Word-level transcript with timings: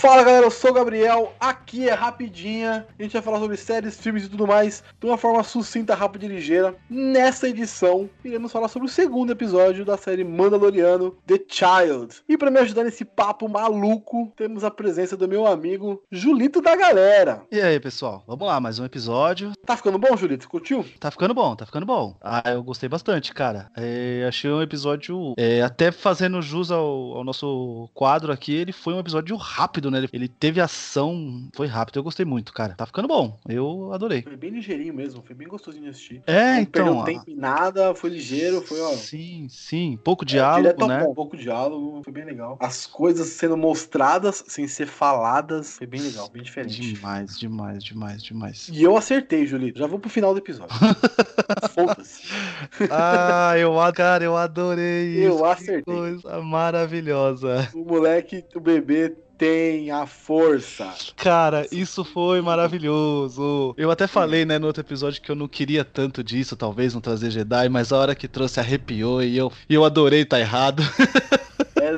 Fala 0.00 0.24
galera, 0.24 0.46
eu 0.46 0.50
sou 0.50 0.70
o 0.70 0.72
Gabriel, 0.72 1.34
aqui 1.38 1.86
é 1.86 1.92
Rapidinha, 1.92 2.86
a 2.98 3.02
gente 3.02 3.12
vai 3.12 3.20
falar 3.20 3.38
sobre 3.38 3.58
séries, 3.58 4.00
filmes 4.00 4.24
e 4.24 4.30
tudo 4.30 4.46
mais 4.46 4.82
de 4.98 5.06
uma 5.06 5.18
forma 5.18 5.42
sucinta, 5.42 5.94
rápida 5.94 6.24
e 6.24 6.28
ligeira. 6.28 6.74
Nessa 6.88 7.46
edição, 7.46 8.08
iremos 8.24 8.50
falar 8.50 8.68
sobre 8.68 8.88
o 8.88 8.90
segundo 8.90 9.30
episódio 9.30 9.84
da 9.84 9.98
série 9.98 10.24
Mandaloriano, 10.24 11.14
The 11.26 11.38
Child. 11.46 12.22
E 12.26 12.38
para 12.38 12.50
me 12.50 12.60
ajudar 12.60 12.84
nesse 12.84 13.04
papo 13.04 13.46
maluco, 13.46 14.32
temos 14.36 14.64
a 14.64 14.70
presença 14.70 15.18
do 15.18 15.28
meu 15.28 15.46
amigo 15.46 16.02
Julito 16.10 16.62
da 16.62 16.74
galera. 16.74 17.42
E 17.52 17.60
aí 17.60 17.78
pessoal, 17.78 18.24
vamos 18.26 18.46
lá, 18.46 18.58
mais 18.58 18.78
um 18.78 18.86
episódio. 18.86 19.52
Tá 19.66 19.76
ficando 19.76 19.98
bom, 19.98 20.16
Julito? 20.16 20.48
Curtiu? 20.48 20.82
Tá 20.98 21.10
ficando 21.10 21.34
bom, 21.34 21.54
tá 21.54 21.66
ficando 21.66 21.84
bom. 21.84 22.16
Ah, 22.22 22.42
eu 22.46 22.62
gostei 22.62 22.88
bastante, 22.88 23.34
cara. 23.34 23.70
É, 23.76 24.24
achei 24.26 24.50
um 24.50 24.62
episódio, 24.62 25.34
é, 25.36 25.60
até 25.60 25.92
fazendo 25.92 26.40
jus 26.40 26.70
ao, 26.70 27.18
ao 27.18 27.22
nosso 27.22 27.90
quadro 27.92 28.32
aqui, 28.32 28.54
ele 28.54 28.72
foi 28.72 28.94
um 28.94 28.98
episódio 28.98 29.36
rápido 29.36 29.89
rápido, 29.90 30.02
né? 30.02 30.08
Ele 30.12 30.28
teve 30.28 30.60
ação, 30.60 31.48
foi 31.54 31.66
rápido. 31.66 31.98
Eu 31.98 32.04
gostei 32.04 32.24
muito, 32.24 32.52
cara. 32.52 32.74
Tá 32.74 32.86
ficando 32.86 33.08
bom. 33.08 33.38
Eu 33.48 33.92
adorei. 33.92 34.22
Foi 34.22 34.36
bem 34.36 34.50
ligeirinho 34.50 34.94
mesmo, 34.94 35.22
foi 35.22 35.34
bem 35.34 35.48
gostosinho 35.48 35.84
de 35.84 35.90
assistir. 35.90 36.22
É, 36.26 36.54
não 36.54 36.60
então. 36.60 36.94
Não 36.94 37.04
tempo 37.04 37.30
em 37.30 37.36
nada, 37.36 37.94
foi 37.94 38.10
ligeiro, 38.10 38.62
foi, 38.62 38.80
ó. 38.80 38.90
Sim, 38.90 39.48
sim. 39.48 39.98
Pouco 40.02 40.24
é, 40.24 40.28
diálogo, 40.28 40.86
né? 40.86 41.04
Bom, 41.04 41.14
pouco 41.14 41.36
diálogo, 41.36 42.02
foi 42.04 42.12
bem 42.12 42.24
legal. 42.24 42.56
As 42.60 42.86
coisas 42.86 43.28
sendo 43.28 43.56
mostradas 43.56 44.44
sem 44.46 44.68
ser 44.68 44.86
faladas, 44.86 45.76
foi 45.76 45.86
bem 45.86 46.00
legal, 46.00 46.28
bem 46.30 46.42
diferente. 46.42 46.80
Demais, 46.80 47.38
demais, 47.38 47.82
demais, 47.82 48.22
demais. 48.22 48.68
E 48.72 48.82
eu 48.82 48.96
acertei, 48.96 49.46
Julito. 49.46 49.78
Já 49.78 49.86
vou 49.86 49.98
pro 49.98 50.10
final 50.10 50.32
do 50.32 50.38
episódio. 50.38 50.76
Foda-se. 51.74 52.22
ah, 52.90 53.54
eu, 53.56 53.74
cara, 53.94 54.24
eu 54.24 54.36
adorei 54.36 55.16
eu 55.16 55.34
isso. 55.34 55.38
Eu 55.40 55.44
acertei. 55.44 55.80
Que 55.80 55.82
coisa 55.82 56.40
maravilhosa. 56.42 57.68
O 57.74 57.84
moleque, 57.84 58.44
o 58.54 58.60
bebê 58.60 59.16
tem 59.40 59.90
a 59.90 60.06
força. 60.06 60.94
Cara, 61.16 61.66
isso 61.72 62.04
foi 62.04 62.42
maravilhoso. 62.42 63.74
Eu 63.74 63.90
até 63.90 64.06
falei, 64.06 64.44
né, 64.44 64.58
no 64.58 64.66
outro 64.66 64.82
episódio 64.82 65.22
que 65.22 65.30
eu 65.30 65.34
não 65.34 65.48
queria 65.48 65.82
tanto 65.82 66.22
disso, 66.22 66.54
talvez 66.54 66.92
não 66.92 67.00
trazer 67.00 67.30
Jedi, 67.30 67.70
mas 67.70 67.90
a 67.90 67.96
hora 67.96 68.14
que 68.14 68.28
trouxe 68.28 68.60
arrepiou 68.60 69.22
e 69.22 69.38
eu, 69.38 69.50
eu 69.66 69.82
adorei 69.82 70.26
tá 70.26 70.38
errado. 70.38 70.82
É, 71.76 71.96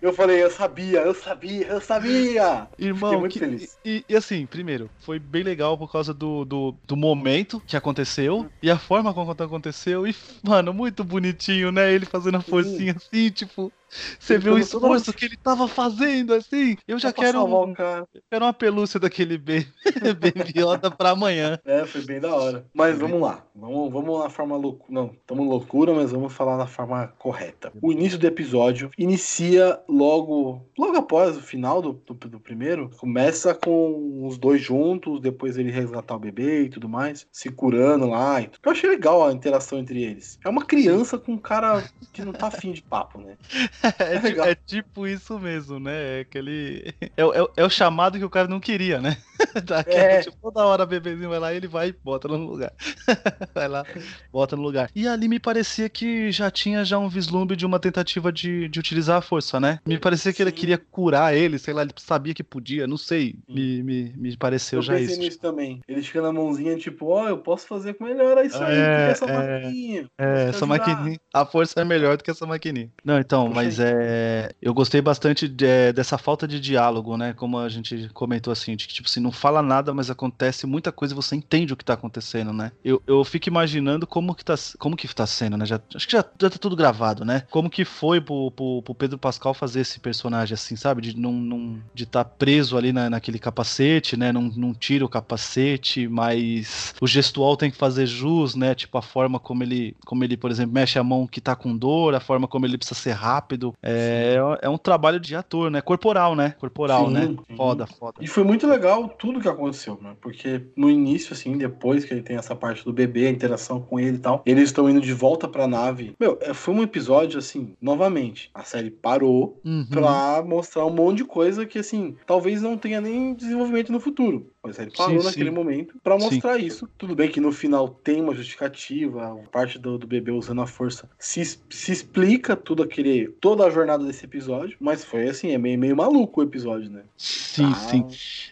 eu 0.00 0.12
falei, 0.12 0.42
eu 0.42 0.50
sabia, 0.50 1.00
eu 1.00 1.14
sabia, 1.14 1.66
eu 1.66 1.80
sabia. 1.80 2.68
Irmão, 2.78 3.26
que, 3.28 3.38
feliz. 3.38 3.78
E, 3.84 4.04
e, 4.08 4.16
assim, 4.16 4.44
primeiro, 4.46 4.90
foi 4.98 5.18
bem 5.18 5.42
legal 5.42 5.78
por 5.78 5.90
causa 5.90 6.12
do, 6.12 6.44
do, 6.44 6.74
do 6.86 6.96
momento 6.96 7.62
que 7.66 7.76
aconteceu 7.76 8.50
e 8.62 8.70
a 8.70 8.78
forma 8.78 9.14
como 9.14 9.30
aconteceu. 9.30 10.06
E, 10.06 10.14
mano, 10.42 10.72
muito 10.74 11.04
bonitinho, 11.04 11.72
né? 11.72 11.92
Ele 11.92 12.06
fazendo 12.06 12.36
a 12.36 12.40
forcinha 12.40 12.94
assim, 12.96 13.30
tipo. 13.30 13.72
Você 14.18 14.38
viu 14.38 14.54
o 14.54 14.58
esforço 14.58 15.12
que 15.12 15.24
ele 15.24 15.36
tava 15.36 15.68
fazendo, 15.68 16.34
assim? 16.34 16.76
Eu 16.86 16.98
já 16.98 17.12
quero, 17.12 17.44
um, 17.44 17.74
quero 17.74 18.44
uma 18.44 18.52
pelúcia 18.52 18.98
daquele 18.98 19.38
Baby 19.38 19.66
Yoda 20.56 20.90
pra 20.90 21.10
amanhã. 21.10 21.58
É, 21.64 21.84
foi 21.84 22.02
bem 22.02 22.20
da 22.20 22.34
hora. 22.34 22.66
Mas 22.74 22.98
vamos 22.98 23.20
lá. 23.20 23.44
Vamos, 23.54 23.92
vamos 23.92 24.18
na 24.20 24.30
forma 24.30 24.56
loucura. 24.56 24.92
Não, 24.92 25.06
estamos 25.06 25.46
loucura, 25.46 25.94
mas 25.94 26.10
vamos 26.10 26.32
falar 26.32 26.56
na 26.56 26.66
forma 26.66 27.08
correta. 27.18 27.72
O 27.80 27.92
início 27.92 28.18
do 28.18 28.26
episódio 28.26 28.90
inicia 28.98 29.78
logo 29.88 30.64
logo 30.76 30.96
após 30.96 31.36
o 31.36 31.40
final 31.40 31.80
do, 31.80 31.92
do, 31.92 32.14
do 32.14 32.40
primeiro. 32.40 32.90
Começa 32.96 33.54
com 33.54 34.26
os 34.26 34.36
dois 34.36 34.60
juntos, 34.60 35.20
depois 35.20 35.56
ele 35.56 35.70
resgatar 35.70 36.16
o 36.16 36.18
bebê 36.18 36.62
e 36.62 36.68
tudo 36.68 36.88
mais, 36.88 37.26
se 37.32 37.50
curando 37.50 38.06
lá. 38.06 38.40
Eu 38.40 38.72
achei 38.72 38.88
legal 38.88 39.26
a 39.26 39.32
interação 39.32 39.78
entre 39.78 40.02
eles. 40.02 40.38
É 40.44 40.48
uma 40.48 40.64
criança 40.64 41.18
com 41.18 41.32
um 41.32 41.38
cara 41.38 41.84
que 42.12 42.24
não 42.24 42.32
tá 42.32 42.48
afim 42.48 42.72
de 42.72 42.82
papo, 42.82 43.20
né? 43.20 43.36
É, 43.98 44.48
é, 44.48 44.50
é, 44.50 44.54
tipo 44.54 45.06
isso 45.06 45.38
mesmo, 45.38 45.78
né? 45.78 46.18
É 46.18 46.20
aquele. 46.20 46.94
É, 47.16 47.22
é, 47.22 47.46
é, 47.58 47.64
o 47.64 47.70
chamado 47.70 48.18
que 48.18 48.24
o 48.24 48.30
cara 48.30 48.48
não 48.48 48.60
queria, 48.60 49.00
né? 49.00 49.16
é. 49.86 50.22
tipo, 50.22 50.36
toda 50.40 50.64
hora 50.64 50.84
o 50.84 50.86
bebezinho 50.86 51.28
vai 51.28 51.38
lá 51.38 51.52
e 51.52 51.56
ele 51.56 51.66
vai 51.66 51.88
e 51.88 51.92
bota 51.92 52.28
no 52.28 52.36
lugar. 52.36 52.72
vai 53.54 53.68
lá, 53.68 53.84
bota 54.32 54.56
no 54.56 54.62
lugar. 54.62 54.90
E 54.94 55.06
ali 55.06 55.28
me 55.28 55.38
parecia 55.38 55.88
que 55.88 56.30
já 56.30 56.50
tinha 56.50 56.84
já 56.84 56.98
um 56.98 57.08
vislumbre 57.08 57.56
de 57.56 57.66
uma 57.66 57.78
tentativa 57.78 58.32
de, 58.32 58.68
de 58.68 58.78
utilizar 58.78 59.18
a 59.18 59.22
força, 59.22 59.60
né? 59.60 59.80
Me 59.86 59.98
parecia 59.98 60.32
que 60.32 60.38
Sim. 60.38 60.44
ele 60.44 60.52
queria 60.52 60.78
curar 60.78 61.34
ele, 61.34 61.58
sei 61.58 61.74
lá, 61.74 61.82
ele 61.82 61.92
sabia 61.96 62.34
que 62.34 62.42
podia, 62.42 62.86
não 62.86 62.96
sei. 62.96 63.36
Me, 63.48 63.82
me, 63.82 64.14
me 64.16 64.36
pareceu 64.36 64.78
eu 64.78 64.82
já 64.82 64.94
isso. 64.94 65.04
Eu 65.04 65.08
pensei 65.08 65.24
nisso 65.24 65.40
também. 65.40 65.80
Ele 65.86 66.02
fica 66.02 66.22
na 66.22 66.32
mãozinha, 66.32 66.76
tipo, 66.76 67.08
ó, 67.08 67.24
oh, 67.24 67.28
eu 67.28 67.38
posso 67.38 67.66
fazer 67.66 67.94
com 67.94 68.04
melhor 68.04 68.44
isso 68.44 68.62
aí, 68.62 68.76
é, 68.76 69.10
essa 69.10 69.26
maquininha. 69.26 70.08
É, 70.18 70.48
essa 70.48 70.66
maquininha. 70.66 71.20
A 71.32 71.44
força 71.44 71.80
é 71.80 71.84
melhor 71.84 72.16
do 72.16 72.24
que 72.24 72.30
essa 72.30 72.46
maquininha. 72.46 72.90
Não, 73.04 73.18
então, 73.18 73.48
mas 73.48 73.64
mas 73.64 73.80
é, 73.80 74.52
eu 74.60 74.74
gostei 74.74 75.00
bastante 75.00 75.48
de, 75.48 75.66
é, 75.66 75.92
dessa 75.92 76.18
falta 76.18 76.46
de 76.46 76.60
diálogo, 76.60 77.16
né? 77.16 77.32
Como 77.32 77.58
a 77.58 77.68
gente 77.68 78.08
comentou 78.12 78.52
assim, 78.52 78.76
de 78.76 78.86
que 78.86 78.94
tipo 78.94 79.08
assim, 79.08 79.20
não 79.20 79.32
fala 79.44 79.60
nada, 79.60 79.92
mas 79.92 80.10
acontece 80.10 80.66
muita 80.66 80.90
coisa 80.90 81.12
e 81.12 81.14
você 81.14 81.36
entende 81.36 81.74
o 81.74 81.76
que 81.76 81.84
tá 81.84 81.92
acontecendo, 81.92 82.50
né? 82.50 82.72
Eu, 82.82 83.02
eu 83.06 83.22
fico 83.24 83.46
imaginando 83.46 84.06
como 84.06 84.34
que 84.34 84.42
tá, 84.42 84.54
como 84.78 84.96
que 84.96 85.14
tá 85.14 85.26
sendo, 85.26 85.58
né? 85.58 85.66
Já, 85.66 85.78
acho 85.94 86.06
que 86.06 86.12
já, 86.12 86.24
já 86.40 86.48
tá 86.48 86.56
tudo 86.58 86.74
gravado, 86.74 87.26
né? 87.26 87.42
Como 87.50 87.68
que 87.68 87.84
foi 87.84 88.22
pro, 88.22 88.50
pro, 88.50 88.80
pro 88.80 88.94
Pedro 88.94 89.18
Pascal 89.18 89.52
fazer 89.52 89.80
esse 89.80 90.00
personagem 90.00 90.54
assim, 90.54 90.76
sabe? 90.76 91.02
De 91.02 91.14
não, 91.14 91.32
não 91.32 91.78
de 91.92 92.04
estar 92.04 92.24
tá 92.24 92.30
preso 92.30 92.78
ali 92.78 92.90
na, 92.90 93.10
naquele 93.10 93.38
capacete, 93.38 94.16
né? 94.16 94.32
Não, 94.32 94.42
não 94.42 94.72
tira 94.72 95.04
o 95.04 95.10
capacete, 95.10 96.08
mas 96.08 96.94
o 96.98 97.06
gestual 97.06 97.54
tem 97.54 97.70
que 97.70 97.76
fazer 97.76 98.06
jus, 98.06 98.54
né? 98.54 98.74
Tipo 98.74 98.96
a 98.96 99.02
forma 99.02 99.38
como 99.38 99.62
ele, 99.62 99.94
como 100.06 100.24
ele, 100.24 100.38
por 100.38 100.50
exemplo, 100.50 100.72
mexe 100.72 100.98
a 100.98 101.04
mão 101.04 101.26
que 101.26 101.40
tá 101.40 101.54
com 101.54 101.76
dor, 101.76 102.14
a 102.14 102.20
forma 102.20 102.48
como 102.48 102.64
ele 102.64 102.78
precisa 102.78 102.98
ser 102.98 103.12
rápido 103.12 103.34
rápido. 103.44 103.74
É, 103.82 104.36
é 104.62 104.68
um 104.68 104.78
trabalho 104.78 105.20
de 105.20 105.34
ator, 105.36 105.70
né? 105.70 105.80
Corporal, 105.80 106.34
né? 106.34 106.54
Corporal, 106.58 107.06
sim, 107.06 107.12
né? 107.12 107.26
Sim. 107.26 107.56
Foda, 107.56 107.86
foda. 107.86 108.14
E 108.20 108.26
foi 108.26 108.44
muito 108.44 108.66
legal 108.66 109.08
tudo 109.08 109.33
que 109.40 109.48
aconteceu, 109.48 109.98
né? 110.00 110.16
Porque 110.20 110.62
no 110.76 110.90
início, 110.90 111.32
assim, 111.32 111.56
depois 111.56 112.04
que 112.04 112.12
ele 112.12 112.22
tem 112.22 112.36
essa 112.36 112.54
parte 112.54 112.84
do 112.84 112.92
bebê, 112.92 113.26
a 113.26 113.30
interação 113.30 113.80
com 113.80 113.98
ele 113.98 114.16
e 114.16 114.20
tal, 114.20 114.42
eles 114.46 114.64
estão 114.64 114.88
indo 114.88 115.00
de 115.00 115.12
volta 115.12 115.48
pra 115.48 115.66
nave. 115.66 116.14
Meu, 116.18 116.38
é, 116.40 116.52
foi 116.54 116.74
um 116.74 116.82
episódio, 116.82 117.38
assim, 117.38 117.74
novamente, 117.80 118.50
a 118.54 118.62
série 118.62 118.90
parou 118.90 119.60
uhum. 119.64 119.86
pra 119.90 120.42
mostrar 120.46 120.84
um 120.86 120.90
monte 120.90 121.18
de 121.18 121.24
coisa 121.24 121.66
que, 121.66 121.78
assim, 121.78 122.16
talvez 122.26 122.62
não 122.62 122.76
tenha 122.76 123.00
nem 123.00 123.34
desenvolvimento 123.34 123.92
no 123.92 124.00
futuro. 124.00 124.50
Mas 124.64 124.78
ele 124.78 124.90
parou 124.90 125.20
sim, 125.20 125.26
naquele 125.26 125.50
sim. 125.50 125.54
momento 125.54 125.94
para 126.02 126.16
mostrar 126.16 126.58
sim. 126.58 126.66
isso. 126.66 126.88
Tudo 126.96 127.14
bem 127.14 127.30
que 127.30 127.40
no 127.40 127.52
final 127.52 127.88
tem 127.88 128.22
uma 128.22 128.34
justificativa, 128.34 129.38
parte 129.52 129.78
do, 129.78 129.98
do 129.98 130.06
bebê 130.06 130.30
usando 130.30 130.62
a 130.62 130.66
força 130.66 131.08
se, 131.18 131.44
se 131.44 131.92
explica 131.92 132.56
tudo 132.56 132.82
aquele. 132.82 133.28
toda 133.40 133.66
a 133.66 133.70
jornada 133.70 134.04
desse 134.04 134.24
episódio. 134.24 134.76
Mas 134.80 135.04
foi 135.04 135.28
assim, 135.28 135.50
é 135.50 135.58
meio, 135.58 135.78
meio 135.78 135.96
maluco 135.96 136.40
o 136.40 136.44
episódio, 136.44 136.90
né? 136.90 137.02
Sim, 137.16 137.66
ah. 137.66 137.74
sim. 137.74 138.06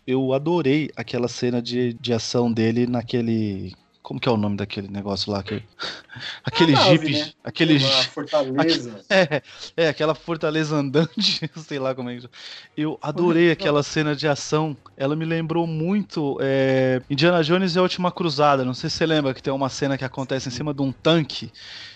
Eu 0.06 0.32
adorei 0.32 0.90
aquela 0.94 1.28
cena 1.28 1.62
de, 1.62 1.94
de 1.94 2.12
ação 2.12 2.52
dele 2.52 2.86
naquele 2.86 3.72
como 4.12 4.20
que 4.20 4.28
é 4.28 4.32
o 4.32 4.36
nome 4.36 4.58
daquele 4.58 4.88
negócio 4.88 5.32
lá? 5.32 5.42
Que... 5.42 5.62
Aquele 6.44 6.72
nave, 6.72 7.14
jeep. 7.14 7.26
Né? 7.26 7.32
Aquele 7.42 7.80
fortaleza. 7.80 9.00
É, 9.08 9.42
é, 9.76 9.88
aquela 9.88 10.14
fortaleza 10.14 10.76
andante, 10.76 11.50
sei 11.56 11.78
lá 11.78 11.94
como 11.94 12.10
é 12.10 12.18
que. 12.18 12.28
Eu 12.76 12.98
adorei 13.00 13.50
aquela 13.50 13.82
cena 13.82 14.14
de 14.14 14.28
ação. 14.28 14.76
Ela 14.96 15.16
me 15.16 15.24
lembrou 15.24 15.66
muito 15.66 16.38
é, 16.40 17.00
Indiana 17.08 17.42
Jones 17.42 17.74
e 17.74 17.78
a 17.78 17.82
Última 17.82 18.12
Cruzada. 18.12 18.64
Não 18.64 18.74
sei 18.74 18.90
se 18.90 18.96
você 18.96 19.06
lembra 19.06 19.32
que 19.32 19.42
tem 19.42 19.52
uma 19.52 19.68
cena 19.68 19.96
que 19.96 20.04
acontece 20.04 20.48
em 20.48 20.52
cima 20.52 20.74
de 20.74 20.82
um 20.82 20.92
tanque 20.92 21.50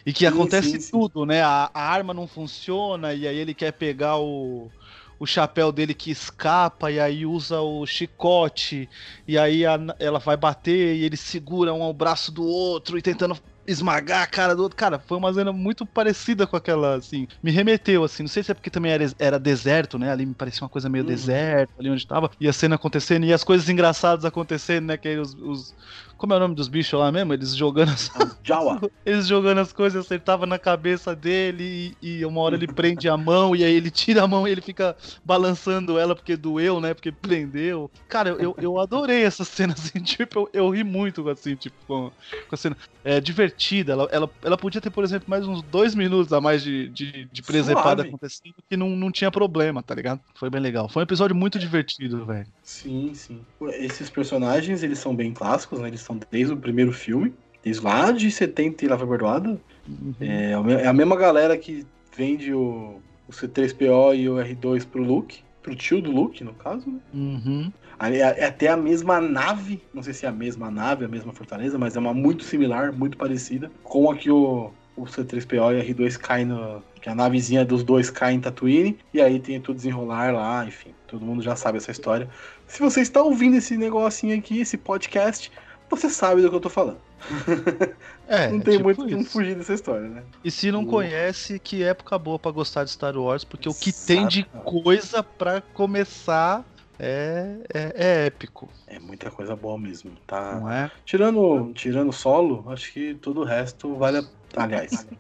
e 0.04 0.12
que 0.12 0.20
sim, 0.20 0.26
acontece 0.26 0.80
sim, 0.80 0.90
tudo, 0.90 1.20
sim. 1.20 1.26
né? 1.26 1.42
A, 1.42 1.70
a 1.72 1.82
arma 1.82 2.14
não 2.14 2.26
funciona 2.26 3.12
e 3.12 3.26
aí 3.26 3.36
ele 3.36 3.54
quer 3.54 3.72
pegar 3.72 4.16
o 4.16 4.70
o 5.18 5.26
chapéu 5.26 5.72
dele 5.72 5.94
que 5.94 6.10
escapa 6.10 6.90
e 6.90 7.00
aí 7.00 7.24
usa 7.24 7.60
o 7.60 7.86
chicote 7.86 8.88
e 9.26 9.38
aí 9.38 9.64
a, 9.64 9.78
ela 9.98 10.18
vai 10.18 10.36
bater 10.36 10.96
e 10.96 11.04
ele 11.04 11.16
segura 11.16 11.72
um 11.72 11.82
ao 11.82 11.92
braço 11.92 12.30
do 12.30 12.44
outro 12.44 12.98
e 12.98 13.02
tentando 13.02 13.36
esmagar 13.66 14.22
a 14.22 14.26
cara 14.26 14.54
do 14.54 14.62
outro. 14.62 14.76
Cara, 14.76 14.98
foi 14.98 15.18
uma 15.18 15.32
cena 15.32 15.52
muito 15.52 15.84
parecida 15.84 16.46
com 16.46 16.56
aquela, 16.56 16.94
assim. 16.94 17.26
Me 17.42 17.50
remeteu, 17.50 18.04
assim. 18.04 18.22
Não 18.22 18.28
sei 18.28 18.42
se 18.42 18.50
é 18.50 18.54
porque 18.54 18.70
também 18.70 18.92
era, 18.92 19.12
era 19.18 19.38
deserto, 19.38 19.98
né? 19.98 20.10
Ali 20.10 20.24
me 20.24 20.34
parecia 20.34 20.62
uma 20.62 20.68
coisa 20.68 20.88
meio 20.88 21.04
uhum. 21.04 21.10
deserto, 21.10 21.72
ali 21.78 21.90
onde 21.90 22.06
tava. 22.06 22.30
E 22.40 22.48
a 22.48 22.52
cena 22.52 22.76
acontecendo 22.76 23.26
e 23.26 23.32
as 23.32 23.44
coisas 23.44 23.68
engraçadas 23.68 24.24
acontecendo, 24.24 24.86
né? 24.86 24.96
Que 24.96 25.08
aí 25.08 25.18
os, 25.18 25.34
os 25.34 25.74
como 26.16 26.32
é 26.32 26.36
o 26.36 26.40
nome 26.40 26.54
dos 26.54 26.68
bichos 26.68 26.98
lá 26.98 27.12
mesmo? 27.12 27.32
Eles 27.32 27.54
jogando 27.54 27.90
as. 27.90 28.10
Jawa. 28.42 28.80
Eles 29.04 29.26
jogando 29.26 29.58
as 29.58 29.72
coisas, 29.72 30.04
acertava 30.04 30.46
na 30.46 30.58
cabeça 30.58 31.14
dele 31.14 31.94
e, 32.02 32.20
e, 32.20 32.24
uma 32.24 32.40
hora 32.40 32.54
ele 32.56 32.66
prende 32.66 33.08
a 33.08 33.16
mão 33.16 33.54
e 33.54 33.64
aí 33.64 33.74
ele 33.74 33.90
tira 33.90 34.22
a 34.22 34.28
mão 34.28 34.46
e 34.46 34.50
ele 34.50 34.60
fica 34.60 34.96
balançando 35.24 35.98
ela 35.98 36.14
porque 36.14 36.36
doeu, 36.36 36.80
né? 36.80 36.94
Porque 36.94 37.12
prendeu. 37.12 37.90
Cara, 38.08 38.30
eu, 38.30 38.54
eu 38.58 38.78
adorei 38.80 39.22
essa 39.24 39.44
cena, 39.44 39.74
assim, 39.78 40.00
tipo, 40.00 40.40
eu, 40.40 40.50
eu 40.52 40.70
ri 40.70 40.84
muito, 40.84 41.28
assim, 41.28 41.54
tipo, 41.54 41.76
com, 41.86 42.10
com 42.48 42.54
a 42.54 42.56
cena. 42.56 42.76
É 43.04 43.20
divertida. 43.20 43.92
Ela, 43.92 44.08
ela, 44.10 44.30
ela 44.42 44.56
podia 44.56 44.80
ter, 44.80 44.90
por 44.90 45.04
exemplo, 45.04 45.28
mais 45.28 45.46
uns 45.46 45.62
dois 45.62 45.94
minutos 45.94 46.32
a 46.32 46.40
mais 46.40 46.62
de, 46.62 46.88
de, 46.88 47.24
de 47.26 47.42
presepada 47.42 48.02
acontecendo 48.02 48.54
que 48.68 48.76
não, 48.76 48.90
não 48.90 49.10
tinha 49.10 49.30
problema, 49.30 49.82
tá 49.82 49.94
ligado? 49.94 50.20
Foi 50.34 50.50
bem 50.50 50.60
legal. 50.60 50.88
Foi 50.88 51.02
um 51.02 51.04
episódio 51.04 51.34
muito 51.34 51.58
divertido, 51.58 52.24
velho. 52.24 52.46
Sim, 52.62 53.12
sim. 53.14 53.44
Esses 53.74 54.10
personagens, 54.10 54.82
eles 54.82 54.98
são 54.98 55.14
bem 55.14 55.32
clássicos, 55.32 55.78
né? 55.78 55.88
Eles 55.88 56.05
são 56.06 56.18
desde 56.30 56.52
o 56.52 56.56
primeiro 56.56 56.92
filme, 56.92 57.34
desde 57.62 57.82
lá 57.82 58.12
de 58.12 58.30
70 58.30 58.84
e 58.84 58.88
lá 58.88 58.96
foi 58.96 59.06
Bordoada. 59.06 59.60
Uhum. 59.88 60.14
É, 60.20 60.52
é, 60.82 60.86
a 60.86 60.92
mesma 60.92 61.16
galera 61.16 61.56
que 61.58 61.84
vende 62.16 62.54
o, 62.54 63.00
o 63.28 63.32
C3PO 63.32 64.16
e 64.16 64.28
o 64.28 64.36
R2 64.36 64.86
pro 64.86 65.02
Luke. 65.02 65.42
pro 65.62 65.74
tio 65.74 66.00
do 66.00 66.12
Luke, 66.12 66.44
no 66.44 66.54
caso, 66.54 66.88
né? 66.88 67.00
Uhum. 67.12 67.72
É, 67.98 68.18
é 68.18 68.46
até 68.46 68.68
a 68.68 68.76
mesma 68.76 69.20
nave, 69.20 69.82
não 69.92 70.02
sei 70.02 70.12
se 70.12 70.26
é 70.26 70.28
a 70.28 70.32
mesma 70.32 70.70
nave, 70.70 71.04
a 71.04 71.08
mesma 71.08 71.32
fortaleza, 71.32 71.78
mas 71.78 71.96
é 71.96 71.98
uma 71.98 72.14
muito 72.14 72.44
similar, 72.44 72.92
muito 72.92 73.16
parecida, 73.16 73.70
com 73.82 74.10
a 74.10 74.16
que 74.16 74.30
o, 74.30 74.70
o 74.96 75.04
C3PO 75.04 75.74
e 75.74 75.80
a 75.80 75.84
R2 75.84 76.16
caem 76.18 76.46
no. 76.46 76.82
Que 77.00 77.08
a 77.08 77.14
navezinha 77.14 77.64
dos 77.64 77.84
dois 77.84 78.10
cai 78.10 78.32
em 78.32 78.40
Tatooine, 78.40 78.98
e 79.14 79.20
aí 79.20 79.38
tem 79.38 79.60
tudo 79.60 79.76
desenrolar 79.76 80.32
lá, 80.32 80.66
enfim, 80.66 80.90
todo 81.06 81.24
mundo 81.24 81.40
já 81.40 81.54
sabe 81.54 81.78
essa 81.78 81.90
história. 81.90 82.28
Se 82.66 82.80
você 82.80 83.00
está 83.00 83.22
ouvindo 83.22 83.56
esse 83.56 83.76
negocinho 83.76 84.36
aqui, 84.36 84.60
esse 84.60 84.76
podcast, 84.76 85.52
você 85.90 86.10
sabe 86.10 86.42
do 86.42 86.50
que 86.50 86.56
eu 86.56 86.60
tô 86.60 86.68
falando. 86.70 86.98
É, 88.28 88.50
não 88.50 88.58
tem 88.60 88.72
tipo 88.74 88.82
muito 88.84 89.08
como 89.08 89.24
fugir 89.24 89.54
dessa 89.54 89.72
história, 89.72 90.08
né? 90.08 90.24
E 90.42 90.50
se 90.50 90.72
não 90.72 90.82
O- 90.82 90.86
conhece, 90.86 91.60
que 91.60 91.84
época 91.84 92.18
boa 92.18 92.38
pra 92.40 92.50
gostar 92.50 92.82
de 92.82 92.90
Star 92.90 93.16
Wars, 93.16 93.44
porque 93.44 93.68
o 93.68 93.74
que 93.74 93.92
tem 93.92 94.26
de 94.26 94.42
coisa 94.64 95.22
pra 95.22 95.60
começar 95.60 96.64
é, 96.98 97.58
é, 97.72 97.92
é 97.94 98.26
épico, 98.26 98.68
É 98.88 98.98
muita 98.98 99.30
coisa 99.30 99.54
boa 99.54 99.78
mesmo, 99.78 100.10
tá? 100.26 100.58
não 100.60 100.68
é? 100.70 100.90
Tirando, 101.04 101.72
tirando 101.72 102.12
solo, 102.12 102.64
acho 102.68 102.92
que 102.92 103.14
todo 103.14 103.42
o 103.42 103.44
resto 103.44 103.94
vale 103.94 104.18
a... 104.18 104.24
Aliás, 104.56 105.06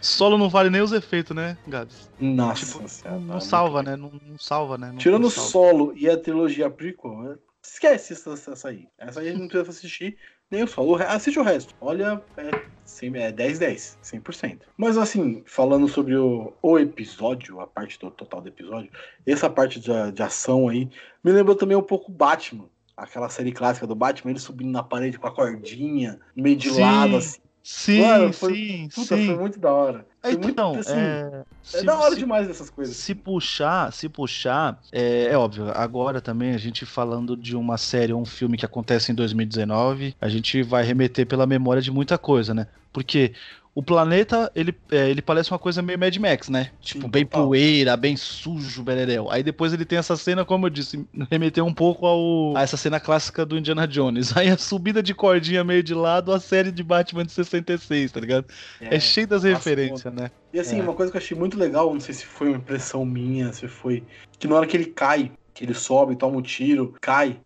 Solo 0.00 0.36
não 0.38 0.48
vale 0.48 0.70
nem 0.70 0.82
os 0.82 0.92
efeitos, 0.92 1.34
né, 1.34 1.58
Gabs? 1.66 2.08
nossa 2.20 2.64
Tipo, 2.66 2.88
senhora, 2.88 3.18
não, 3.18 3.26
não 3.26 3.40
salva, 3.40 3.82
né? 3.82 3.96
Não, 3.96 4.12
não 4.28 4.38
salva, 4.38 4.78
né? 4.78 4.90
Não- 4.92 4.98
Tirando 4.98 5.28
salva. 5.30 5.50
solo 5.50 5.92
e 5.96 6.08
a 6.08 6.16
trilogia 6.16 6.70
prequel, 6.70 7.32
é- 7.32 7.38
esquece 7.72 8.12
essa, 8.12 8.32
essa 8.52 8.68
aí. 8.68 8.88
Essa 8.98 9.20
aí 9.20 9.32
não 9.32 9.48
precisa 9.48 9.70
assistir 9.70 10.16
nem 10.50 10.62
o 10.62 10.68
solo. 10.68 10.96
Assiste 10.96 11.38
o 11.38 11.42
resto. 11.42 11.74
Olha, 11.80 12.22
é, 12.36 12.48
é 12.48 13.32
10-10, 13.32 13.96
100%. 14.02 14.60
Mas 14.76 14.96
assim, 14.96 15.42
falando 15.46 15.88
sobre 15.88 16.16
o, 16.16 16.52
o 16.62 16.78
episódio, 16.78 17.60
a 17.60 17.66
parte 17.66 17.98
do 17.98 18.10
total 18.10 18.40
do 18.40 18.48
episódio, 18.48 18.90
essa 19.26 19.50
parte 19.50 19.80
de, 19.80 20.12
de 20.12 20.22
ação 20.22 20.68
aí, 20.68 20.88
me 21.22 21.32
lembrou 21.32 21.56
também 21.56 21.76
um 21.76 21.82
pouco 21.82 22.10
Batman. 22.10 22.68
Aquela 22.96 23.28
série 23.28 23.52
clássica 23.52 23.86
do 23.86 23.94
Batman, 23.94 24.30
ele 24.30 24.40
subindo 24.40 24.70
na 24.70 24.82
parede 24.82 25.18
com 25.18 25.26
a 25.26 25.34
cordinha, 25.34 26.18
meio 26.34 26.56
de 26.56 26.70
Sim, 26.70 26.80
lado, 26.80 27.16
assim. 27.16 27.40
Sim, 27.68 28.00
Mano, 28.00 28.32
foi- 28.32 28.54
sim, 28.54 28.88
Puta, 28.94 29.16
sim. 29.16 29.26
foi 29.26 29.36
muito 29.36 29.58
da 29.58 29.72
hora. 29.72 30.06
Foi 30.22 30.32
Então, 30.34 30.74
muito, 30.74 30.88
assim, 30.88 30.96
é, 30.98 31.42
é 31.42 31.44
se- 31.64 31.84
da 31.84 31.96
hora 31.98 32.14
se- 32.14 32.20
demais 32.20 32.48
essas 32.48 32.70
coisas. 32.70 32.96
Se 32.96 33.12
puxar, 33.12 33.92
se 33.92 34.08
puxar, 34.08 34.80
é, 34.92 35.24
é 35.32 35.36
óbvio, 35.36 35.72
agora 35.74 36.20
também 36.20 36.54
a 36.54 36.58
gente 36.58 36.86
falando 36.86 37.36
de 37.36 37.56
uma 37.56 37.76
série 37.76 38.12
ou 38.12 38.20
um 38.20 38.24
filme 38.24 38.56
que 38.56 38.64
acontece 38.64 39.10
em 39.10 39.16
2019, 39.16 40.14
a 40.20 40.28
gente 40.28 40.62
vai 40.62 40.84
remeter 40.84 41.26
pela 41.26 41.44
memória 41.44 41.82
de 41.82 41.90
muita 41.90 42.16
coisa, 42.16 42.54
né? 42.54 42.68
Porque 42.92 43.32
o 43.76 43.82
planeta, 43.82 44.50
ele, 44.54 44.74
é, 44.90 45.10
ele 45.10 45.20
parece 45.20 45.52
uma 45.52 45.58
coisa 45.58 45.82
meio 45.82 45.98
Mad 45.98 46.16
Max, 46.16 46.48
né? 46.48 46.70
Tipo, 46.80 47.02
Sim, 47.02 47.10
bem 47.10 47.26
total. 47.26 47.48
poeira, 47.48 47.94
bem 47.94 48.16
sujo, 48.16 48.82
bereréu. 48.82 49.30
Aí 49.30 49.42
depois 49.42 49.70
ele 49.74 49.84
tem 49.84 49.98
essa 49.98 50.16
cena, 50.16 50.46
como 50.46 50.64
eu 50.64 50.70
disse, 50.70 51.06
remeteu 51.30 51.66
um 51.66 51.74
pouco 51.74 52.06
ao, 52.06 52.56
a 52.56 52.62
essa 52.62 52.78
cena 52.78 52.98
clássica 52.98 53.44
do 53.44 53.58
Indiana 53.58 53.86
Jones. 53.86 54.32
Aí 54.34 54.48
a 54.48 54.56
subida 54.56 55.02
de 55.02 55.14
cordinha 55.14 55.62
meio 55.62 55.82
de 55.82 55.92
lado, 55.92 56.32
a 56.32 56.40
série 56.40 56.72
de 56.72 56.82
Batman 56.82 57.26
de 57.26 57.32
66, 57.32 58.12
tá 58.12 58.18
ligado? 58.18 58.46
É, 58.80 58.98
cheio 58.98 59.26
das 59.26 59.42
referências, 59.42 60.10
né? 60.10 60.30
E 60.54 60.58
assim, 60.58 60.80
É. 60.80 60.82
uma 60.82 60.94
coisa 60.94 61.12
que 61.12 61.18
eu 61.18 61.20
achei 61.20 61.36
muito 61.36 61.58
legal, 61.58 61.92
não 61.92 62.00
sei 62.00 62.14
se 62.14 62.24
foi 62.24 62.48
uma 62.48 62.56
impressão 62.56 63.04
minha, 63.04 63.52
se 63.52 63.68
foi. 63.68 64.02
Que 64.38 64.48
na 64.48 64.54
hora 64.56 64.66
que 64.66 64.74
ele 64.74 64.86
cai, 64.86 65.30
que 65.52 65.62
ele 65.62 65.74
sobe, 65.74 66.16
toma 66.16 66.38
um 66.38 66.42
tiro, 66.42 66.94
cai, 66.98 67.38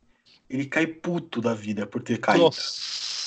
ele 0.49 0.65
cai 0.67 0.87
puto 0.87 1.41
da 1.41 1.55
vida 1.55 1.89
por 1.89 2.01
ter 2.01 2.19
caído. 2.19 2.45
Nossa. 2.45 3.20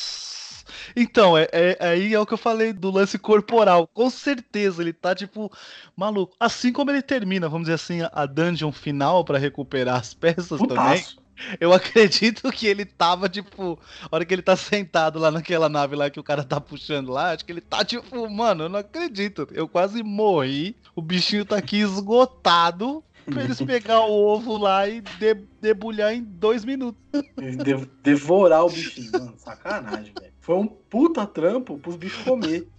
Então, 0.96 1.38
é, 1.38 1.48
é- 1.52 1.78
aí 1.80 2.14
é 2.14 2.20
o 2.20 2.26
que 2.26 2.34
eu 2.34 2.38
falei 2.38 2.72
do 2.74 2.92
lance 2.92 3.18
corporal. 3.18 3.88
Com 3.94 4.10
certeza, 4.10 4.82
ele 4.82 4.94
tá, 4.94 5.14
tipo, 5.16 5.52
maluco. 5.96 6.36
Assim 6.40 6.72
como 6.72 6.92
ele 6.92 7.02
termina, 7.02 7.48
vamos 7.50 7.66
dizer 7.66 7.76
assim, 7.76 8.00
a 8.12 8.26
dungeon 8.26 8.72
final 8.72 9.24
pra 9.26 9.38
recuperar 9.38 10.00
as 10.00 10.14
peças 10.14 10.60
também. 10.60 10.68
Putaço. 10.68 11.24
Eu 11.60 11.74
acredito 11.74 12.52
que 12.52 12.68
ele 12.68 12.86
tava, 12.86 13.28
tipo, 13.28 13.80
a 14.04 14.16
hora 14.16 14.24
que 14.24 14.34
ele 14.34 14.44
tá 14.44 14.56
sentado 14.56 15.18
lá 15.18 15.32
naquela 15.32 15.68
nave 15.68 15.96
lá 15.96 16.08
que 16.10 16.20
o 16.20 16.24
cara 16.24 16.44
tá 16.44 16.62
puxando 16.62 17.10
lá, 17.12 17.32
acho 17.32 17.44
que 17.44 17.52
ele 17.52 17.60
tá, 17.60 17.84
tipo, 17.84 18.30
mano, 18.30 18.66
eu 18.66 18.70
não 18.70 18.80
acredito. 18.80 19.48
Eu 19.52 19.68
quase 19.68 20.04
morri. 20.04 20.76
O 20.96 21.02
bichinho 21.02 21.44
tá 21.44 21.58
aqui 21.58 21.78
esgotado. 21.78 23.04
Pra 23.26 23.42
eles 23.44 23.60
pegar 23.64 24.02
o 24.02 24.12
ovo 24.12 24.58
lá 24.58 24.88
e 24.88 25.02
de- 25.02 25.44
debulhar 25.62 26.14
em 26.14 26.22
dois 26.22 26.64
minutos. 26.66 27.02
De- 27.12 27.90
devorar 28.04 28.66
o 28.66 28.70
bichinho, 28.70 29.12
mano. 29.14 29.34
Sacanagem, 29.38 30.14
velho. 30.20 30.33
Foi 30.44 30.56
um 30.56 30.68
puta 30.68 31.26
trampo 31.26 31.78
pros 31.78 31.96
bichos 31.96 32.22
comer. 32.24 32.68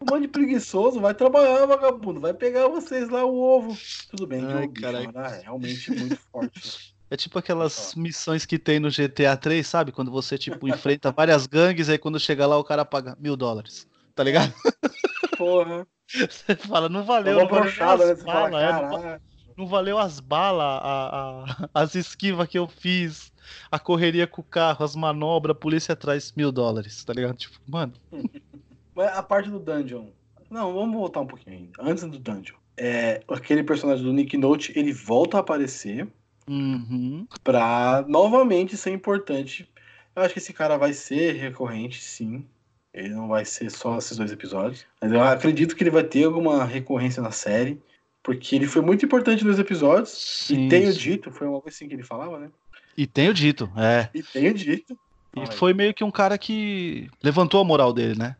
Um 0.00 0.10
monte 0.10 0.22
de 0.22 0.28
preguiçoso, 0.28 1.00
vai 1.00 1.14
trabalhar, 1.14 1.66
vagabundo. 1.66 2.20
Vai 2.20 2.34
pegar 2.34 2.68
vocês 2.68 3.08
lá 3.08 3.24
o 3.24 3.36
ovo. 3.36 3.76
Tudo 4.10 4.26
bem, 4.26 4.40
que 4.40 4.52
Ai, 4.52 4.64
o 4.64 4.68
bicho 4.68 4.86
era 4.86 5.28
realmente 5.28 5.90
muito 5.90 6.18
forte. 6.30 6.94
É 7.10 7.16
tipo 7.16 7.38
aquelas 7.38 7.94
missões 7.94 8.44
que 8.44 8.58
tem 8.58 8.78
no 8.78 8.90
GTA 8.90 9.36
3, 9.36 9.66
sabe? 9.66 9.92
Quando 9.92 10.10
você, 10.10 10.36
tipo, 10.36 10.68
enfrenta 10.68 11.12
várias 11.12 11.46
gangues, 11.46 11.88
aí 11.88 11.98
quando 11.98 12.20
chega 12.20 12.46
lá 12.46 12.58
o 12.58 12.64
cara 12.64 12.84
paga 12.84 13.16
mil 13.18 13.36
dólares. 13.36 13.86
Tá 14.14 14.22
ligado? 14.22 14.52
Porra. 15.38 15.86
Você 16.08 16.54
fala, 16.56 16.88
não 16.88 17.04
valeu, 17.04 17.38
não 17.38 17.48
valeu 17.48 17.62
brochada, 17.62 18.06
né? 18.06 18.12
as 18.12 18.22
fala, 18.22 18.50
balas, 18.50 18.62
é, 18.62 18.72
não, 18.72 19.20
não 19.56 19.66
valeu 19.66 19.98
as 19.98 20.20
balas, 20.20 21.56
as 21.72 21.94
esquivas 21.94 22.48
que 22.48 22.58
eu 22.58 22.68
fiz, 22.68 23.32
a 23.70 23.78
correria 23.78 24.26
com 24.26 24.40
o 24.40 24.44
carro, 24.44 24.84
as 24.84 24.94
manobras, 24.94 25.56
a 25.56 25.58
polícia 25.58 25.92
atrás, 25.92 26.32
mil 26.36 26.50
dólares, 26.50 27.04
tá 27.04 27.12
ligado? 27.12 27.36
Tipo, 27.36 27.58
mano, 27.66 27.92
Mas 28.94 29.16
a 29.16 29.22
parte 29.22 29.50
do 29.50 29.58
dungeon. 29.58 30.06
Não, 30.48 30.72
vamos 30.72 30.94
voltar 30.94 31.20
um 31.20 31.26
pouquinho 31.26 31.56
ainda. 31.56 31.72
Antes 31.80 32.04
do 32.04 32.18
dungeon. 32.18 32.56
É, 32.76 33.22
aquele 33.28 33.62
personagem 33.62 34.04
do 34.04 34.12
Nick 34.12 34.36
Note, 34.36 34.72
ele 34.76 34.92
volta 34.92 35.36
a 35.36 35.40
aparecer 35.40 36.06
uhum, 36.48 37.26
pra 37.42 38.04
novamente 38.06 38.76
ser 38.76 38.92
importante. 38.92 39.68
Eu 40.14 40.22
acho 40.22 40.32
que 40.32 40.38
esse 40.38 40.52
cara 40.52 40.76
vai 40.76 40.92
ser 40.92 41.32
recorrente, 41.32 42.02
sim. 42.02 42.44
Ele 42.92 43.08
não 43.08 43.26
vai 43.26 43.44
ser 43.44 43.70
só 43.70 43.98
esses 43.98 44.16
dois 44.16 44.30
episódios. 44.30 44.86
Mas 45.00 45.12
eu 45.12 45.20
acredito 45.20 45.74
que 45.74 45.82
ele 45.82 45.90
vai 45.90 46.04
ter 46.04 46.24
alguma 46.24 46.64
recorrência 46.64 47.20
na 47.20 47.32
série. 47.32 47.80
Porque 48.22 48.56
ele 48.56 48.66
foi 48.66 48.80
muito 48.80 49.04
importante 49.04 49.44
nos 49.44 49.58
episódios. 49.58 50.10
sim, 50.10 50.66
e 50.66 50.68
tenho 50.68 50.92
sim. 50.92 50.98
dito, 50.98 51.30
foi 51.30 51.46
uma 51.46 51.60
coisa 51.60 51.76
assim 51.76 51.88
que 51.88 51.94
ele 51.94 52.02
falava, 52.04 52.38
né? 52.38 52.50
E 52.96 53.06
tenho 53.06 53.34
dito, 53.34 53.70
é. 53.76 54.08
E 54.14 54.22
tenho 54.22 54.54
dito. 54.54 54.98
E 55.36 55.40
aí. 55.40 55.46
foi 55.46 55.74
meio 55.74 55.92
que 55.92 56.04
um 56.04 56.10
cara 56.10 56.38
que 56.38 57.10
levantou 57.22 57.60
a 57.60 57.64
moral 57.64 57.92
dele, 57.92 58.16
né? 58.16 58.36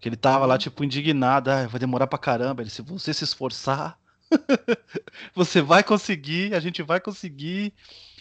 Que 0.00 0.08
ele 0.08 0.16
tava 0.16 0.44
lá, 0.44 0.58
tipo, 0.58 0.84
indignado. 0.84 1.50
Ah, 1.50 1.66
vai 1.66 1.80
demorar 1.80 2.06
pra 2.06 2.18
caramba. 2.18 2.62
Ele, 2.62 2.70
se 2.70 2.82
você 2.82 3.14
se 3.14 3.24
esforçar, 3.24 3.98
você 5.34 5.62
vai 5.62 5.82
conseguir, 5.82 6.54
a 6.54 6.60
gente 6.60 6.82
vai 6.82 7.00
conseguir. 7.00 7.72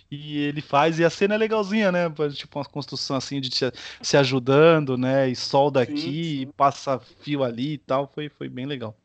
E 0.10 0.38
ele 0.38 0.62
faz, 0.62 1.00
e 1.00 1.04
a 1.04 1.10
cena 1.10 1.34
é 1.34 1.38
legalzinha, 1.38 1.92
né? 1.92 2.04
Tipo, 2.34 2.60
uma 2.60 2.66
construção 2.66 3.16
assim 3.18 3.42
de 3.42 3.50
te- 3.50 3.72
se 4.02 4.16
ajudando, 4.16 4.96
né? 4.96 5.28
E 5.28 5.36
solda 5.36 5.84
Sim, 5.84 5.92
aqui, 5.92 6.40
sim. 6.46 6.54
passa 6.56 7.00
fio 7.00 7.44
ali 7.44 7.74
e 7.74 7.78
tal. 7.80 8.10
Foi, 8.14 8.30
foi 8.30 8.48
bem 8.48 8.66
legal. 8.66 8.96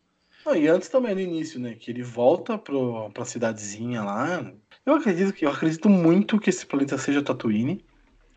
Não, 0.45 0.55
e 0.55 0.69
antes 0.69 0.88
também 0.88 1.14
no 1.14 1.21
início, 1.21 1.59
né? 1.59 1.75
Que 1.75 1.91
ele 1.91 2.02
volta 2.02 2.57
pro, 2.59 3.11
pra 3.11 3.25
cidadezinha 3.25 4.02
lá. 4.02 4.52
Eu 4.88 4.95
acredito 4.95 5.35
que 5.35 5.45
eu 5.45 5.50
acredito 5.50 5.87
muito 5.90 6.40
que 6.40 6.49
esse 6.49 6.64
planeta 6.64 6.97
seja 6.97 7.21
Tatooine. 7.21 7.85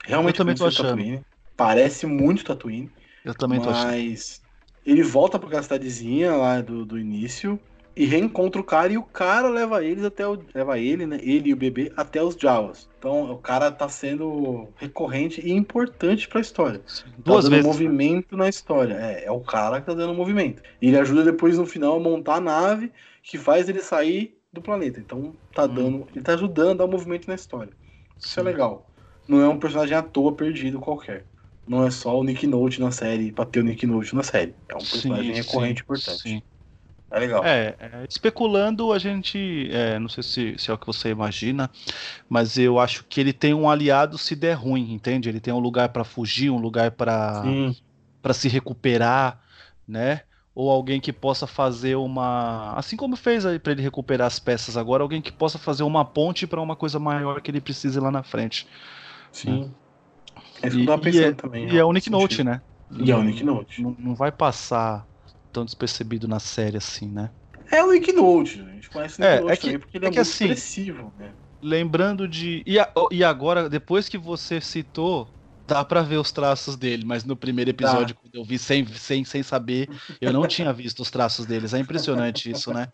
Realmente 0.04 0.36
Eu 0.36 0.38
também 0.40 0.56
tô 0.56 0.66
parece 0.66 0.82
achando. 0.82 0.98
Tatooine. 0.98 1.22
Parece 1.56 2.06
muito 2.06 2.44
Tatooine. 2.44 2.92
Eu 3.24 3.34
também 3.34 3.62
tô 3.62 3.70
achando. 3.70 3.92
mas 3.92 4.42
ele 4.86 5.02
volta 5.02 5.40
pra 5.40 5.48
aquela 5.48 5.64
cidadezinha 5.64 6.36
lá 6.36 6.60
do, 6.60 6.86
do 6.86 7.00
início 7.00 7.58
e 7.96 8.06
reencontra 8.06 8.60
o 8.60 8.66
cara 8.66 8.92
e 8.92 8.98
o 8.98 9.04
cara 9.04 9.48
leva 9.48 9.82
eles 9.82 10.04
até 10.04 10.28
o. 10.28 10.44
Leva 10.54 10.78
ele, 10.78 11.06
né? 11.06 11.20
Ele 11.22 11.52
e 11.52 11.54
o 11.54 11.58
bebê 11.58 11.90
até 11.96 12.22
os 12.22 12.36
Jawas. 12.36 12.90
Então 13.00 13.32
o 13.32 13.38
cara 13.38 13.72
tá 13.72 13.88
sendo 13.88 14.68
recorrente 14.76 15.40
e 15.40 15.54
importante 15.54 16.28
pra 16.28 16.42
história. 16.42 16.82
Duas 17.18 17.46
tá 17.46 17.50
dando 17.50 17.52
vezes. 17.52 17.66
movimento 17.66 18.36
na 18.36 18.50
história. 18.50 18.96
É, 18.96 19.24
é 19.24 19.32
o 19.32 19.40
cara 19.40 19.80
que 19.80 19.86
tá 19.86 19.94
dando 19.94 20.14
movimento. 20.14 20.62
E 20.82 20.90
ele 20.90 21.00
ajuda 21.00 21.24
depois 21.24 21.58
no 21.58 21.66
final 21.66 21.96
a 21.96 22.00
montar 22.00 22.36
a 22.36 22.42
nave 22.42 22.92
que 23.24 23.38
faz 23.38 23.70
ele 23.70 23.80
sair 23.80 24.41
do 24.52 24.62
planeta. 24.62 25.00
Então 25.00 25.38
tá 25.54 25.66
Hum. 25.66 25.68
dando. 25.68 26.08
Ele 26.12 26.24
tá 26.24 26.34
ajudando 26.34 26.82
a 26.84 26.86
dar 26.86 26.92
movimento 26.92 27.28
na 27.28 27.36
história. 27.36 27.74
Isso 28.26 28.40
é 28.40 28.44
Sim. 28.44 28.44
legal. 28.44 28.92
Não 29.28 29.42
é 29.42 29.48
um 29.50 29.60
personagem 29.60 29.96
à 29.96 30.04
toa 30.04 30.36
perdido 30.36 30.80
qualquer. 30.80 31.28
Não 31.68 31.86
é 31.86 31.92
só 31.92 32.18
o 32.20 32.24
Nick 32.24 32.46
Note 32.48 32.80
na 32.82 32.92
série 32.92 33.32
pra 33.32 33.46
ter 33.46 33.60
o 33.62 33.64
Nick 33.64 33.86
Note 33.88 34.16
na 34.16 34.24
série. 34.24 34.56
É 34.68 34.76
um 34.76 34.86
personagem 34.86 35.34
Sim, 35.34 35.36
recorrente 35.36 35.82
sim, 35.84 35.84
importante. 35.84 36.40
sim. 36.40 36.42
É 37.12 37.20
legal. 37.20 37.44
É, 37.44 37.76
é, 37.80 38.06
especulando, 38.10 38.94
a 38.94 39.00
gente. 39.00 39.70
é, 39.72 39.98
não 40.00 40.08
sei 40.10 40.22
se, 40.24 40.56
se 40.60 40.70
é 40.70 40.74
o 40.74 40.78
que 40.78 40.86
você 40.86 41.10
imagina, 41.10 41.72
mas 42.30 42.58
eu 42.58 42.80
acho 42.80 43.04
que 43.06 43.20
ele 43.22 43.34
tem 43.34 43.54
um 43.54 43.70
aliado 43.70 44.18
se 44.18 44.36
der 44.36 44.54
ruim, 44.56 44.94
entende? 44.94 45.30
Ele 45.30 45.40
tem 45.42 45.54
um 45.54 45.60
lugar 45.60 45.90
pra 45.90 46.04
fugir, 46.04 46.52
um 46.52 46.60
lugar 46.60 46.92
Sim. 47.32 47.74
para 48.22 48.34
se 48.34 48.48
recuperar, 48.50 49.42
né? 49.88 50.24
Ou 50.54 50.70
alguém 50.70 51.00
que 51.00 51.14
possa 51.14 51.48
fazer 51.48 51.96
uma. 51.96 52.74
Assim 52.76 52.98
como 52.98 53.16
fez 53.16 53.46
aí 53.46 53.58
pra 53.58 53.72
ele 53.72 53.82
recuperar 53.82 54.28
as 54.28 54.38
peças 54.38 54.76
agora, 54.76 55.02
alguém 55.02 55.22
que 55.22 55.32
possa 55.32 55.58
fazer 55.58 55.84
uma 55.84 56.04
ponte 56.04 56.46
pra 56.46 56.62
uma 56.62 56.76
coisa 56.76 57.00
maior 57.00 57.42
que 57.42 57.50
ele 57.50 57.62
precise 57.62 58.00
lá 58.00 58.12
na 58.12 58.22
frente. 58.22 58.68
Sim. 59.32 59.74
É 60.62 60.68
isso 60.68 60.76
que 60.78 60.84
E, 60.84 60.86
eu 60.86 60.88
tava 60.88 61.10
e 61.10 61.20
é, 61.20 61.32
também. 61.32 61.70
e 61.70 61.78
é 61.78 61.84
o 61.86 61.94
Nick 61.94 62.10
Note, 62.10 62.44
né? 62.44 62.62
E 62.90 63.10
é 63.12 63.16
o 63.16 63.24
Nick 63.24 63.44
Note. 63.46 63.82
Não, 63.82 63.96
não 63.98 64.14
vai 64.16 64.32
passar 64.32 65.08
tão 65.54 65.64
despercebido 65.64 66.28
na 66.28 66.40
série 66.40 66.76
assim, 66.78 67.08
né? 67.10 67.32
É 67.72 67.82
o 67.82 67.92
Nick 67.92 68.12
Note. 68.12 68.60
A 68.60 68.66
gente 68.74 68.90
conhece 68.90 69.22
o 69.22 69.24
Nick 69.24 69.34
É, 69.34 69.40
Note 69.42 69.52
é 69.54 69.56
que- 69.56 69.62
também 69.62 69.80
porque 69.80 69.98
ele 69.98 70.06
é 70.06 70.08
é, 70.10 70.12
que 70.12 70.18
muito 70.18 70.28
assim- 70.30 70.46
expressivo, 70.46 71.14
né? 71.18 71.34
Lembrando 71.62 72.28
de. 72.28 72.62
E, 72.66 72.78
a- 72.78 72.92
e 73.12 73.24
agora, 73.24 73.70
depois 73.70 74.10
que 74.10 74.18
você 74.18 74.60
citou, 74.60 75.34
dá 75.68 75.84
pra 75.86 76.02
ver 76.02 76.18
os 76.18 76.32
traços 76.32 76.76
dele, 76.76 77.06
mas 77.06 77.24
no 77.24 77.36
primeiro 77.36 77.70
episódio, 77.70 78.16
quando 78.16 78.36
eu 78.36 78.44
vi 78.44 78.58
sem, 78.58 78.86
sem, 78.88 79.24
sem 79.24 79.44
saber, 79.44 79.90
eu 80.20 80.34
não 80.34 80.48
tinha 80.48 80.72
visto 80.74 81.02
os 81.02 81.12
traços 81.12 81.46
deles. 81.46 81.74
É 81.74 81.80
impressionante 81.80 82.50
isso, 82.50 82.74
né? 82.74 82.88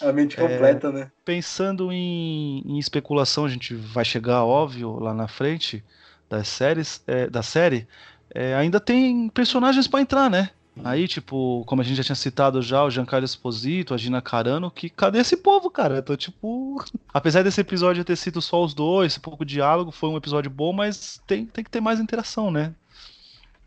A 0.00 0.12
mente 0.12 0.36
completa, 0.36 0.92
né? 0.92 1.10
Pensando 1.24 1.90
em, 1.92 2.62
em 2.66 2.78
especulação, 2.78 3.44
a 3.44 3.48
gente 3.48 3.74
vai 3.74 4.04
chegar, 4.04 4.44
óbvio, 4.44 4.98
lá 4.98 5.14
na 5.14 5.28
frente 5.28 5.82
das 6.28 6.48
séries, 6.48 7.02
é, 7.06 7.28
da 7.28 7.42
série. 7.42 7.86
é, 8.34 8.54
ainda 8.54 8.80
tem 8.80 9.28
personagens 9.28 9.86
pra 9.86 10.00
entrar, 10.00 10.28
né? 10.30 10.50
Aí, 10.82 11.06
tipo, 11.06 11.62
como 11.66 11.82
a 11.82 11.84
gente 11.84 11.96
já 11.96 12.02
tinha 12.02 12.16
citado 12.16 12.60
já, 12.60 12.82
o 12.82 12.90
Giancarlo 12.90 13.24
Esposito, 13.24 13.94
a 13.94 13.96
Gina 13.96 14.20
Carano, 14.20 14.70
que 14.70 14.90
cadê 14.90 15.18
esse 15.20 15.36
povo, 15.36 15.70
cara? 15.70 15.96
Eu 15.96 16.02
tô 16.02 16.16
tipo. 16.16 16.82
Apesar 17.14 17.42
desse 17.42 17.60
episódio 17.60 18.04
ter 18.04 18.16
sido 18.16 18.42
só 18.42 18.62
os 18.62 18.74
dois, 18.74 19.16
pouco 19.16 19.44
diálogo, 19.44 19.92
foi 19.92 20.08
um 20.08 20.16
episódio 20.16 20.50
bom, 20.50 20.72
mas 20.72 21.22
tem, 21.26 21.46
tem 21.46 21.62
que 21.62 21.70
ter 21.70 21.80
mais 21.80 22.00
interação, 22.00 22.50
né? 22.50 22.74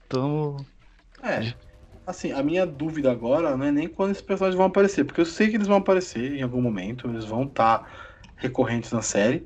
Então. 0.06 0.58
É. 1.24 1.54
Assim, 2.06 2.32
a 2.32 2.44
minha 2.44 2.66
dúvida 2.66 3.12
agora 3.12 3.56
não 3.56 3.66
é 3.66 3.72
nem 3.72 3.88
quando 3.88 4.12
esses 4.12 4.24
personagens 4.24 4.58
vão 4.58 4.68
aparecer, 4.68 5.06
porque 5.06 5.22
eu 5.22 5.26
sei 5.26 5.50
que 5.50 5.56
eles 5.56 5.68
vão 5.68 5.78
aparecer 5.78 6.34
em 6.34 6.42
algum 6.42 6.62
momento, 6.62 7.08
eles 7.08 7.26
vão 7.26 7.44
estar 7.44 7.90
recorrentes 8.36 8.92
na 8.92 9.02
série. 9.02 9.44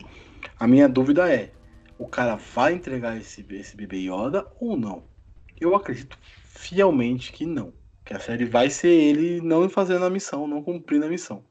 A 0.60 0.68
minha 0.68 0.90
dúvida 0.90 1.32
é: 1.32 1.52
o 1.98 2.08
cara 2.08 2.36
vai 2.36 2.74
entregar 2.74 3.18
esse, 3.18 3.46
esse 3.52 3.78
bebê 3.78 3.98
Yoda 3.98 4.48
ou 4.60 4.76
não? 4.76 5.04
Eu 5.60 5.76
acredito 5.76 6.18
fielmente 6.54 7.32
que 7.32 7.46
não. 7.46 7.74
Que 8.04 8.14
a 8.14 8.20
série 8.20 8.46
vai 8.46 8.70
ser 8.70 8.90
ele 8.90 9.42
não 9.42 9.70
fazendo 9.70 10.06
a 10.06 10.10
missão, 10.10 10.48
não 10.48 10.64
cumprindo 10.64 11.06
a 11.06 11.10
missão. 11.10 11.44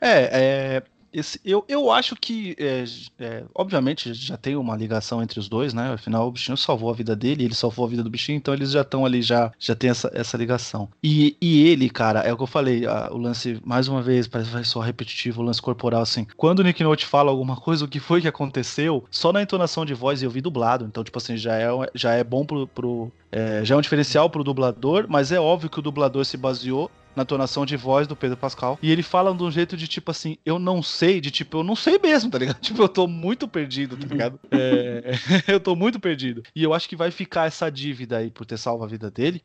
É, 0.00 0.76
é, 0.76 0.82
esse, 1.12 1.40
eu, 1.44 1.64
eu 1.68 1.90
acho 1.90 2.14
que, 2.16 2.54
é, 2.58 2.84
é, 3.18 3.44
obviamente, 3.54 4.12
já 4.14 4.36
tem 4.36 4.56
uma 4.56 4.76
ligação 4.76 5.22
entre 5.22 5.38
os 5.38 5.48
dois, 5.48 5.72
né? 5.72 5.92
Afinal, 5.92 6.26
o 6.26 6.30
bichinho 6.32 6.56
salvou 6.56 6.90
a 6.90 6.94
vida 6.94 7.14
dele, 7.16 7.44
ele 7.44 7.54
salvou 7.54 7.84
a 7.84 7.88
vida 7.88 8.02
do 8.02 8.10
bichinho, 8.10 8.36
então 8.36 8.52
eles 8.54 8.70
já 8.72 8.82
estão 8.82 9.04
ali, 9.04 9.22
já, 9.22 9.52
já 9.58 9.74
tem 9.74 9.90
essa, 9.90 10.10
essa 10.14 10.36
ligação. 10.36 10.88
E, 11.02 11.36
e 11.40 11.66
ele, 11.68 11.88
cara, 11.88 12.20
é 12.20 12.32
o 12.32 12.36
que 12.36 12.42
eu 12.42 12.46
falei, 12.46 12.86
a- 12.86 13.08
o 13.12 13.18
lance, 13.18 13.60
mais 13.64 13.88
uma 13.88 14.02
vez, 14.02 14.26
parece 14.28 14.50
vai 14.50 14.64
só 14.64 14.80
repetitivo, 14.80 15.40
o 15.40 15.44
lance 15.44 15.60
corporal, 15.62 16.02
assim. 16.02 16.26
Quando 16.36 16.60
o 16.60 16.62
Nick 16.62 16.82
Note 16.82 17.06
fala 17.06 17.30
alguma 17.30 17.56
coisa, 17.60 17.84
o 17.84 17.88
que 17.88 18.00
foi 18.00 18.20
que 18.20 18.28
aconteceu, 18.28 19.04
só 19.10 19.32
na 19.32 19.42
entonação 19.42 19.84
de 19.84 19.94
voz 19.94 20.22
eu 20.22 20.30
vi 20.30 20.40
dublado, 20.40 20.84
então, 20.84 21.02
tipo 21.04 21.18
assim, 21.18 21.36
já 21.36 21.56
é, 21.56 21.68
já 21.94 22.12
é 22.14 22.22
bom 22.24 22.44
pro. 22.44 22.66
pro 22.66 23.10
é, 23.30 23.62
já 23.62 23.74
é 23.74 23.78
um 23.78 23.82
diferencial 23.82 24.30
pro 24.30 24.42
dublador, 24.42 25.04
mas 25.08 25.30
é 25.32 25.38
óbvio 25.38 25.68
que 25.68 25.78
o 25.78 25.82
dublador 25.82 26.24
se 26.24 26.36
baseou 26.38 26.90
na 27.18 27.24
tonação 27.24 27.66
de 27.66 27.76
voz 27.76 28.06
do 28.06 28.14
Pedro 28.14 28.36
Pascal. 28.36 28.78
E 28.80 28.90
ele 28.90 29.02
fala 29.02 29.34
de 29.34 29.42
um 29.42 29.50
jeito 29.50 29.76
de 29.76 29.88
tipo 29.88 30.10
assim, 30.10 30.38
eu 30.46 30.58
não 30.58 30.82
sei, 30.82 31.20
de 31.20 31.30
tipo, 31.30 31.58
eu 31.58 31.64
não 31.64 31.74
sei 31.74 31.98
mesmo, 31.98 32.30
tá 32.30 32.38
ligado? 32.38 32.58
Tipo, 32.68 32.82
eu 32.82 32.88
tô 32.88 33.06
muito 33.06 33.48
perdido, 33.48 33.96
tá 33.96 34.06
ligado? 34.06 34.38
É, 34.50 35.12
eu 35.52 35.60
tô 35.60 35.74
muito 35.74 35.98
perdido. 36.00 36.42
E 36.54 36.62
eu 36.62 36.72
acho 36.72 36.88
que 36.88 36.96
vai 36.96 37.10
ficar 37.10 37.46
essa 37.46 37.70
dívida 37.70 38.18
aí 38.18 38.30
por 38.30 38.46
ter 38.46 38.56
salvo 38.56 38.84
a 38.84 38.86
vida 38.86 39.10
dele. 39.10 39.42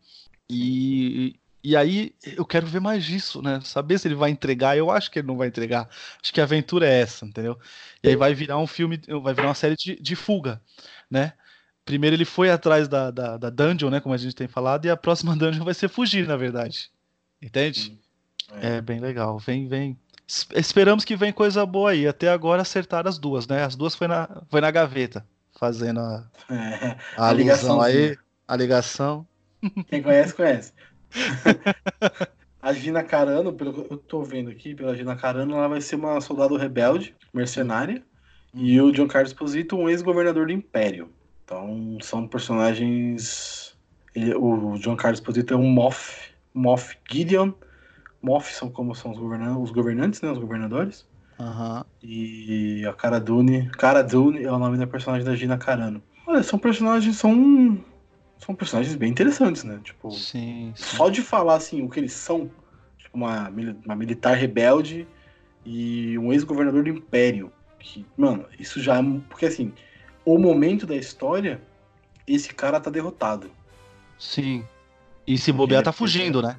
E, 0.50 1.36
e 1.63 1.75
aí 1.75 2.13
eu 2.36 2.46
quero 2.46 2.68
ver 2.68 2.80
mais 2.80 3.03
disso, 3.03 3.42
né? 3.42 3.60
Saber 3.63 3.98
se 3.98 4.08
ele 4.08 4.15
vai 4.15 4.30
entregar. 4.30 4.77
Eu 4.77 4.92
acho 4.92 5.10
que 5.10 5.20
ele 5.20 5.27
não 5.27 5.38
vai 5.38 5.48
entregar. 5.48 5.89
Acho 6.22 6.34
que 6.34 6.42
a 6.42 6.44
aventura 6.44 6.88
é 6.88 7.01
essa, 7.01 7.25
entendeu? 7.25 7.58
E 8.03 8.10
aí 8.10 8.15
vai 8.15 8.34
virar 8.34 8.58
um 8.58 8.68
filme, 8.68 9.00
vai 9.22 9.34
virar 9.34 9.48
uma 9.48 9.53
série 9.56 9.75
de, 9.75 9.96
de 9.96 10.15
fuga, 10.15 10.62
né? 11.10 11.34
Primeiro 11.86 12.15
ele 12.15 12.25
foi 12.25 12.50
atrás 12.50 12.88
da, 12.88 13.12
da, 13.12 13.38
da 13.38 13.50
dungeon, 13.50 13.89
né? 13.89 14.00
Como 14.00 14.15
a 14.15 14.18
gente 14.18 14.36
tem 14.36 14.48
falado, 14.48 14.86
e 14.86 14.89
a 14.89 14.98
próxima 14.98 15.36
dungeon 15.36 15.65
vai 15.65 15.74
ser 15.74 15.89
fugir, 15.89 16.27
na 16.27 16.38
verdade. 16.38 16.92
Entende? 17.43 18.00
É 18.62 18.79
bem 18.81 19.00
legal. 19.00 19.38
Vem, 19.39 19.67
vem. 19.67 19.97
Es- 20.27 20.47
Esperamos 20.55 21.03
que 21.03 21.15
vem 21.15 21.33
coisa 21.33 21.65
boa 21.65 21.91
aí. 21.91 22.07
Até 22.07 22.29
agora 22.29 22.62
acertaram 22.62 23.09
as 23.09 23.17
duas, 23.17 23.47
né? 23.47 23.63
As 23.63 23.75
duas 23.75 23.95
foi 23.95 24.07
na, 24.07 24.43
foi 24.50 24.62
na 24.62 24.71
gaveta, 24.71 25.25
fazendo 25.59 26.00
a, 26.00 26.25
É, 26.50 26.97
a, 27.17 27.29
A 27.29 27.33
ligaçãozinha. 27.33 28.12
aí, 28.12 28.17
a 28.47 28.55
ligação. 28.55 29.27
Quem 29.89 30.01
conhece, 30.01 30.33
conhece. 30.33 30.73
a 32.62 32.73
Gina 32.73 33.03
Carano, 33.03 33.53
pelo 33.53 33.73
que 33.73 33.93
eu 33.93 33.97
tô 33.97 34.23
vendo 34.23 34.50
aqui, 34.50 34.73
pela 34.75 34.95
Gina 34.95 35.15
Carano, 35.15 35.55
ela 35.55 35.67
vai 35.67 35.81
ser 35.81 35.95
uma 35.95 36.19
soldado 36.21 36.55
rebelde, 36.57 37.15
mercenária, 37.33 38.03
e 38.53 38.79
o 38.81 38.91
John 38.91 39.07
Carlos 39.07 39.31
Esposito, 39.31 39.75
um 39.75 39.89
ex-governador 39.89 40.47
do 40.47 40.53
Império. 40.53 41.09
Então, 41.43 41.97
são 42.01 42.27
personagens. 42.27 43.75
ele- 44.15 44.35
o 44.35 44.77
John 44.77 44.95
Carlos 44.95 45.19
Esposito 45.19 45.53
é 45.53 45.57
um 45.57 45.69
Moff, 45.69 46.32
Moff 46.53 46.98
Gideon. 47.10 47.51
Moff 48.22 48.53
são 48.53 48.69
como 48.69 48.95
são 48.95 49.12
os, 49.12 49.17
governan 49.17 49.57
os 49.57 49.72
governantes, 49.72 50.22
né? 50.22 50.31
Os 50.31 50.38
governadores. 50.38 51.05
Aham. 51.39 51.86
E 52.01 52.86
a 52.86 52.93
Cara 52.93 53.19
Dune. 53.19 53.69
Cara 53.72 54.01
Dune 54.01 54.43
é 54.43 54.51
o 54.51 54.60
nome 54.60 54.77
da 54.77 54.88
personagem 54.88 55.25
da 55.25 55.36
Gina 55.36 55.57
Carano. 55.57 56.01
Olha, 56.25 56.43
são 56.43 56.57
personagens. 56.57 57.17
São. 57.17 57.83
São 58.38 58.53
personagens 58.53 58.95
bem 58.95 59.10
interessantes, 59.10 59.63
né? 59.63 59.79
Tipo, 59.83 60.12
Sim, 60.12 60.74
sim. 60.75 60.98
só 60.98 61.10
de 61.10 61.22
falar 61.22 61.55
assim 61.55 61.81
o 61.81 61.89
que 61.89 61.98
eles 61.98 62.12
são, 62.12 62.51
tipo 62.98 63.15
uma, 63.15 63.50
uma 63.86 63.95
militar 63.95 64.36
rebelde 64.36 65.07
e 65.65 66.17
um 66.17 66.33
ex-governador 66.33 66.83
do 66.83 66.89
Império. 66.89 67.53
Que, 67.79 68.05
mano, 68.17 68.45
isso 68.60 68.81
já 68.81 69.00
é. 69.00 69.03
Porque 69.29 69.45
assim, 69.45 69.72
o 70.25 70.38
momento 70.38 70.86
da 70.86 70.95
história, 70.95 71.62
esse 72.27 72.53
cara 72.53 72.81
tá 72.81 72.89
derrotado. 72.89 73.50
Sim. 74.17 74.65
E 75.25 75.38
se 75.38 75.51
bobear, 75.51 75.84
tá 75.84 75.92
fugindo, 75.92 76.42
né? 76.42 76.58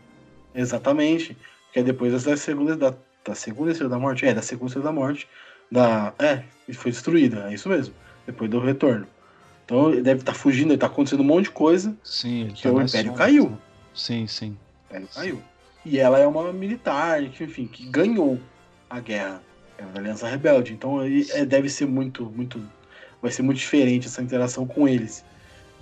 Exatamente. 0.55 1.37
Porque 1.67 1.83
depois 1.83 2.25
da 2.25 2.37
segunda. 2.37 2.77
Da, 2.77 2.95
da 3.25 3.35
segunda 3.35 3.71
estrela 3.71 3.91
da 3.91 3.99
morte. 3.99 4.27
É, 4.27 4.35
da 4.35 4.43
segunda 4.43 4.69
estrela 4.69 4.87
da 4.87 4.93
morte. 4.93 5.29
Da, 5.71 6.13
é, 6.19 6.45
e 6.69 6.75
foi 6.75 6.91
destruída, 6.91 7.49
é 7.51 7.55
isso 7.55 7.69
mesmo. 7.69 7.95
Depois 8.27 8.51
do 8.51 8.61
retorno. 8.61 9.07
Então 9.65 9.91
ele 9.91 10.03
deve 10.03 10.21
estar 10.21 10.35
fugindo, 10.35 10.73
ele 10.73 10.79
tá 10.79 10.87
acontecendo 10.87 11.21
um 11.21 11.25
monte 11.25 11.45
de 11.45 11.51
coisa. 11.51 11.97
Sim, 12.03 12.43
ele 12.43 12.53
Que 12.53 12.63
tá 12.63 12.69
o 12.71 12.83
Império 12.83 13.11
sombras, 13.11 13.19
caiu. 13.19 13.59
Sim, 13.95 14.27
sim. 14.27 14.51
O 14.51 14.87
Império 14.91 15.09
caiu. 15.15 15.43
E 15.85 15.99
ela 15.99 16.19
é 16.19 16.27
uma 16.27 16.53
militar, 16.53 17.23
que, 17.29 17.45
enfim, 17.45 17.67
que 17.67 17.87
ganhou 17.87 18.39
a 18.89 19.01
guerra. 19.01 19.43
É 19.77 19.85
uma 19.85 19.99
aliança 19.99 20.29
rebelde. 20.29 20.73
Então 20.73 21.01
aí, 21.01 21.27
é, 21.31 21.45
deve 21.45 21.69
ser 21.69 21.87
muito, 21.87 22.27
muito. 22.27 22.63
Vai 23.21 23.31
ser 23.31 23.43
muito 23.43 23.59
diferente 23.59 24.07
essa 24.07 24.23
interação 24.23 24.67
com 24.67 24.87
eles. 24.87 25.25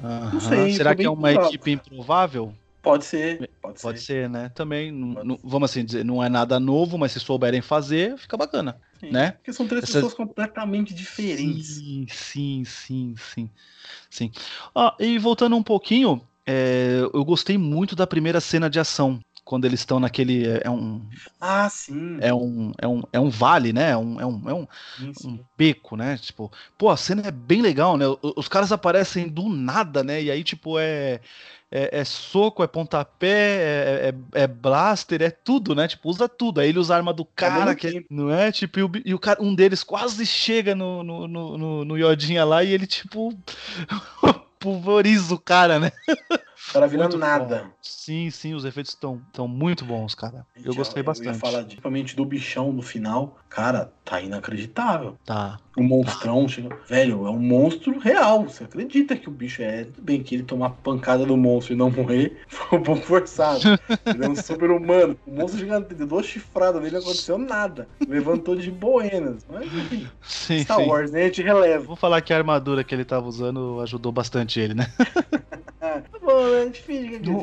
Aham. 0.02 0.40
sei, 0.40 0.72
Será 0.72 0.94
que 0.94 1.04
é 1.04 1.10
uma 1.10 1.32
equipe 1.32 1.72
improvável? 1.72 2.52
Pode 2.82 3.04
ser, 3.04 3.48
pode, 3.60 3.80
Pode 3.80 3.98
ser. 3.98 4.04
ser, 4.04 4.28
né? 4.28 4.48
Também, 4.50 4.90
não- 4.92 5.38
vamos 5.42 5.70
assim 5.70 5.84
dizer, 5.84 6.04
não 6.04 6.22
é 6.22 6.28
nada 6.28 6.58
novo, 6.60 6.98
mas 6.98 7.12
se 7.12 7.20
souberem 7.20 7.60
fazer, 7.62 8.16
fica 8.18 8.36
bacana, 8.36 8.80
Sim. 9.00 9.12
né? 9.12 9.32
Porque 9.32 9.52
são 9.52 9.66
três 9.66 9.82
Essas- 9.84 9.96
pessoas 9.96 10.14
completamente 10.14 10.94
diferentes. 10.94 11.76
Sim, 11.76 12.06
sim, 12.08 12.64
sim, 12.64 13.14
sim. 13.16 13.50
sim. 14.10 14.30
Ah, 14.74 14.94
e 15.00 15.18
voltando 15.18 15.56
um 15.56 15.62
pouquinho, 15.62 16.20
é, 16.46 17.00
eu 17.12 17.24
gostei 17.24 17.58
muito 17.58 17.96
da 17.96 18.06
primeira 18.06 18.40
cena 18.40 18.68
de 18.70 18.78
ação. 18.80 19.20
Quando 19.44 19.64
eles 19.64 19.80
estão 19.80 19.98
naquele. 20.00 20.46
É 20.62 20.70
um, 20.70 21.02
Ah, 21.40 21.68
sim. 21.68 22.18
é 22.20 22.32
um, 22.32 22.72
é 22.78 22.86
um, 22.86 23.02
é 23.12 23.20
um 23.20 23.28
vale, 23.30 23.72
né? 23.72 23.90
É 23.90 23.96
um, 23.96 24.20
é 24.20 24.26
um, 24.26 24.48
é 24.50 24.54
um, 24.54 24.66
sim, 24.98 25.14
sim. 25.14 25.28
um 25.28 25.44
beco, 25.56 25.96
né? 25.96 26.16
Tipo, 26.18 26.50
pô, 26.78 26.90
a 26.90 26.96
cena 26.96 27.22
é 27.26 27.30
bem 27.30 27.60
legal, 27.62 27.96
né? 27.96 28.04
Os 28.36 28.48
caras 28.48 28.70
aparecem 28.72 29.28
do 29.28 29.48
nada, 29.48 30.04
né? 30.04 30.22
E 30.22 30.30
aí, 30.30 30.44
tipo, 30.44 30.78
é. 30.78 31.20
É, 31.74 32.00
é 32.00 32.04
soco, 32.04 32.62
é 32.62 32.66
pontapé, 32.66 33.28
é, 33.30 34.14
é, 34.34 34.42
é 34.42 34.46
blaster, 34.46 35.22
é 35.22 35.30
tudo, 35.30 35.74
né? 35.74 35.88
Tipo, 35.88 36.10
usa 36.10 36.28
tudo. 36.28 36.60
Aí 36.60 36.68
ele 36.68 36.78
usa 36.78 36.92
a 36.92 36.98
arma 36.98 37.14
do 37.14 37.24
cara, 37.24 37.64
mesmo 37.64 37.76
que 37.76 37.86
é- 37.98 38.04
não 38.10 38.30
é? 38.30 38.52
Tipo, 38.52 38.78
e, 38.78 38.82
o, 38.82 38.90
e 39.06 39.14
o 39.14 39.18
cara, 39.18 39.42
um 39.42 39.54
deles 39.54 39.82
quase 39.82 40.26
chega 40.26 40.74
no, 40.74 41.02
no, 41.02 41.26
no, 41.26 41.58
no, 41.58 41.84
no 41.86 41.96
Yodinha 41.98 42.44
lá 42.44 42.62
e 42.62 42.72
ele, 42.72 42.86
tipo, 42.86 43.32
pulveriza 44.60 45.34
o 45.34 45.38
cara, 45.38 45.80
né? 45.80 45.90
O 46.68 46.72
cara 46.72 46.86
vira 46.86 47.02
Muito 47.04 47.18
nada. 47.18 47.64
bom. 47.64 47.70
Sim, 47.82 48.30
sim, 48.30 48.54
os 48.54 48.64
efeitos 48.64 48.92
estão 48.92 49.20
tão 49.32 49.46
muito 49.48 49.84
bons, 49.84 50.14
cara. 50.14 50.46
Eu 50.56 50.62
Gente, 50.72 50.76
gostei 50.76 51.00
Eu 51.00 51.04
bastante. 51.04 51.26
ia 51.28 51.34
falar 51.34 51.60
de- 51.60 51.66
principalmente 51.66 52.16
do 52.16 52.24
bichão 52.24 52.72
no 52.72 52.80
final. 52.80 53.36
Cara, 53.48 53.92
tá 54.04 54.20
inacreditável. 54.20 55.16
Tá. 55.26 55.58
O 55.76 55.82
monstrão 55.82 56.48
chega. 56.48 56.74
Velho, 56.88 57.26
é 57.26 57.30
um 57.30 57.38
monstro 57.38 57.98
real. 57.98 58.44
Você 58.44 58.64
acredita 58.64 59.16
que 59.16 59.28
o 59.28 59.32
bicho 59.32 59.60
é. 59.62 59.84
Tudo 59.84 60.02
bem 60.02 60.22
que 60.22 60.34
ele 60.34 60.44
tomar 60.44 60.70
pancada 60.70 61.26
do 61.26 61.36
monstro 61.36 61.74
e 61.74 61.76
não 61.76 61.90
morrer 61.90 62.40
foi 62.48 62.78
um 62.78 62.82
pouco 62.82 63.02
forçado. 63.02 63.60
ele 64.06 64.24
é 64.24 64.28
um 64.28 64.36
super 64.36 64.70
humano. 64.70 65.18
O 65.26 65.32
monstro 65.32 65.58
gigante 65.58 65.94
deu 65.94 66.06
duas 66.06 66.26
chifradas 66.26 66.80
nele 66.80 66.94
não 66.94 67.02
aconteceu 67.02 67.36
nada. 67.36 67.88
Levantou 68.08 68.54
de 68.56 68.70
boenas. 68.70 69.44
Mas 69.48 69.64
enfim. 69.66 70.08
Sim, 70.22 70.60
Star 70.64 70.78
sim. 70.78 70.86
Wars, 70.86 71.10
né? 71.10 71.22
A 71.22 71.26
gente 71.26 71.42
releva. 71.42 71.84
Vou 71.84 71.96
falar 71.96 72.20
que 72.22 72.32
a 72.32 72.36
armadura 72.38 72.82
que 72.84 72.94
ele 72.94 73.04
tava 73.04 73.26
usando 73.26 73.80
ajudou 73.82 74.12
bastante 74.12 74.58
ele, 74.60 74.74
né? 74.74 74.86
Ah, 75.84 76.00
tá 76.00 76.18
bom, 76.20 76.48
né? 76.48 76.72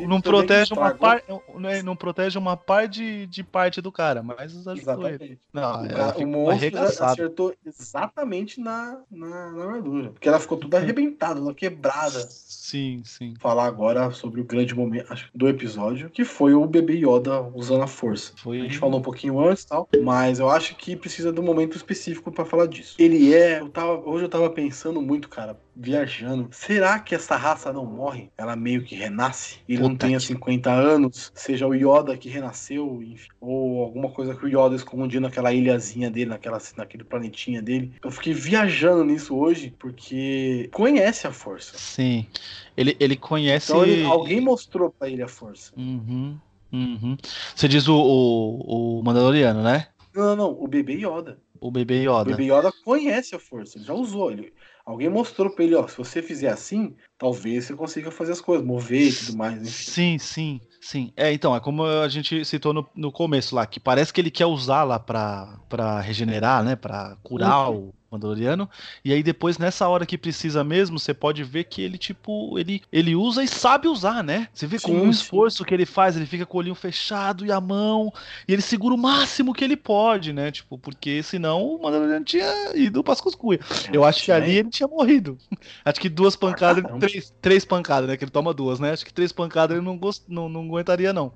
Não, 0.08 0.22
protege 0.22 0.74
uma 0.74 0.96
parte, 0.96 1.26
né, 1.56 1.84
não 1.84 1.94
protege 1.94 2.38
uma 2.40 2.56
par 2.56 2.88
de, 2.88 3.28
de 3.28 3.44
parte 3.44 3.82
do 3.82 3.92
cara, 3.92 4.24
mas 4.24 4.56
ajudou 4.66 4.74
Exatamente. 4.76 5.24
ele. 5.24 5.40
Não, 5.52 5.82
O, 5.82 5.86
ela 5.86 5.94
cara- 5.94 6.18
o 6.18 6.20
ficou 6.20 6.26
monstro 6.26 6.80
acertou 7.04 7.54
exatamente 7.66 8.62
na, 8.62 9.02
na, 9.12 9.52
na 9.52 9.64
armadura. 9.66 10.12
Porque 10.12 10.30
ela 10.30 10.40
ficou 10.40 10.58
toda 10.58 10.78
arrebentada, 10.78 11.42
toda 11.42 11.54
quebrada. 11.54 12.30
Sim, 12.70 13.02
sim. 13.04 13.34
Falar 13.40 13.66
agora 13.66 14.12
sobre 14.12 14.40
o 14.42 14.44
grande 14.44 14.76
momento 14.76 15.12
acho, 15.12 15.28
do 15.34 15.50
episódio, 15.50 16.10
que 16.12 16.24
foi 16.24 16.54
o 16.54 16.68
bebê 16.68 16.98
Yoda 16.98 17.42
usando 17.56 17.82
a 17.82 17.88
força. 17.88 18.34
Foi 18.38 18.60
A 18.60 18.64
gente 18.64 18.78
falou 18.78 19.00
um 19.00 19.02
pouquinho 19.02 19.40
antes 19.40 19.64
e 19.64 19.68
tal, 19.68 19.90
mas 20.04 20.38
eu 20.38 20.50
acho 20.50 20.76
que 20.76 20.96
precisa 20.96 21.32
de 21.32 21.40
um 21.40 21.44
momento 21.44 21.76
específico 21.76 22.32
pra 22.32 22.46
falar 22.46 22.68
disso. 22.68 22.96
Ele 23.00 23.34
é. 23.34 23.60
Eu 23.60 23.70
tava, 23.70 23.94
hoje 24.08 24.26
eu 24.26 24.30
tava 24.30 24.50
pensando 24.52 25.02
muito, 25.02 25.28
cara, 25.30 25.60
viajando. 25.76 26.50
Será 26.52 27.00
que 27.00 27.16
essa 27.16 27.36
raça 27.36 27.74
não 27.74 27.86
morre? 27.86 28.30
Ela 28.38 28.56
meio 28.56 28.84
que 28.84 28.96
renasce? 28.96 29.58
Ele 29.68 29.82
não 29.82 29.96
tenha 29.96 30.20
que- 30.20 30.26
50 30.26 30.72
anos, 30.72 31.32
seja 31.34 31.66
o 31.66 31.74
Yoda 31.74 32.16
que 32.18 32.30
renasceu, 32.30 33.02
enfim, 33.02 33.28
ou 33.42 33.82
alguma 33.82 34.12
coisa 34.12 34.36
que 34.36 34.46
o 34.46 34.48
Yoda 34.48 34.76
escondia 34.76 35.20
naquela 35.20 35.52
ilhazinha 35.52 36.12
dele, 36.12 36.30
naquela, 36.30 36.60
naquele 36.78 37.04
planetinha 37.04 37.62
dele. 37.62 37.94
Eu 38.04 38.12
fiquei 38.12 38.34
viajando 38.34 39.04
nisso 39.04 39.36
hoje, 39.36 39.74
porque 39.80 40.70
conhece 40.72 41.26
a 41.26 41.32
força. 41.32 41.78
Sim. 41.78 42.28
Ele, 42.76 42.96
ele 43.00 43.16
conhece. 43.16 43.72
Então 43.72 43.84
ele- 43.86 44.06
alguém 44.06 44.42
mostrou 44.42 44.92
pra 44.92 45.10
ele 45.10 45.22
a 45.22 45.28
força. 45.28 45.72
Uhum, 45.78 46.38
uhum. 46.72 47.18
Você 47.56 47.68
diz 47.68 47.88
o, 47.88 47.96
o, 47.96 49.00
o 49.00 49.04
Mandaloriano, 49.04 49.62
né? 49.62 49.88
Não, 50.14 50.24
não, 50.24 50.36
não, 50.36 50.52
o 50.64 50.68
bebê 50.68 50.94
Yoda. 50.94 51.40
O 51.62 51.70
bebê 51.70 52.08
O 52.08 52.20
Yoda. 52.22 52.32
Baby 52.32 52.52
Yoda 52.52 52.72
conhece 52.84 53.36
a 53.36 53.40
força, 53.40 53.78
ele 53.78 53.86
já 53.86 53.94
usou. 53.94 54.32
Ele... 54.32 54.54
Alguém 54.86 55.10
mostrou 55.10 55.52
pra 55.52 55.64
ele, 55.64 55.76
ó, 55.76 55.88
se 55.88 55.98
você 55.98 56.22
fizer 56.22 56.50
assim, 56.50 56.96
talvez 57.18 57.66
você 57.66 57.76
consiga 57.76 58.10
fazer 58.10 58.32
as 58.32 58.42
coisas, 58.42 58.66
mover 58.66 59.10
e 59.10 59.14
tudo 59.14 59.38
mais. 59.38 59.70
Sim, 59.70 60.18
sim, 60.18 60.60
sim. 60.82 61.14
É, 61.16 61.32
então, 61.32 61.56
é 61.56 61.60
como 61.60 61.84
a 61.86 62.08
gente 62.08 62.44
citou 62.44 62.74
no, 62.74 62.88
no 62.96 63.12
começo 63.12 63.54
lá, 63.54 63.68
que 63.68 63.80
parece 63.80 64.12
que 64.12 64.20
ele 64.20 64.32
quer 64.32 64.48
usá-la 64.48 65.00
pra, 65.00 65.60
pra 65.70 66.00
regenerar, 66.00 66.64
né? 66.64 66.76
Pra 66.76 67.18
curar 67.22 67.70
o 67.70 67.94
Mandaloriano. 68.12 68.70
E 69.04 69.14
aí 69.14 69.22
depois, 69.22 69.58
nessa 69.58 69.88
hora 69.88 70.06
que 70.06 70.18
precisa 70.18 70.64
mesmo, 70.64 71.00
você 71.00 71.14
pode 71.14 71.44
ver 71.44 71.66
que 71.66 71.82
ele, 71.82 71.98
tipo, 71.98 72.58
ele, 72.58 72.82
ele 72.92 73.16
usa 73.16 73.44
e 73.44 73.48
sabe 73.48 73.88
usar, 73.88 74.24
né? 74.24 74.48
Você 74.54 74.66
vê 74.66 74.80
como 74.80 75.00
Sim, 75.00 75.08
o 75.08 75.12
esforço 75.12 75.64
que 75.64 75.74
ele 75.74 75.86
faz, 75.86 76.16
ele 76.16 76.26
fica 76.26 76.46
com 76.46 76.58
o 76.58 76.60
olhinho 76.60 76.76
fechado 76.76 77.46
e 77.46 77.52
a 77.52 77.62
mão, 77.62 78.12
e 78.48 78.54
ele 78.54 78.62
segura 78.62 78.96
o 78.96 78.98
máximo 78.98 79.54
que 79.54 79.64
ele 79.64 79.78
pode, 79.78 80.34
né? 80.34 80.52
Tipo, 80.52 80.78
porque 80.78 81.22
senão 81.22 81.64
o 81.64 81.82
Mandaloriano 81.82 82.26
tinha 82.26 82.76
ido 82.76 83.04
pras 83.04 83.22
cuscuias. 83.22 83.62
Eu 83.94 84.04
acho 84.04 84.24
que 84.24 84.32
ali 84.32 84.58
ele 84.58 84.70
tinha 84.70 84.88
morrido. 84.88 85.38
Acho 85.86 86.00
que 86.00 86.10
duas 86.10 86.36
pancadas, 86.36 86.84
três, 87.00 87.34
três 87.42 87.66
pancadas, 87.66 88.10
né? 88.10 88.18
Que 88.18 88.24
ele 88.24 88.32
toma 88.32 88.54
duas, 88.54 88.80
né? 88.80 88.92
Acho 88.92 89.06
que 89.06 89.14
três 89.14 89.32
pancadas 89.32 89.76
ele 89.76 89.86
não, 89.86 89.98
gost... 89.98 90.24
não, 90.28 90.50
não 90.50 90.62
aguentaria, 90.62 91.14
não. 91.14 91.32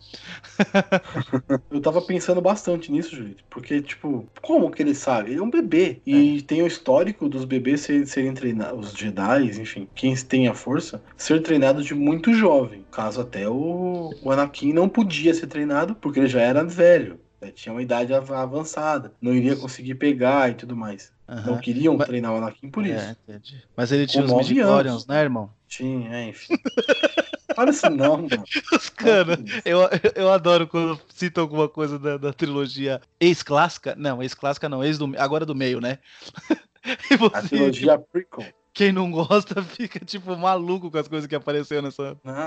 Eu 1.70 1.82
tava 1.82 2.02
pensando 2.02 2.42
bastante 2.42 2.92
nisso, 2.92 3.16
Julito, 3.16 3.44
porque, 3.50 3.82
tipo, 3.82 4.28
como 4.42 4.72
que 4.72 4.82
ele 4.82 4.96
sabe? 4.96 5.32
Ele 5.32 5.40
é 5.40 5.44
um 5.44 5.50
bebê. 5.50 6.02
E 6.06 6.42
tem 6.44 6.63
o 6.64 6.68
histórico 6.68 7.30
dos 7.30 7.46
bebês 7.46 7.82
serem, 7.82 8.06
serem 8.06 8.34
treinados, 8.34 8.94
os 8.94 8.98
Jedi, 8.98 9.46
enfim, 9.60 9.88
quem 9.94 10.16
tem 10.16 10.48
a 10.48 10.54
força, 10.54 11.02
ser 11.18 11.42
treinado 11.42 11.84
de 11.84 11.94
muito 11.94 12.34
jovem. 12.34 12.84
Caso 12.92 13.22
até 13.22 13.48
o, 13.48 14.14
o 14.22 14.32
Anakin 14.32 14.74
não 14.74 14.88
podia 14.90 15.34
ser 15.34 15.48
treinado, 15.48 15.96
porque 15.96 16.20
ele 16.20 16.28
já 16.28 16.42
era 16.42 16.64
velho. 16.64 17.20
né, 17.42 17.52
Tinha 17.52 17.74
uma 17.74 17.82
idade 17.82 18.14
av- 18.14 18.32
avançada, 18.34 19.14
não 19.22 19.34
iria 19.34 19.56
conseguir 19.56 19.96
pegar 19.96 20.50
e 20.50 20.54
tudo 20.56 20.76
mais. 20.76 21.12
Não 21.28 21.38
Aham. 21.54 21.58
queriam 21.60 21.96
Mas- 21.98 22.08
treinar 22.08 22.34
o 22.34 22.38
Anakin 22.38 22.70
por 22.70 22.86
isso. 22.86 23.16
É. 23.28 23.40
Mas 23.78 23.92
ele 23.92 24.06
tinha 24.06 24.24
Com 24.26 24.40
os 24.40 24.52
anos. 24.60 25.08
né, 25.08 25.22
irmão? 25.22 25.50
Tinha, 25.68 26.14
é, 26.14 26.30
enfim. 26.30 26.54
Fala 27.56 27.70
isso 27.70 27.90
não, 27.90 28.18
mano. 28.18 28.44
Os 28.74 28.90
cara, 28.90 29.38
eu, 29.66 29.80
eu 30.16 30.32
adoro 30.32 30.68
quando 30.68 31.00
citam 31.10 31.44
alguma 31.44 31.68
coisa 31.70 31.98
da, 32.00 32.18
da 32.18 32.34
trilogia 32.34 33.02
ex-clássica. 33.20 33.96
Não, 33.98 34.22
ex-clássica 34.22 34.68
não, 34.70 34.84
ex 34.84 34.98
do, 34.98 35.12
agora 35.18 35.46
do 35.46 35.56
meio, 35.56 35.80
né? 35.80 36.00
E 37.10 37.14
A 37.14 37.18
você, 37.18 37.48
trilogia 37.48 37.98
prequel. 37.98 38.46
quem 38.74 38.92
não 38.92 39.10
gosta 39.10 39.64
fica, 39.64 40.04
tipo, 40.04 40.36
maluco 40.36 40.92
com 40.92 40.98
as 40.98 41.08
coisas 41.08 41.26
que 41.28 41.34
apareceram 41.36 41.84
nessa. 41.84 42.18
Não, 42.22 42.46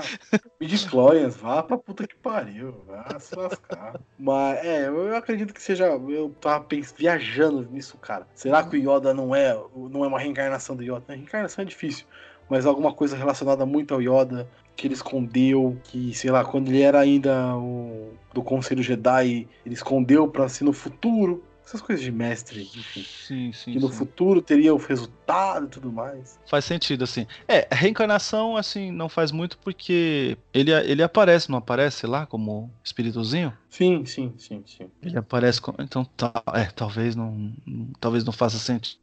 Midichlorians, 0.61 1.35
vá 1.35 1.63
pra 1.63 1.75
puta 1.75 2.05
que 2.05 2.15
pariu, 2.15 2.83
vá 2.85 3.19
se 3.19 3.35
lascar. 3.35 3.99
Mas, 4.15 4.59
é, 4.63 4.87
eu 4.89 5.15
acredito 5.15 5.53
que 5.55 5.61
seja, 5.61 5.85
eu 5.85 6.29
tava 6.39 6.63
pens- 6.65 6.93
viajando 6.95 7.63
nisso, 7.71 7.97
cara. 7.97 8.27
Será 8.35 8.63
que 8.63 8.77
o 8.77 8.79
Yoda 8.79 9.11
não 9.11 9.33
é, 9.35 9.55
não 9.75 10.05
é 10.05 10.07
uma 10.07 10.19
reencarnação 10.19 10.75
do 10.75 10.83
Yoda? 10.83 11.03
A 11.07 11.13
reencarnação 11.13 11.63
é 11.63 11.65
difícil, 11.65 12.05
mas 12.49 12.65
alguma 12.65 12.93
coisa 12.93 13.15
relacionada 13.17 13.65
muito 13.65 13.93
ao 13.93 14.01
Yoda, 14.01 14.47
que 14.75 14.87
ele 14.87 14.93
escondeu, 14.93 15.77
que, 15.85 16.13
sei 16.13 16.29
lá, 16.31 16.45
quando 16.45 16.69
ele 16.69 16.81
era 16.81 16.99
ainda 16.99 17.55
o 17.57 18.11
do 18.33 18.43
Conselho 18.43 18.83
Jedi, 18.83 19.47
ele 19.65 19.73
escondeu 19.75 20.27
pra 20.27 20.47
ser 20.47 20.63
no 20.63 20.73
futuro. 20.73 21.43
Essas 21.65 21.81
coisas 21.81 22.01
de 22.05 22.13
mestre, 22.13 22.61
enfim. 22.61 23.03
Sim, 23.27 23.51
sim. 23.51 23.73
Que 23.73 23.79
no 23.79 23.89
sim. 23.89 23.95
futuro 23.95 24.41
teria 24.41 24.73
o 24.73 24.77
resultado 24.77 25.65
e 25.65 25.69
tudo 25.69 25.91
mais. 25.91 26.39
Faz 26.49 26.63
sentido, 26.63 27.03
assim. 27.03 27.27
É, 27.45 27.67
reencarnação, 27.69 28.55
assim, 28.55 28.89
não 28.89 29.09
faz 29.09 29.33
muito 29.33 29.57
porque 29.57 30.37
ele, 30.53 30.71
ele 30.71 31.03
aparece, 31.03 31.51
não 31.51 31.57
aparece 31.57 32.07
lá 32.07 32.25
como 32.25 32.71
espíritozinho? 32.81 33.51
Sim, 33.69 34.05
sim, 34.05 34.33
sim, 34.37 34.63
sim. 34.65 34.89
Ele 35.01 35.17
aparece 35.17 35.59
com. 35.59 35.73
Então, 35.79 36.05
tá, 36.05 36.31
é, 36.53 36.65
talvez 36.67 37.17
não- 37.17 37.51
Talvez 37.99 38.23
não 38.23 38.31
faça 38.31 38.57
sentido. 38.57 39.01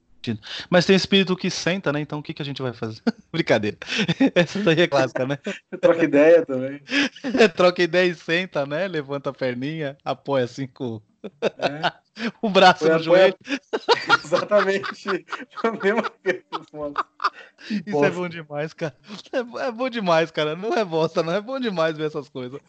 Mas 0.70 0.86
tem 0.86 0.94
espírito 0.96 1.36
que 1.36 1.50
senta, 1.50 1.92
né? 1.92 2.00
Então 2.00 2.18
o 2.18 2.22
que, 2.22 2.32
que 2.34 2.42
a 2.42 2.44
gente 2.44 2.62
vai 2.62 2.72
fazer? 2.72 3.00
Brincadeira. 3.32 3.76
Essa 4.34 4.60
daí 4.60 4.80
é 4.82 4.86
clássica, 4.86 5.26
né? 5.26 5.38
Troca 5.80 6.04
ideia 6.04 6.44
também. 6.46 6.80
Troca 7.56 7.82
ideia 7.82 8.08
e 8.10 8.14
senta, 8.14 8.64
né? 8.66 8.86
Levanta 8.88 9.30
a 9.30 9.34
perninha, 9.34 9.96
apoia 10.04 10.44
assim 10.44 10.66
com 10.66 11.00
É. 11.40 11.92
o 12.42 12.48
braço 12.50 12.80
Foi 12.80 12.88
no 12.90 12.94
apoia- 12.96 13.04
joelho. 13.04 13.36
Exatamente. 14.24 15.24
A 15.62 15.70
mesma 15.72 16.02
coisa, 16.10 16.42
mano. 16.72 16.94
Que 17.66 17.74
Isso 17.74 17.82
é 17.88 17.92
bosta. 17.92 18.10
bom 18.10 18.28
demais, 18.28 18.72
cara. 18.74 18.96
É, 19.32 19.66
é 19.66 19.72
bom 19.72 19.88
demais, 19.88 20.30
cara. 20.30 20.54
Não 20.56 20.72
é 20.74 20.84
bosta, 20.84 21.22
não 21.22 21.32
é 21.32 21.40
bom 21.40 21.58
demais 21.58 21.96
ver 21.96 22.06
essas 22.06 22.28
coisas. 22.28 22.60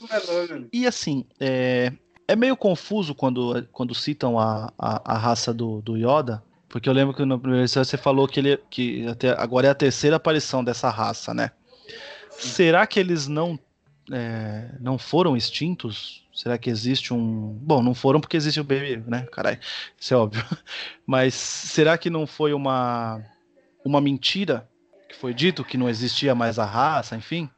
Não 0.00 0.08
é 0.36 0.46
não. 0.48 0.68
E 0.72 0.86
assim, 0.86 1.24
é, 1.38 1.92
é 2.26 2.34
meio 2.36 2.56
confuso 2.56 3.14
quando, 3.14 3.66
quando 3.72 3.94
citam 3.94 4.38
a, 4.38 4.72
a, 4.78 5.14
a 5.14 5.18
raça 5.18 5.52
do, 5.54 5.80
do 5.82 5.96
Yoda, 5.96 6.42
porque 6.72 6.88
eu 6.88 6.92
lembro 6.94 7.14
que 7.14 7.22
no 7.22 7.38
primeiro 7.38 7.64
episódio 7.64 7.90
você 7.90 7.98
falou 7.98 8.26
que 8.26 8.40
ele 8.40 8.56
que 8.70 9.06
até 9.06 9.28
agora 9.38 9.66
é 9.68 9.70
a 9.70 9.74
terceira 9.74 10.16
aparição 10.16 10.64
dessa 10.64 10.88
raça, 10.88 11.34
né? 11.34 11.50
Será 12.30 12.86
que 12.86 12.98
eles 12.98 13.28
não 13.28 13.58
é, 14.10 14.70
não 14.80 14.96
foram 14.96 15.36
extintos? 15.36 16.26
Será 16.32 16.56
que 16.56 16.70
existe 16.70 17.12
um. 17.12 17.58
Bom, 17.60 17.82
não 17.82 17.94
foram 17.94 18.20
porque 18.22 18.38
existe 18.38 18.58
o 18.58 18.64
Baby, 18.64 19.04
né? 19.06 19.26
Caralho, 19.30 19.58
isso 20.00 20.14
é 20.14 20.16
óbvio. 20.16 20.42
Mas 21.06 21.34
será 21.34 21.98
que 21.98 22.08
não 22.08 22.26
foi 22.26 22.54
uma, 22.54 23.22
uma 23.84 24.00
mentira 24.00 24.66
que 25.10 25.14
foi 25.14 25.34
dito 25.34 25.62
que 25.62 25.76
não 25.76 25.90
existia 25.90 26.34
mais 26.34 26.58
a 26.58 26.64
raça, 26.64 27.14
enfim? 27.14 27.50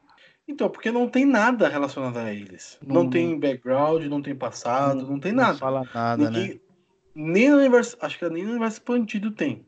Então, 0.45 0.69
porque 0.69 0.91
não 0.91 1.07
tem 1.07 1.25
nada 1.25 1.69
relacionado 1.69 2.17
a 2.17 2.33
eles. 2.33 2.77
Não, 2.85 3.03
Não- 3.05 3.09
tem 3.09 3.39
background, 3.39 4.03
não 4.07 4.21
tem 4.21 4.35
passado, 4.35 5.07
não, 5.07 5.19
tem 5.21 5.31
nada. 5.31 5.53
Não 5.53 5.57
fala 5.57 5.83
nada, 5.93 6.29
né? 6.29 6.59
Nem 7.15 7.49
no 7.49 7.57
universo. 7.57 7.97
Acho 8.01 8.19
que 8.19 8.29
nem 8.29 8.43
no 8.43 8.51
universo 8.51 8.77
expandido 8.77 9.31
tem. 9.31 9.65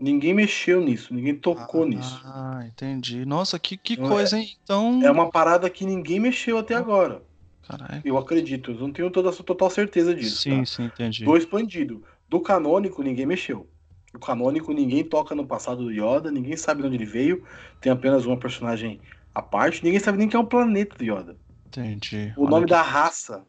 Ninguém 0.00 0.32
mexeu 0.32 0.80
nisso, 0.80 1.12
ninguém 1.12 1.34
tocou 1.34 1.84
nisso. 1.84 2.20
Ah, 2.24 2.62
entendi. 2.64 3.24
Nossa, 3.24 3.58
que, 3.58 3.76
que 3.76 3.96
Não 3.96 4.06
é- 4.06 4.08
coisa, 4.08 4.38
hein? 4.38 4.56
Então. 4.62 5.00
É 5.02 5.10
uma 5.10 5.28
parada 5.30 5.68
que 5.68 5.84
ninguém 5.84 6.20
mexeu 6.20 6.56
até 6.58 6.74
agora. 6.74 7.22
Caralho. 7.66 8.00
Eu 8.04 8.16
acredito. 8.16 8.70
Eu 8.70 8.78
não 8.78 8.92
tenho 8.92 9.10
toda 9.10 9.30
a 9.30 9.32
total 9.32 9.68
certeza 9.68 10.14
disso. 10.14 10.42
Sim, 10.42 10.60
tá? 10.60 10.66
sim, 10.66 10.84
entendi. 10.84 11.24
Do 11.24 11.36
expandido. 11.36 12.02
Do 12.28 12.40
canônico, 12.40 13.02
ninguém 13.02 13.26
mexeu. 13.26 13.68
O 14.14 14.18
canônico, 14.18 14.72
ninguém 14.72 15.04
toca 15.04 15.34
no 15.34 15.46
passado 15.46 15.84
do 15.84 15.90
Yoda, 15.90 16.30
ninguém 16.30 16.56
sabe 16.56 16.80
de 16.80 16.86
onde 16.86 16.96
ele 16.96 17.04
veio. 17.04 17.44
Tem 17.80 17.92
apenas 17.92 18.24
uma 18.24 18.38
personagem 18.38 19.00
à 19.34 19.42
parte. 19.42 19.84
Ninguém 19.84 20.00
sabe 20.00 20.16
nem 20.16 20.28
que 20.28 20.36
é 20.36 20.38
o 20.38 20.46
planeta 20.46 20.96
do 20.96 21.04
Yoda. 21.04 21.36
Entendi. 21.66 22.32
O 22.36 22.42
Olha 22.42 22.50
nome 22.50 22.64
que 22.66 22.70
da 22.70 22.82
raça, 22.82 23.44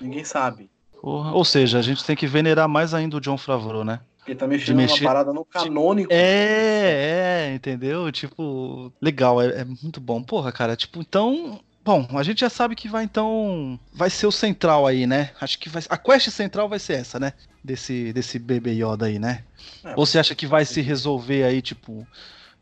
ninguém 0.00 0.24
sabe. 0.24 0.70
Porra. 1.00 1.32
Ou 1.32 1.44
seja, 1.44 1.78
a 1.78 1.82
gente 1.82 2.04
tem 2.04 2.14
que 2.16 2.26
venerar 2.26 2.68
mais 2.68 2.94
ainda 2.94 3.16
o 3.16 3.20
John 3.20 3.36
Favreau, 3.38 3.84
né? 3.84 4.00
Porque 4.18 4.34
tá 4.34 4.46
mexendo 4.46 4.76
mexer- 4.76 5.00
numa 5.00 5.08
parada 5.10 5.32
no 5.32 5.44
canônico. 5.44 6.12
É, 6.12 7.48
é, 7.50 7.54
entendeu? 7.54 8.10
Tipo, 8.12 8.92
legal, 9.00 9.40
é, 9.40 9.60
é 9.60 9.64
muito 9.64 10.00
bom. 10.00 10.22
Porra, 10.22 10.52
cara, 10.52 10.76
tipo, 10.76 11.00
então. 11.00 11.58
Bom, 11.82 12.06
a 12.12 12.22
gente 12.22 12.40
já 12.40 12.50
sabe 12.50 12.76
que 12.76 12.86
vai 12.88 13.04
então. 13.04 13.80
Vai 13.92 14.10
ser 14.10 14.26
o 14.26 14.30
central 14.32 14.86
aí, 14.86 15.06
né? 15.06 15.30
Acho 15.40 15.58
que 15.58 15.68
vai. 15.70 15.82
A 15.88 15.96
quest 15.96 16.28
central 16.30 16.68
vai 16.68 16.78
ser 16.78 16.94
essa, 16.94 17.18
né? 17.18 17.32
Desse, 17.64 18.12
desse 18.12 18.38
bebê 18.38 18.72
Yoda 18.72 19.06
aí, 19.06 19.18
né? 19.18 19.42
É, 19.82 19.94
Ou 19.96 20.04
você 20.04 20.18
acha 20.18 20.34
que 20.34 20.46
vai 20.46 20.64
se 20.66 20.80
resolver 20.82 21.42
aí, 21.44 21.62
tipo. 21.62 22.06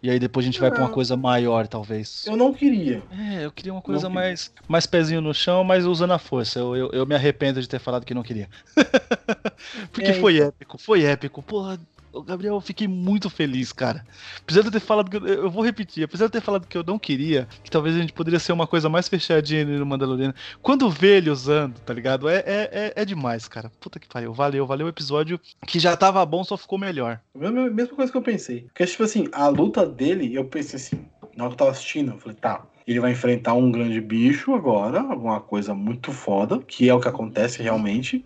E 0.02 0.08
aí 0.08 0.18
depois 0.18 0.44
a 0.44 0.48
gente 0.48 0.60
vai 0.60 0.70
pra 0.70 0.80
uma 0.80 0.90
coisa 0.90 1.16
maior, 1.16 1.66
talvez. 1.66 2.24
Eu 2.26 2.36
não 2.36 2.54
queria. 2.54 3.02
É, 3.10 3.44
eu 3.44 3.50
queria 3.50 3.72
uma 3.72 3.82
coisa 3.82 4.08
queria. 4.08 4.14
mais, 4.14 4.52
mais 4.68 4.86
pezinho 4.86 5.20
no 5.20 5.34
chão, 5.34 5.64
mas 5.64 5.84
usando 5.84 6.12
a 6.12 6.18
força. 6.18 6.58
Eu, 6.60 6.76
eu, 6.76 6.90
eu 6.92 7.06
me 7.06 7.14
arrependo 7.16 7.60
de 7.60 7.68
ter 7.68 7.80
falado 7.80 8.04
que 8.04 8.14
não 8.14 8.22
queria. 8.22 8.48
Porque 9.90 10.10
É, 10.10 10.14
foi 10.14 10.38
épico, 10.40 10.78
foi 10.78 11.02
épico. 11.04 11.42
Porra, 11.42 11.80
Gabriel, 12.24 12.54
eu 12.54 12.60
fiquei 12.60 12.88
muito 12.88 13.28
feliz, 13.28 13.72
cara. 13.72 14.04
Apesar 14.40 14.62
de 14.62 14.68
eu 14.68 14.72
ter 14.72 14.80
falado 14.80 15.10
que 15.10 15.16
eu, 15.16 15.26
eu, 15.26 15.50
vou 15.50 15.64
repetir, 15.64 16.04
apesar 16.04 16.26
de 16.26 16.28
eu 16.28 16.40
ter 16.40 16.44
falado 16.44 16.66
que 16.66 16.76
eu 16.76 16.84
não 16.84 16.98
queria, 16.98 17.46
que 17.62 17.70
talvez 17.70 17.94
a 17.94 18.00
gente 18.00 18.12
poderia 18.12 18.38
ser 18.38 18.52
uma 18.52 18.66
coisa 18.66 18.88
mais 18.88 19.08
fechadinha 19.08 19.64
no 19.64 19.86
Mandaloriano. 19.86 20.34
Quando 20.62 20.90
vê 20.90 21.18
ele 21.18 21.30
usando, 21.30 21.78
tá 21.80 21.92
ligado? 21.92 22.28
É, 22.28 22.36
é, 22.38 22.70
é, 22.72 22.92
é 22.96 23.04
demais, 23.04 23.46
cara. 23.48 23.70
Puta 23.80 23.98
que 23.98 24.08
pariu. 24.08 24.32
Valeu, 24.32 24.66
valeu 24.66 24.86
o 24.86 24.90
episódio 24.90 25.40
que 25.66 25.78
já 25.78 25.96
tava 25.96 26.24
bom, 26.24 26.42
só 26.44 26.56
ficou 26.56 26.78
melhor. 26.78 27.20
Mesma, 27.34 27.86
coisa 27.94 28.10
que 28.10 28.18
eu 28.18 28.22
pensei. 28.22 28.62
Porque, 28.62 28.86
tipo 28.86 29.02
assim, 29.02 29.28
a 29.32 29.48
luta 29.48 29.86
dele, 29.86 30.34
eu 30.34 30.44
pensei 30.44 30.76
assim, 30.76 31.06
na 31.36 31.44
hora 31.44 31.50
que 31.50 31.54
eu 31.54 31.58
tava 31.58 31.70
assistindo, 31.70 32.12
eu 32.12 32.18
falei, 32.18 32.36
tá, 32.40 32.62
ele 32.86 33.00
vai 33.00 33.12
enfrentar 33.12 33.52
um 33.52 33.70
grande 33.70 34.00
bicho 34.00 34.54
agora, 34.54 35.00
alguma 35.00 35.40
coisa 35.40 35.74
muito 35.74 36.10
foda, 36.10 36.58
que 36.58 36.88
é 36.88 36.94
o 36.94 37.00
que 37.00 37.08
acontece 37.08 37.62
realmente. 37.62 38.24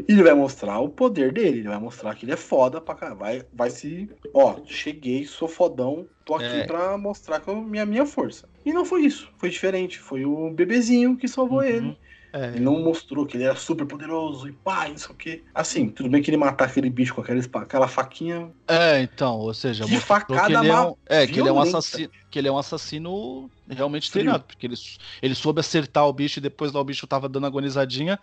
E 0.00 0.12
ele 0.12 0.22
vai 0.22 0.34
mostrar 0.34 0.78
o 0.80 0.88
poder 0.88 1.32
dele, 1.32 1.60
ele 1.60 1.68
vai 1.68 1.78
mostrar 1.78 2.14
que 2.14 2.24
ele 2.24 2.32
é 2.32 2.36
foda 2.36 2.80
pra 2.80 2.94
caralho. 2.94 3.18
Vai, 3.18 3.42
vai 3.52 3.70
se. 3.70 4.08
Ó, 4.34 4.56
cheguei, 4.64 5.24
sou 5.24 5.48
fodão, 5.48 6.06
tô 6.24 6.34
aqui 6.34 6.44
é. 6.44 6.66
pra 6.66 6.98
mostrar 6.98 7.40
que 7.40 7.48
eu, 7.48 7.56
minha, 7.56 7.86
minha 7.86 8.06
força. 8.06 8.48
E 8.64 8.72
não 8.72 8.84
foi 8.84 9.02
isso, 9.02 9.30
foi 9.38 9.48
diferente. 9.48 9.98
Foi 9.98 10.24
o 10.24 10.50
bebezinho 10.50 11.16
que 11.16 11.28
salvou 11.28 11.58
uhum. 11.58 11.64
ele. 11.64 11.98
É. 12.36 12.48
Ele 12.48 12.60
não 12.60 12.82
mostrou 12.82 13.24
que 13.24 13.34
ele 13.34 13.44
era 13.44 13.56
super 13.56 13.86
poderoso 13.86 14.46
e 14.46 14.52
pá, 14.52 14.90
isso 14.90 15.10
aqui. 15.10 15.42
Assim, 15.54 15.88
tudo 15.88 16.10
bem 16.10 16.22
que 16.22 16.28
ele 16.28 16.36
matar 16.36 16.66
aquele 16.66 16.90
bicho 16.90 17.14
com 17.14 17.22
aquela, 17.22 17.40
aquela 17.54 17.88
faquinha. 17.88 18.50
É, 18.68 19.00
então, 19.00 19.38
ou 19.38 19.54
seja, 19.54 19.86
que 19.86 19.98
facada 19.98 20.46
que 20.46 20.52
ele 20.52 20.68
é, 20.68 20.80
um, 20.80 20.94
é 21.06 21.26
que 21.26 21.40
ele 21.40 21.48
é 21.48 21.52
um 21.52 21.60
assassino, 21.60 22.10
que 22.30 22.38
ele 22.38 22.48
é 22.48 22.52
um 22.52 22.58
assassino 22.58 23.50
realmente 23.66 24.10
Frio. 24.10 24.24
treinado, 24.24 24.44
porque 24.44 24.66
ele, 24.66 24.74
ele 25.22 25.34
soube 25.34 25.60
acertar 25.60 26.06
o 26.06 26.12
bicho 26.12 26.38
e 26.38 26.42
depois 26.42 26.72
lá 26.72 26.80
o 26.80 26.84
bicho 26.84 27.06
tava 27.06 27.26
dando 27.26 27.46
agonizadinha. 27.46 28.20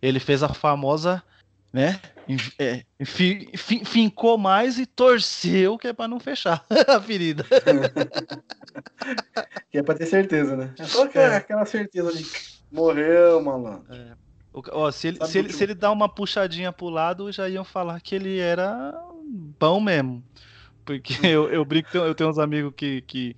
Ele 0.00 0.20
fez 0.20 0.44
a 0.44 0.50
famosa 0.50 1.20
né? 1.72 2.00
É, 2.58 2.82
fincou 3.84 4.38
mais 4.38 4.78
e 4.78 4.86
torceu 4.86 5.76
que 5.76 5.88
é 5.88 5.92
para 5.92 6.08
não 6.08 6.18
fechar 6.18 6.64
a 6.88 6.98
ferida. 7.00 7.44
que 9.70 9.78
é 9.78 9.82
para 9.82 9.98
ter 9.98 10.06
certeza, 10.06 10.56
né? 10.56 10.72
É 10.78 10.84
só 10.84 11.04
aquela, 11.04 11.34
é. 11.34 11.36
aquela 11.36 11.66
certeza 11.66 12.12
de 12.12 12.24
morreu, 12.70 13.42
malandro. 13.42 13.94
É. 13.94 14.16
Ó, 14.52 14.90
se, 14.90 15.08
ele, 15.08 15.24
se, 15.26 15.38
ele, 15.38 15.52
se 15.52 15.62
ele 15.62 15.74
dá 15.74 15.90
uma 15.90 16.08
puxadinha 16.08 16.72
pro 16.72 16.88
lado, 16.88 17.30
já 17.30 17.48
iam 17.48 17.64
falar 17.64 18.00
que 18.00 18.14
ele 18.14 18.38
era 18.38 18.92
bom 19.58 19.80
mesmo. 19.80 20.24
Porque 20.84 21.14
eu, 21.26 21.50
eu 21.50 21.64
brinco, 21.64 21.96
eu 21.96 22.14
tenho 22.14 22.30
uns 22.30 22.38
amigos 22.38 22.72
que, 22.74 23.02
que, 23.02 23.36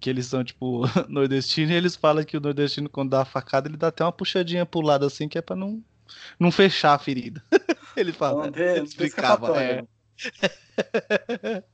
que 0.00 0.08
eles 0.08 0.26
são, 0.26 0.44
tipo, 0.44 0.82
nordestinos, 1.08 1.72
e 1.72 1.74
eles 1.74 1.96
falam 1.96 2.24
que 2.24 2.36
o 2.36 2.40
nordestino, 2.40 2.88
quando 2.88 3.10
dá 3.10 3.22
a 3.22 3.26
facada, 3.26 3.68
ele 3.68 3.76
dá 3.76 3.88
até 3.88 4.04
uma 4.04 4.12
puxadinha 4.12 4.64
pro 4.64 4.80
lado 4.80 5.04
assim, 5.04 5.28
que 5.28 5.36
é 5.36 5.42
pra 5.42 5.56
não 5.56 5.82
não 6.38 6.50
fechar 6.52 6.94
a 6.94 6.98
ferida. 6.98 7.42
ele 7.96 8.12
fala. 8.12 8.50
Não, 8.50 8.58
ele 8.58 8.84
explicava. 8.84 9.60
É. 9.62 9.84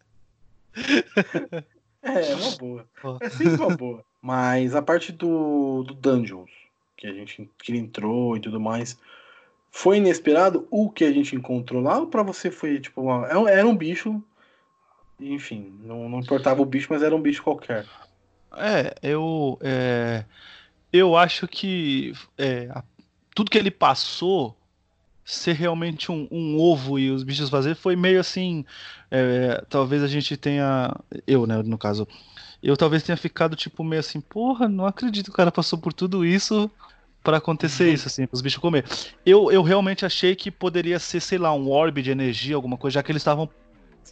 é, 2.03 2.31
é 2.31 2.35
uma 2.35 2.57
boa. 2.57 2.87
É 3.21 3.29
sempre 3.31 3.55
uma 3.55 3.77
boa. 3.77 4.05
Mas 4.21 4.75
a 4.75 4.83
parte 4.83 5.13
do, 5.13 5.83
do 5.83 5.95
Dungeons, 5.95 6.51
que 7.03 7.09
a 7.09 7.13
gente 7.13 7.51
que 7.59 7.77
entrou 7.77 8.37
e 8.37 8.41
tudo 8.41 8.61
mais, 8.61 8.97
foi 9.73 9.97
inesperado 9.97 10.69
o 10.71 10.89
que 10.89 11.03
a 11.03 11.11
gente 11.11 11.35
encontrou 11.35 11.83
lá 11.83 11.99
ou 11.99 12.07
pra 12.07 12.23
você 12.23 12.49
foi 12.49 12.79
tipo 12.79 13.03
uma, 13.03 13.27
é 13.27 13.59
era 13.59 13.67
um 13.67 13.77
bicho, 13.77 14.23
enfim, 15.19 15.75
não, 15.83 16.09
não 16.09 16.21
importava 16.21 16.63
o 16.63 16.65
bicho, 16.65 16.87
mas 16.91 17.03
era 17.03 17.15
um 17.15 17.21
bicho 17.21 17.43
qualquer. 17.43 17.87
É, 18.57 18.95
eu 19.03 19.59
é, 19.61 20.25
eu 20.93 21.17
acho 21.17 21.49
que 21.49 22.13
é, 22.39 22.71
tudo 23.35 23.51
que 23.51 23.59
ele 23.59 23.71
passou 23.71 24.57
ser 25.25 25.55
realmente 25.55 26.13
um, 26.13 26.29
um, 26.31 26.61
ovo 26.61 27.01
e 27.01 27.11
os 27.11 27.25
bichos 27.25 27.51
fazer 27.51 27.75
foi 27.75 27.97
meio 27.97 28.21
assim. 28.21 28.65
É, 29.11 29.65
talvez 29.69 30.05
a 30.05 30.09
gente 30.09 30.37
tenha. 30.37 30.95
Eu, 31.27 31.49
né, 31.49 31.63
no 31.65 31.79
caso. 31.79 32.07
Eu 32.63 32.77
talvez 32.77 33.03
tenha 33.03 33.17
ficado 33.17 33.57
tipo 33.57 33.83
meio 33.83 34.01
assim, 34.01 34.21
porra, 34.21 34.69
não 34.69 34.87
acredito 34.87 35.27
que 35.27 35.31
o 35.31 35.35
cara 35.35 35.51
passou 35.51 35.79
por 35.79 35.93
tudo 35.93 36.25
isso 36.25 36.71
para 37.23 37.37
acontecer 37.37 37.89
uhum. 37.89 37.95
isso, 37.95 38.09
assim, 38.09 38.29
os 38.31 38.41
bichos 38.41 38.61
comer. 38.61 38.85
Eu, 39.25 39.51
eu 39.51 39.63
realmente 39.63 40.05
achei 40.05 40.35
que 40.35 40.51
poderia 40.51 40.99
ser, 40.99 41.21
sei 41.21 41.39
lá, 41.39 41.53
um 41.55 41.71
orbe 41.71 42.03
de 42.03 42.11
energia, 42.11 42.55
alguma 42.55 42.77
coisa, 42.77 42.95
já 42.95 43.03
que 43.03 43.13
eles 43.13 43.23
estavam 43.23 43.49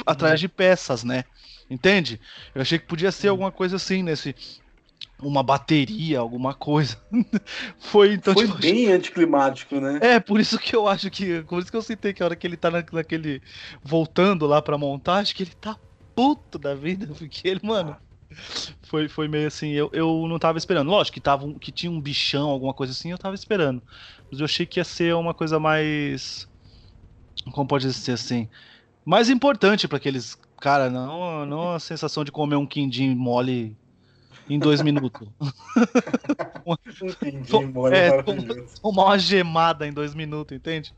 atrás 0.06 0.40
de 0.40 0.48
peças, 0.48 1.04
né? 1.04 1.24
Entende? 1.68 2.20
Eu 2.54 2.62
achei 2.62 2.78
que 2.78 2.86
podia 2.86 3.12
ser 3.12 3.28
alguma 3.28 3.52
coisa 3.52 3.76
assim, 3.76 4.02
nesse 4.02 4.34
uma 5.22 5.42
bateria, 5.42 6.18
alguma 6.18 6.54
coisa. 6.54 6.96
Foi 7.78 8.14
então 8.14 8.34
Foi 8.34 8.46
tipo, 8.46 8.58
bem 8.58 8.86
acho... 8.86 8.94
anticlimático, 8.96 9.80
né? 9.80 9.98
É, 10.02 10.20
por 10.20 10.40
isso 10.40 10.58
que 10.58 10.74
eu 10.74 10.88
acho 10.88 11.10
que. 11.10 11.42
Por 11.42 11.60
isso 11.60 11.70
que 11.70 11.76
eu 11.76 11.82
citei 11.82 12.12
que 12.12 12.22
a 12.22 12.26
hora 12.26 12.36
que 12.36 12.46
ele 12.46 12.56
tá 12.56 12.70
na, 12.70 12.84
naquele. 12.92 13.42
voltando 13.82 14.46
lá 14.46 14.60
pra 14.62 14.78
montagem, 14.78 15.34
que 15.34 15.42
ele 15.42 15.52
tá 15.60 15.76
puto 16.14 16.58
da 16.58 16.74
vida, 16.74 17.06
porque 17.18 17.46
ele, 17.46 17.60
mano. 17.62 17.96
Foi, 18.82 19.08
foi 19.08 19.28
meio 19.28 19.48
assim, 19.48 19.70
eu, 19.70 19.90
eu 19.92 20.26
não 20.28 20.38
tava 20.38 20.58
esperando. 20.58 20.88
Lógico 20.90 21.14
que, 21.14 21.20
tava, 21.20 21.52
que 21.54 21.72
tinha 21.72 21.90
um 21.90 22.00
bichão, 22.00 22.48
alguma 22.48 22.72
coisa 22.72 22.92
assim, 22.92 23.10
eu 23.10 23.18
tava 23.18 23.34
esperando. 23.34 23.82
Mas 24.30 24.40
eu 24.40 24.44
achei 24.44 24.66
que 24.66 24.80
ia 24.80 24.84
ser 24.84 25.14
uma 25.14 25.34
coisa 25.34 25.58
mais. 25.58 26.48
Como 27.52 27.66
pode 27.66 27.92
ser 27.92 28.12
assim? 28.12 28.48
Mais 29.04 29.28
importante 29.28 29.88
para 29.88 29.96
aqueles. 29.96 30.36
Cara, 30.60 30.90
não, 30.90 31.46
não 31.46 31.72
a 31.72 31.80
sensação 31.80 32.22
de 32.22 32.30
comer 32.30 32.56
um 32.56 32.66
quindim 32.66 33.14
mole 33.14 33.76
em 34.48 34.58
dois 34.58 34.82
minutos. 34.82 35.28
Entendi, 37.02 37.66
mole 37.66 37.96
é, 37.96 38.22
tomar 38.82 39.04
uma 39.04 39.18
gemada 39.18 39.86
em 39.86 39.92
dois 39.92 40.14
minutos, 40.14 40.56
entende? 40.56 40.92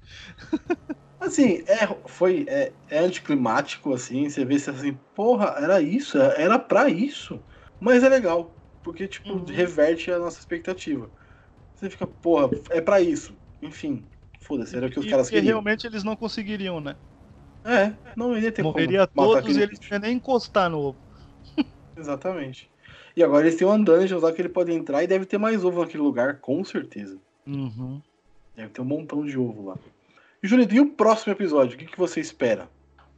Assim, 1.22 1.62
é, 1.68 1.86
foi, 2.06 2.44
é, 2.48 2.72
é 2.90 2.98
anticlimático, 2.98 3.94
assim, 3.94 4.28
você 4.28 4.44
vê 4.44 4.58
se 4.58 4.68
assim, 4.70 4.98
porra, 5.14 5.54
era 5.56 5.80
isso, 5.80 6.18
era 6.18 6.58
pra 6.58 6.88
isso. 6.88 7.38
Mas 7.80 8.02
é 8.02 8.08
legal, 8.08 8.52
porque, 8.82 9.06
tipo, 9.06 9.30
uhum. 9.30 9.44
reverte 9.44 10.10
a 10.10 10.18
nossa 10.18 10.40
expectativa. 10.40 11.08
Você 11.76 11.88
fica, 11.88 12.08
porra, 12.08 12.50
é 12.70 12.80
pra 12.80 13.00
isso. 13.00 13.36
Enfim, 13.62 14.04
foda-se, 14.40 14.76
era 14.76 14.88
o 14.88 14.90
que 14.90 14.98
os 14.98 15.06
e, 15.06 15.10
caras 15.10 15.30
queriam. 15.30 15.52
realmente 15.52 15.86
eles 15.86 16.02
não 16.02 16.16
conseguiriam, 16.16 16.80
né? 16.80 16.96
É, 17.64 17.92
não 18.16 18.36
iria 18.36 18.50
ter 18.50 18.64
Morreria 18.64 19.06
como 19.06 19.32
todos 19.32 19.56
e 19.56 19.62
eles 19.62 19.78
não 19.78 19.96
iam 19.96 20.00
nem 20.00 20.16
encostar 20.16 20.68
no 20.68 20.80
ovo. 20.80 20.98
Exatamente. 21.96 22.68
E 23.16 23.22
agora 23.22 23.46
eles 23.46 23.56
têm 23.56 23.66
uma 23.66 23.78
dungeon 23.78 24.18
lá 24.18 24.32
que 24.32 24.42
ele 24.42 24.48
pode 24.48 24.72
entrar 24.72 25.04
e 25.04 25.06
deve 25.06 25.24
ter 25.24 25.38
mais 25.38 25.64
ovo 25.64 25.82
naquele 25.82 26.02
lugar, 26.02 26.40
com 26.40 26.64
certeza. 26.64 27.16
Uhum. 27.46 28.02
Deve 28.56 28.70
ter 28.70 28.80
um 28.80 28.84
montão 28.84 29.24
de 29.24 29.38
ovo 29.38 29.66
lá. 29.68 29.78
E, 30.42 30.48
Julito, 30.48 30.74
e 30.74 30.80
o 30.80 30.90
próximo 30.90 31.32
episódio? 31.32 31.76
O 31.76 31.78
que, 31.78 31.86
que 31.86 31.98
você 31.98 32.20
espera? 32.20 32.68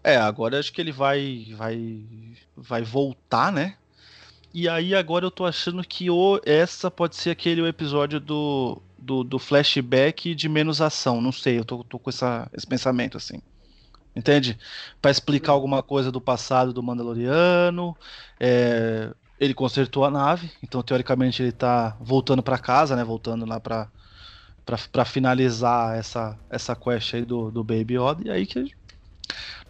É, 0.02 0.16
agora 0.16 0.58
acho 0.58 0.70
que 0.72 0.80
ele 0.80 0.92
vai, 0.92 1.46
vai, 1.56 2.04
vai 2.54 2.82
voltar, 2.82 3.50
né? 3.50 3.76
E 4.52 4.68
aí 4.68 4.94
agora 4.94 5.24
eu 5.24 5.30
tô 5.30 5.46
achando 5.46 5.82
que 5.82 6.10
o, 6.10 6.38
essa 6.44 6.90
pode 6.90 7.16
ser 7.16 7.30
aquele 7.30 7.66
episódio 7.66 8.20
do, 8.20 8.80
do, 8.98 9.24
do 9.24 9.38
flashback 9.38 10.34
de 10.34 10.48
menos 10.48 10.82
ação. 10.82 11.22
Não 11.22 11.32
sei, 11.32 11.58
eu 11.58 11.64
tô, 11.64 11.82
tô 11.82 11.98
com 11.98 12.10
essa, 12.10 12.48
esse 12.52 12.66
pensamento 12.66 13.16
assim. 13.16 13.40
Entende? 14.14 14.58
Para 15.00 15.10
explicar 15.10 15.52
alguma 15.52 15.82
coisa 15.82 16.12
do 16.12 16.20
passado 16.20 16.72
do 16.72 16.82
Mandaloriano, 16.82 17.96
é, 18.38 19.10
ele 19.40 19.54
consertou 19.54 20.04
a 20.04 20.10
nave, 20.10 20.52
então 20.62 20.82
teoricamente 20.82 21.42
ele 21.42 21.50
tá 21.50 21.96
voltando 21.98 22.42
para 22.42 22.58
casa, 22.58 22.94
né? 22.94 23.02
Voltando 23.02 23.44
lá 23.46 23.58
para 23.58 23.88
para 24.64 25.04
finalizar 25.04 25.96
essa 25.96 26.38
essa 26.48 26.74
quest 26.74 27.14
aí 27.14 27.24
do, 27.24 27.50
do 27.50 27.62
Baby 27.62 27.98
Yoda. 27.98 28.22
E 28.24 28.30
aí 28.30 28.46
que 28.46 28.72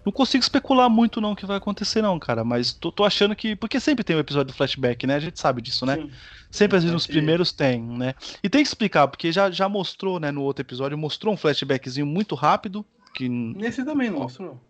não 0.05 0.13
consigo 0.13 0.43
especular 0.43 0.91
muito 0.91 1.21
não 1.21 1.33
o 1.33 1.37
que 1.37 1.47
vai 1.47 1.57
acontecer 1.57 2.03
não, 2.03 2.19
cara, 2.19 2.45
mas 2.45 2.73
tô, 2.73 2.93
tô 2.93 3.05
achando 3.05 3.35
que 3.35 3.57
porque 3.57 3.81
sempre 3.81 4.05
tem 4.05 4.15
o 4.15 4.19
um 4.19 4.21
episódio 4.21 4.53
do 4.53 4.57
flashback, 4.57 5.07
né? 5.07 5.15
A 5.15 5.21
gente 5.21 5.41
sabe 5.41 5.63
disso, 5.63 5.87
né? 5.87 5.97
Sim. 5.97 6.11
Sempre 6.51 6.77
às 6.77 6.85
vezes 6.85 6.93
nos 6.93 7.07
primeiros 7.07 7.51
tem, 7.51 7.83
né? 7.83 8.15
E 8.43 8.49
tem 8.49 8.63
que 8.63 8.69
explicar, 8.69 9.09
porque 9.09 9.33
já, 9.33 9.51
já 9.51 9.69
mostrou, 9.69 10.21
né, 10.21 10.31
no 10.31 10.43
outro 10.43 10.63
episódio, 10.63 10.97
mostrou 10.97 11.33
um 11.33 11.37
flashbackzinho 11.37 12.07
muito 12.07 12.35
rápido, 12.35 12.85
que 13.15 13.29
Nesse 13.29 13.85
também 13.85 14.11
não 14.11 14.21
mostrou. 14.21 14.61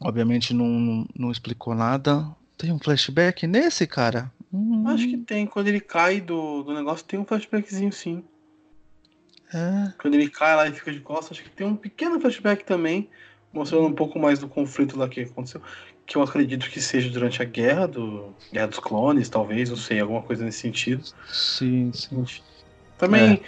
Obviamente 0.00 0.52
não, 0.52 0.66
não, 0.66 1.06
não 1.16 1.30
explicou 1.30 1.74
nada. 1.74 2.26
Tem 2.58 2.72
um 2.72 2.78
flashback 2.78 3.46
nesse, 3.46 3.86
cara? 3.86 4.30
Hum. 4.52 4.86
Acho 4.88 5.06
que 5.08 5.16
tem. 5.18 5.46
Quando 5.46 5.68
ele 5.68 5.80
cai 5.80 6.20
do, 6.20 6.62
do 6.62 6.74
negócio, 6.74 7.04
tem 7.06 7.18
um 7.18 7.24
flashbackzinho 7.24 7.92
sim. 7.92 8.24
É. 9.52 9.92
Quando 10.00 10.14
ele 10.14 10.28
cai 10.28 10.56
lá 10.56 10.68
e 10.68 10.72
fica 10.72 10.92
de 10.92 11.00
costas, 11.00 11.32
acho 11.38 11.42
que 11.42 11.50
tem 11.50 11.66
um 11.66 11.76
pequeno 11.76 12.20
flashback 12.20 12.64
também, 12.64 13.08
mostrando 13.52 13.86
um 13.86 13.92
pouco 13.92 14.18
mais 14.18 14.38
do 14.38 14.48
conflito 14.48 14.98
lá 14.98 15.08
que 15.08 15.20
aconteceu. 15.20 15.60
Que 16.06 16.16
eu 16.16 16.22
acredito 16.22 16.68
que 16.68 16.80
seja 16.80 17.08
durante 17.08 17.40
a 17.40 17.44
guerra 17.44 17.86
do. 17.86 18.34
Guerra 18.52 18.66
dos 18.66 18.78
clones, 18.78 19.28
talvez, 19.28 19.70
não 19.70 19.76
sei, 19.76 20.00
alguma 20.00 20.22
coisa 20.22 20.44
nesse 20.44 20.58
sentido. 20.58 21.02
Sim, 21.28 21.90
sim. 21.92 22.24
Também 22.98 23.40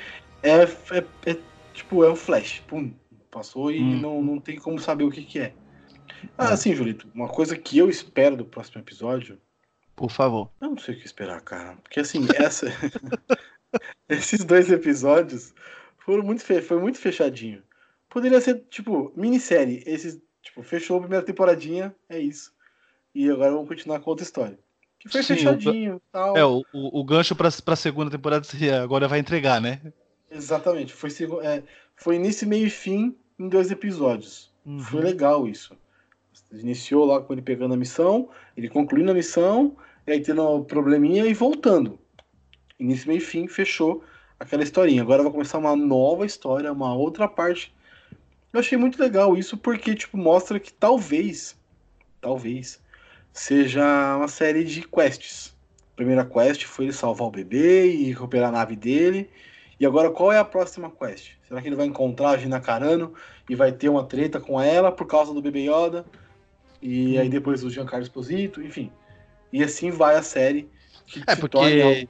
é, 0.43 0.63
é, 0.63 0.63
é, 0.63 1.31
é 1.31 1.37
tipo, 1.75 2.03
é 2.03 2.11
um 2.11 2.17
flash. 2.17 2.63
Pum, 2.67 2.93
passou 3.31 3.71
e 3.71 3.81
hum. 3.81 4.01
não, 4.01 4.23
não 4.23 4.41
tem 4.41 4.57
como 4.59 4.79
saber 4.79 5.05
o 5.05 5.11
que, 5.11 5.23
que 5.23 5.39
é. 5.39 5.53
Ah, 6.39 6.53
é. 6.53 6.57
sim, 6.57 6.75
Julito. 6.75 7.09
Uma 7.15 7.29
coisa 7.29 7.57
que 7.57 7.77
eu 7.77 7.91
espero 7.91 8.37
do 8.37 8.45
próximo 8.45 8.81
episódio. 8.81 9.39
Por 9.95 10.11
favor. 10.11 10.51
Eu 10.61 10.71
não 10.71 10.79
sei 10.79 10.95
o 10.95 10.99
que 10.99 11.07
esperar, 11.07 11.41
cara. 11.43 11.77
Porque 11.83 12.01
assim, 12.01 12.27
essa... 12.37 12.67
esses 14.09 14.45
dois 14.45 14.71
episódios 14.71 15.55
foram 16.07 16.23
muito 16.23 16.43
fe... 16.43 16.63
foi 16.63 16.81
muito 16.81 16.99
fechadinho. 16.99 17.63
Poderia 18.09 18.41
ser, 18.41 18.65
tipo, 18.71 19.13
minissérie. 19.15 19.83
Esses, 19.85 20.19
Tipo, 20.47 20.63
fechou 20.63 20.99
a 20.99 21.01
primeira 21.01 21.25
temporadinha, 21.25 21.93
é 22.09 22.21
isso. 22.21 22.53
E 23.13 23.29
agora 23.29 23.51
vamos 23.51 23.69
continuar 23.69 23.99
com 23.99 24.11
outra 24.11 24.25
história. 24.25 24.57
Que 25.01 25.09
foi 25.09 25.21
Sim, 25.25 25.35
fechadinho 25.35 25.97
o, 25.97 26.03
tal. 26.13 26.37
É, 26.37 26.45
o, 26.45 26.65
o, 26.73 27.01
o 27.01 27.05
gancho 27.05 27.35
pra, 27.35 27.51
pra 27.51 27.75
segunda 27.75 28.13
temporada 28.13 28.45
seria 28.45 28.81
agora 28.81 29.09
vai 29.09 29.19
entregar, 29.19 29.61
né? 29.61 29.81
Exatamente. 30.31 30.93
Foi, 30.93 31.11
é, 31.43 31.65
foi 31.97 32.15
início, 32.15 32.47
meio 32.47 32.69
e 32.69 32.71
fim 32.71 33.17
em 33.37 33.49
dois 33.49 33.73
episódios. 33.73 34.53
Uhum. 34.65 34.79
Foi 34.79 35.01
legal 35.01 35.49
isso. 35.49 35.77
Iniciou 36.53 37.05
lá 37.05 37.21
com 37.21 37.33
ele 37.33 37.43
pegando 37.43 37.75
a 37.75 37.77
missão, 37.77 38.31
ele 38.57 38.69
concluindo 38.69 39.11
a 39.11 39.15
missão, 39.15 39.77
e 40.07 40.13
aí 40.13 40.21
tendo 40.21 40.49
um 40.49 40.63
probleminha 40.63 41.27
e 41.27 41.35
voltando. 41.35 41.99
Início, 42.79 43.09
meio 43.09 43.19
e 43.19 43.21
fim, 43.21 43.49
fechou 43.49 44.05
aquela 44.39 44.63
historinha. 44.63 45.03
Agora 45.03 45.23
vai 45.23 45.33
começar 45.33 45.59
uma 45.59 45.75
nova 45.75 46.27
história, 46.27 46.73
uma 46.73 46.95
outra 46.95 47.27
parte. 47.29 47.75
Eu 48.53 48.61
achei 48.61 48.79
muito 48.79 49.01
legal 49.01 49.37
isso 49.37 49.57
porque, 49.57 49.95
tipo, 49.95 50.17
mostra 50.17 50.59
que 50.59 50.73
talvez, 50.73 51.57
talvez, 52.21 52.81
seja 53.33 54.17
uma 54.17 54.29
série 54.29 54.65
de 54.65 54.83
quests. 54.83 55.55
A 55.93 55.97
primeira 55.97 56.25
quest 56.25 56.65
foi 56.65 56.87
ele 56.87 56.93
salvar 56.93 57.29
o 57.29 57.31
bebê 57.31 57.91
e 57.91 58.05
recuperar 58.05 58.49
a 58.49 58.53
nave 58.53 58.77
dele. 58.77 59.31
E 59.79 59.85
agora 59.85 60.11
qual 60.11 60.33
é 60.33 60.39
a 60.39 60.45
próxima 60.45 60.91
quest? 60.91 61.33
Será 61.47 61.61
que 61.61 61.69
ele 61.69 61.77
vai 61.77 61.87
encontrar 61.87 62.31
a 62.31 62.37
Gina 62.37 62.61
Carano 62.61 63.15
e 63.49 63.55
vai 63.55 63.73
ter 63.73 63.89
uma 63.89 64.05
treta 64.05 64.41
com 64.41 64.61
ela 64.61 64.91
por 64.91 65.07
causa 65.07 65.35
do 65.35 65.43
bebê 65.43 65.71
Yoda? 65.71 66.05
E 66.81 67.17
hum. 67.17 67.21
aí 67.21 67.29
depois 67.29 67.63
o 67.63 67.71
Giancarlo 67.71 68.05
Esposito, 68.05 68.63
enfim. 68.63 68.91
E 69.53 69.63
assim 69.63 69.91
vai 69.91 70.17
a 70.17 70.23
série. 70.23 70.69
é 71.27 71.37
porque 71.37 72.09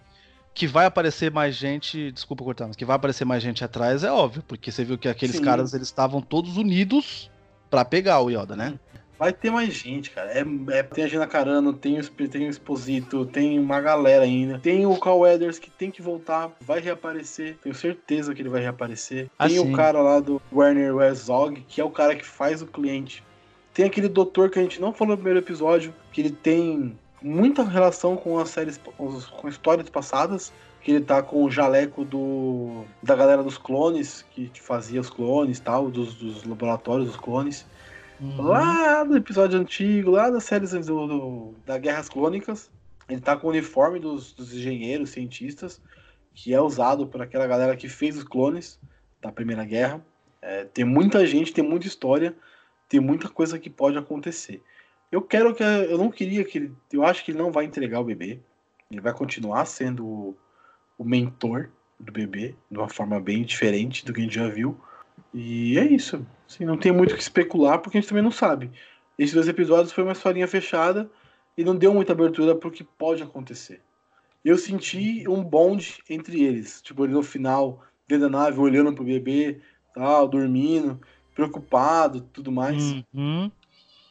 que 0.57 0.67
vai 0.67 0.87
aparecer 0.87 1.31
mais 1.31 1.55
gente, 1.55 2.11
desculpa 2.11 2.43
cortar, 2.43 2.67
mas 2.67 2.77
que 2.77 2.85
vai 2.85 2.97
aparecer 2.97 3.27
mais 3.27 3.43
gente 3.43 3.63
atrás 3.63 4.03
é 4.03 4.11
óbvio, 4.11 4.43
porque 4.49 4.73
você 4.73 4.83
viu 4.83 4.97
que 4.97 5.07
aqueles 5.07 5.37
Sim. 5.37 5.43
caras 5.43 5.75
eles 5.75 5.87
estavam 5.87 6.23
todos 6.23 6.57
unidos 6.57 7.31
para 7.69 7.85
pegar 7.85 8.23
o 8.23 8.31
Yoda, 8.31 8.57
né? 8.57 8.79
Vai 9.19 9.35
ter 9.35 9.51
mais 9.51 9.75
gente, 9.75 10.11
cara. 10.11 10.31
É, 10.31 10.45
é, 10.79 10.83
tem 10.83 11.05
a 11.05 11.09
Gina 11.09 11.27
Carano, 11.27 11.75
tem 11.75 11.99
o, 11.99 12.29
tem 12.29 12.47
o 12.47 12.51
Exposito, 12.51 13.27
tem 13.27 13.59
uma 13.59 13.81
galera 13.83 14.25
ainda. 14.25 14.59
Tem 14.59 14.87
o 14.87 14.99
Carl 14.99 15.21
Weathers 15.21 15.59
que 15.59 15.71
tem 15.71 15.91
que 15.91 16.01
voltar, 16.01 16.51
vai 16.61 16.81
reaparecer. 16.81 17.59
Tenho 17.63 17.75
certeza 17.75 18.35
que 18.35 18.41
ele 18.41 18.49
vai 18.49 18.63
reaparecer. 18.63 19.31
Ah, 19.39 19.49
tem 19.49 19.59
sim. 19.59 19.73
o 19.73 19.77
cara 19.77 20.01
lá 20.01 20.21
do 20.21 20.41
Werner 20.51 20.95
Herzog, 20.97 21.65
que 21.69 21.81
é 21.83 21.85
o 21.85 21.91
cara 21.91 22.15
que 22.15 22.25
faz 22.25 22.63
o 22.63 22.67
cliente. 22.67 23.23
Tem 23.75 23.85
aquele 23.85 24.09
doutor 24.09 24.49
que 24.49 24.59
a 24.59 24.63
gente 24.63 24.81
não 24.81 24.93
falou 24.93 25.13
no 25.13 25.19
primeiro 25.19 25.41
episódio, 25.41 25.95
que 26.13 26.23
ele 26.23 26.31
tem 26.31 26.99
muita 27.27 27.65
relação 27.65 28.17
com 28.17 28.39
as 28.39 28.51
séries, 28.51 28.79
com 28.79 29.49
histórias 29.49 29.91
passadas. 29.91 30.53
Que 30.81 30.93
ele 30.93 31.05
tá 31.05 31.21
com 31.21 31.43
o 31.43 31.51
jaleco 31.51 32.05
do 32.05 32.85
da 33.03 33.17
galera 33.17 33.43
dos 33.43 33.59
clones, 33.59 34.25
que 34.31 34.49
fazia 34.55 35.01
os 35.01 35.11
clones 35.11 35.59
tal, 35.59 35.91
dos, 35.91 36.15
dos 36.15 36.45
laboratórios 36.45 37.09
dos 37.09 37.17
clones. 37.17 37.67
Uhum. 38.21 38.43
Lá 38.43 39.03
do 39.03 39.17
episódio 39.17 39.59
antigo, 39.59 40.13
lá 40.13 40.31
das 40.31 40.45
séries 40.45 40.71
do, 40.71 41.07
do, 41.07 41.55
da 41.67 41.77
Guerras 41.77 42.09
Clônicas. 42.09 42.71
Ele 43.09 43.21
tá 43.21 43.37
com 43.37 43.49
o 43.49 43.51
uniforme 43.51 43.99
dos, 43.99 44.33
dos 44.33 44.55
engenheiros, 44.55 45.11
cientistas, 45.11 45.83
que 46.33 46.55
é 46.55 46.61
usado 46.61 47.07
por 47.07 47.21
aquela 47.21 47.49
galera 47.49 47.77
que 47.77 47.89
fez 47.89 48.17
os 48.17 48.25
clones 48.25 48.79
da 49.21 49.33
Primeira 49.33 49.65
Guerra. 49.65 50.01
É, 50.41 50.65
tem 50.65 50.85
muita 50.85 51.27
gente, 51.27 51.53
tem 51.53 51.65
muita 51.65 51.89
história, 51.89 52.33
tem 52.89 53.01
muita 53.01 53.29
coisa 53.29 53.59
que 53.59 53.69
pode 53.69 53.99
acontecer. 53.99 54.63
Eu 55.11 55.23
quero 55.23 55.55
que. 55.55 55.63
Eu 55.63 55.99
não 55.99 56.11
queria 56.11 56.45
que 56.45 56.59
ele. 56.59 56.75
Eu 56.93 57.05
acho 57.05 57.25
que 57.25 57.31
ele 57.31 57.39
não 57.39 57.53
vai 57.53 57.65
entregar 57.65 58.01
o 58.01 58.05
bebê. 58.05 58.41
Ele 58.91 59.01
vai 59.01 59.13
continuar 59.13 59.65
sendo 59.65 60.07
o, 60.07 60.37
o 60.99 61.05
mentor 61.05 61.71
do 61.99 62.13
bebê, 62.13 62.55
de 62.71 62.79
uma 62.79 62.89
forma 62.89 63.21
bem 63.21 63.43
diferente 63.43 64.05
do 64.05 64.13
que 64.13 64.21
a 64.21 64.23
gente 64.23 64.35
já 64.35 64.49
viu. 64.49 64.79
E 65.33 65.79
é 65.79 65.85
isso. 65.85 66.25
Assim, 66.49 66.65
não 66.65 66.77
tem 66.77 66.93
muito 66.93 67.13
o 67.13 67.17
que 67.17 67.23
especular, 67.23 67.79
porque 67.79 67.99
a 67.99 68.01
gente 68.01 68.09
também 68.09 68.23
não 68.23 68.31
sabe. 68.31 68.71
Esses 69.19 69.35
dois 69.35 69.49
episódios 69.49 69.93
foi 69.93 70.05
uma 70.05 70.13
historinha 70.13 70.47
fechada 70.47 71.11
e 71.57 71.65
não 71.65 71.75
deu 71.75 71.93
muita 71.93 72.13
abertura 72.13 72.55
para 72.55 72.69
o 72.69 72.73
que 72.73 72.85
pode 72.85 73.23
acontecer. 73.23 73.81
Eu 74.45 74.59
senti 74.59 75.27
um 75.29 75.43
bonde 75.43 75.99
entre 76.09 76.45
eles. 76.45 76.81
Tipo, 76.83 77.05
ele 77.05 77.15
no 77.15 77.23
final, 77.23 77.83
dentro 78.07 78.31
da 78.31 78.39
nave, 78.39 78.61
olhando 78.61 78.93
pro 78.93 79.05
bebê, 79.05 79.61
tal, 79.95 80.29
dormindo, 80.29 81.01
preocupado, 81.35 82.21
tudo 82.33 82.53
mais. 82.53 83.03
Uhum. 83.13 83.51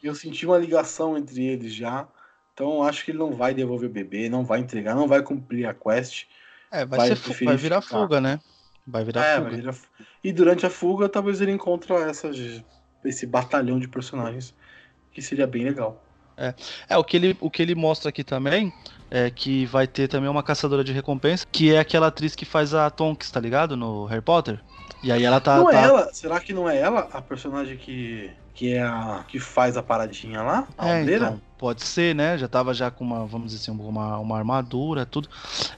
Eu 0.05 0.13
senti 0.13 0.45
uma 0.45 0.57
ligação 0.57 1.17
entre 1.17 1.43
eles 1.43 1.73
já. 1.73 2.07
Então 2.53 2.83
acho 2.83 3.03
que 3.03 3.11
ele 3.11 3.17
não 3.17 3.31
vai 3.31 3.53
devolver 3.53 3.89
o 3.89 3.91
bebê, 3.91 4.29
não 4.29 4.45
vai 4.45 4.59
entregar, 4.59 4.95
não 4.95 5.07
vai 5.07 5.21
cumprir 5.21 5.65
a 5.65 5.73
quest. 5.73 6.27
É, 6.71 6.85
vai, 6.85 6.99
vai, 6.99 7.15
ser, 7.15 7.45
vai 7.45 7.57
virar 7.57 7.81
ficar. 7.81 7.99
fuga, 7.99 8.21
né? 8.21 8.39
Vai 8.85 9.03
virar 9.03 9.25
é, 9.25 9.35
fuga. 9.37 9.49
Vai 9.49 9.59
virar... 9.59 9.75
E 10.23 10.31
durante 10.31 10.65
a 10.65 10.69
fuga, 10.69 11.09
talvez 11.09 11.41
ele 11.41 11.51
encontre 11.51 11.91
essas, 11.93 12.37
esse 13.03 13.25
batalhão 13.25 13.79
de 13.79 13.87
personagens, 13.87 14.53
que 15.11 15.21
seria 15.21 15.47
bem 15.47 15.63
legal. 15.63 16.01
É, 16.37 16.53
é 16.89 16.97
o, 16.97 17.03
que 17.03 17.17
ele, 17.17 17.37
o 17.39 17.49
que 17.49 17.61
ele 17.61 17.73
mostra 17.73 18.09
aqui 18.09 18.23
também 18.23 18.71
é 19.09 19.29
que 19.29 19.65
vai 19.65 19.87
ter 19.87 20.07
também 20.07 20.29
uma 20.29 20.43
caçadora 20.43 20.83
de 20.83 20.91
recompensa, 20.91 21.47
que 21.51 21.73
é 21.73 21.79
aquela 21.79 22.07
atriz 22.07 22.35
que 22.35 22.45
faz 22.45 22.73
a 22.73 22.89
Tonks, 22.89 23.31
tá 23.31 23.39
ligado? 23.39 23.75
No 23.75 24.05
Harry 24.05 24.21
Potter. 24.21 24.59
E 25.01 25.11
aí 25.11 25.23
ela 25.23 25.39
tá. 25.39 25.57
Não 25.57 25.69
é 25.69 25.73
tá... 25.73 25.81
é 25.81 25.83
ela? 25.83 26.13
Será 26.13 26.39
que 26.39 26.53
não 26.53 26.69
é 26.69 26.77
ela 26.77 27.09
a 27.11 27.21
personagem 27.21 27.77
que 27.77 28.31
que 28.55 28.73
é 28.73 28.81
a 28.81 29.25
que 29.27 29.37
faz 29.37 29.75
a 29.75 29.83
paradinha 29.83 30.41
lá, 30.41 30.67
a 30.77 30.89
é, 30.89 31.03
então, 31.03 31.41
pode 31.57 31.83
ser, 31.83 32.15
né? 32.15 32.37
Já 32.37 32.47
tava 32.47 32.73
já 32.73 32.89
com 32.89 33.03
uma, 33.03 33.25
vamos 33.25 33.51
dizer 33.51 33.61
assim, 33.61 33.71
uma, 33.71 34.17
uma 34.17 34.37
armadura, 34.37 35.05
tudo. 35.05 35.27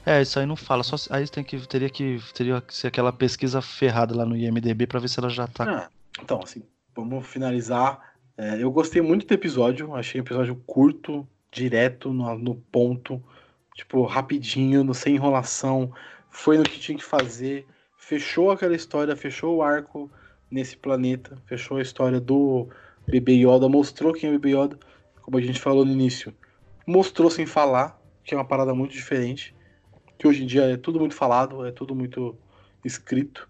É, 0.06 0.22
isso 0.22 0.38
aí 0.38 0.46
não 0.46 0.54
fala, 0.54 0.84
só 0.84 0.96
aí 1.10 1.28
tem 1.28 1.42
que 1.42 1.58
teria 1.66 1.90
que 1.90 2.20
teria 2.32 2.60
que 2.60 2.74
ser 2.74 2.86
aquela 2.86 3.12
pesquisa 3.12 3.60
ferrada 3.60 4.16
lá 4.16 4.24
no 4.24 4.36
IMDb 4.36 4.86
para 4.86 5.00
ver 5.00 5.08
se 5.08 5.18
ela 5.18 5.28
já 5.28 5.48
tá. 5.48 5.64
Ah, 5.64 5.88
então, 6.22 6.40
assim, 6.42 6.62
vamos 6.94 7.26
finalizar. 7.26 8.00
É, 8.36 8.62
eu 8.62 8.70
gostei 8.70 9.02
muito 9.02 9.26
do 9.26 9.34
episódio, 9.34 9.96
achei 9.96 10.20
um 10.20 10.24
episódio 10.24 10.54
curto, 10.64 11.26
direto 11.50 12.12
no, 12.12 12.38
no 12.38 12.54
ponto, 12.54 13.20
tipo, 13.74 14.04
rapidinho, 14.04 14.84
no, 14.84 14.94
sem 14.94 15.16
enrolação, 15.16 15.92
foi 16.30 16.56
no 16.56 16.62
que 16.62 16.78
tinha 16.78 16.96
que 16.96 17.04
fazer, 17.04 17.66
fechou 17.96 18.52
aquela 18.52 18.76
história, 18.76 19.16
fechou 19.16 19.56
o 19.56 19.62
arco 19.62 20.08
nesse 20.50 20.76
planeta, 20.76 21.36
fechou 21.46 21.76
a 21.76 21.82
história 21.82 22.20
do 22.20 22.68
bebê 23.06 23.34
Yoda, 23.34 23.68
mostrou 23.68 24.12
quem 24.12 24.28
é 24.30 24.32
o 24.32 24.38
bebê 24.38 24.56
Yoda, 24.56 24.78
como 25.22 25.36
a 25.36 25.40
gente 25.40 25.60
falou 25.60 25.84
no 25.84 25.92
início, 25.92 26.34
mostrou 26.86 27.30
sem 27.30 27.46
falar, 27.46 28.00
que 28.24 28.34
é 28.34 28.36
uma 28.36 28.44
parada 28.44 28.74
muito 28.74 28.92
diferente, 28.92 29.54
que 30.18 30.26
hoje 30.26 30.42
em 30.42 30.46
dia 30.46 30.62
é 30.64 30.76
tudo 30.76 30.98
muito 30.98 31.14
falado, 31.14 31.64
é 31.66 31.70
tudo 31.70 31.94
muito 31.94 32.36
escrito. 32.84 33.48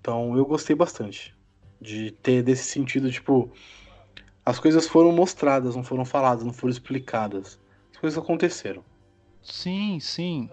Então 0.00 0.36
eu 0.36 0.44
gostei 0.44 0.76
bastante 0.76 1.34
de 1.80 2.12
ter 2.12 2.42
desse 2.42 2.64
sentido, 2.64 3.10
tipo, 3.10 3.50
as 4.44 4.58
coisas 4.58 4.86
foram 4.86 5.12
mostradas, 5.12 5.74
não 5.74 5.82
foram 5.82 6.04
faladas, 6.04 6.44
não 6.44 6.52
foram 6.52 6.70
explicadas. 6.70 7.58
As 7.92 7.98
coisas 7.98 8.18
aconteceram. 8.18 8.84
Sim, 9.42 9.98
sim. 10.00 10.48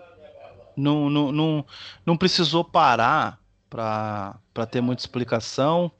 Não, 0.75 1.09
não, 1.09 1.31
não, 1.31 1.65
não 2.05 2.17
precisou 2.17 2.63
parar 2.63 3.38
para 3.69 4.39
ter 4.69 4.81
muita 4.81 5.01
explicação. 5.01 5.91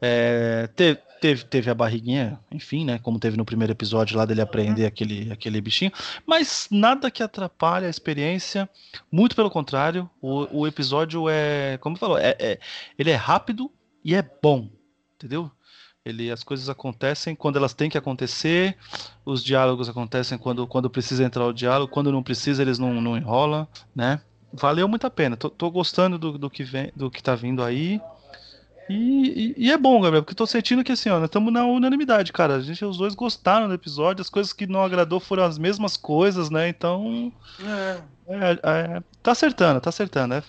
É, 0.00 0.68
teve, 0.74 1.00
teve, 1.20 1.44
teve 1.44 1.70
a 1.70 1.74
barriguinha, 1.74 2.38
enfim, 2.50 2.84
né? 2.84 2.98
Como 2.98 3.18
teve 3.18 3.36
no 3.36 3.44
primeiro 3.44 3.72
episódio 3.72 4.18
lá 4.18 4.26
dele 4.26 4.42
aprender 4.42 4.82
uhum. 4.82 4.88
aquele, 4.88 5.32
aquele 5.32 5.60
bichinho, 5.60 5.90
mas 6.26 6.68
nada 6.70 7.10
que 7.10 7.22
atrapalhe 7.22 7.86
a 7.86 7.90
experiência. 7.90 8.68
Muito 9.10 9.34
pelo 9.34 9.50
contrário, 9.50 10.08
o, 10.20 10.60
o 10.60 10.66
episódio 10.66 11.28
é, 11.28 11.78
como 11.78 11.96
falou, 11.96 12.18
é, 12.18 12.36
é, 12.38 12.58
ele 12.98 13.10
é 13.10 13.14
rápido 13.14 13.70
e 14.04 14.14
é 14.14 14.22
bom, 14.42 14.68
entendeu? 15.14 15.50
Ele, 16.04 16.30
as 16.30 16.44
coisas 16.44 16.68
acontecem 16.68 17.34
quando 17.34 17.56
elas 17.56 17.72
têm 17.72 17.88
que 17.88 17.96
acontecer, 17.96 18.76
os 19.24 19.42
diálogos 19.42 19.88
acontecem 19.88 20.36
quando, 20.36 20.66
quando 20.66 20.90
precisa 20.90 21.24
entrar 21.24 21.46
o 21.46 21.52
diálogo, 21.54 21.90
quando 21.90 22.12
não 22.12 22.22
precisa 22.22 22.60
eles 22.60 22.78
não, 22.78 23.00
não 23.00 23.16
enrolam, 23.16 23.66
né? 23.96 24.20
Valeu 24.54 24.88
muito 24.88 25.06
a 25.06 25.10
pena. 25.10 25.36
Tô, 25.36 25.50
tô 25.50 25.70
gostando 25.70 26.18
do, 26.18 26.38
do, 26.38 26.48
que 26.48 26.64
vem, 26.64 26.92
do 26.94 27.10
que 27.10 27.22
tá 27.22 27.34
vindo 27.34 27.62
aí. 27.62 28.00
E, 28.88 29.54
e, 29.58 29.66
e, 29.66 29.72
é 29.72 29.78
bom, 29.78 30.00
Gabriel, 30.00 30.22
porque 30.22 30.34
tô 30.34 30.46
sentindo 30.46 30.84
que 30.84 30.92
assim, 30.92 31.08
ó, 31.08 31.14
nós 31.14 31.24
estamos 31.28 31.52
na 31.52 31.64
unanimidade, 31.64 32.32
cara. 32.32 32.56
A 32.56 32.60
gente, 32.60 32.84
os 32.84 32.98
dois 32.98 33.14
gostaram 33.14 33.66
do 33.66 33.74
episódio, 33.74 34.20
as 34.20 34.28
coisas 34.28 34.52
que 34.52 34.66
não 34.66 34.82
agradou 34.82 35.18
foram 35.18 35.44
as 35.44 35.58
mesmas 35.58 35.96
coisas, 35.96 36.50
né? 36.50 36.68
Então. 36.68 37.32
É. 37.60 38.14
É, 38.26 38.52
é, 38.62 39.02
tá 39.22 39.32
acertando, 39.32 39.80
tá 39.80 39.90
acertando. 39.90 40.34
É 40.34 40.42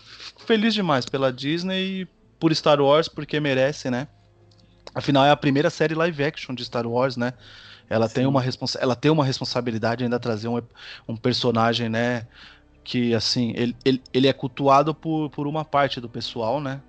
feliz 0.46 0.74
demais 0.74 1.06
pela 1.06 1.32
Disney 1.32 2.02
e 2.02 2.08
por 2.39 2.54
Star 2.56 2.80
Wars, 2.80 3.08
porque 3.08 3.39
merece, 3.39 3.89
né? 3.89 4.08
Afinal, 4.94 5.26
é 5.26 5.32
a 5.32 5.36
primeira 5.36 5.70
série 5.70 5.94
live 5.94 6.24
action 6.24 6.56
de 6.56 6.63
Star 6.63 6.88
Wars, 6.88 7.18
né? 7.18 7.34
Ela, 7.89 8.10
tem 8.10 8.26
uma, 8.26 8.41
responsa 8.41 8.80
ela 8.80 8.96
tem 8.96 9.12
uma 9.12 9.24
responsabilidade 9.24 10.04
ainda 10.04 10.20
trazer 10.20 10.48
um, 10.48 10.62
um 11.08 11.15
personagem, 11.15 11.88
né? 11.89 12.26
Que 12.86 13.13
assim 13.13 13.52
ele, 13.58 13.76
ele, 13.84 14.02
ele 14.13 14.28
é 14.28 14.34
cultuado 14.34 14.93
por, 14.93 15.30
por 15.32 15.48
uma 15.48 15.65
parte 15.65 16.00
do 16.00 16.08
pessoal, 16.08 16.62
né? 16.62 16.82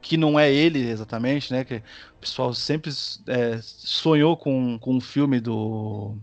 Que 0.00 0.16
não 0.16 0.40
é 0.40 0.50
ele 0.50 0.88
exatamente, 0.88 1.52
né? 1.52 1.64
Que 1.64 1.82
o 2.16 2.20
pessoal 2.20 2.54
sempre 2.54 2.90
é, 3.26 3.58
sonhou 3.60 4.36
com, 4.36 4.78
com 4.78 4.94
um 4.94 5.00
filme 5.00 5.40
do 5.40 6.16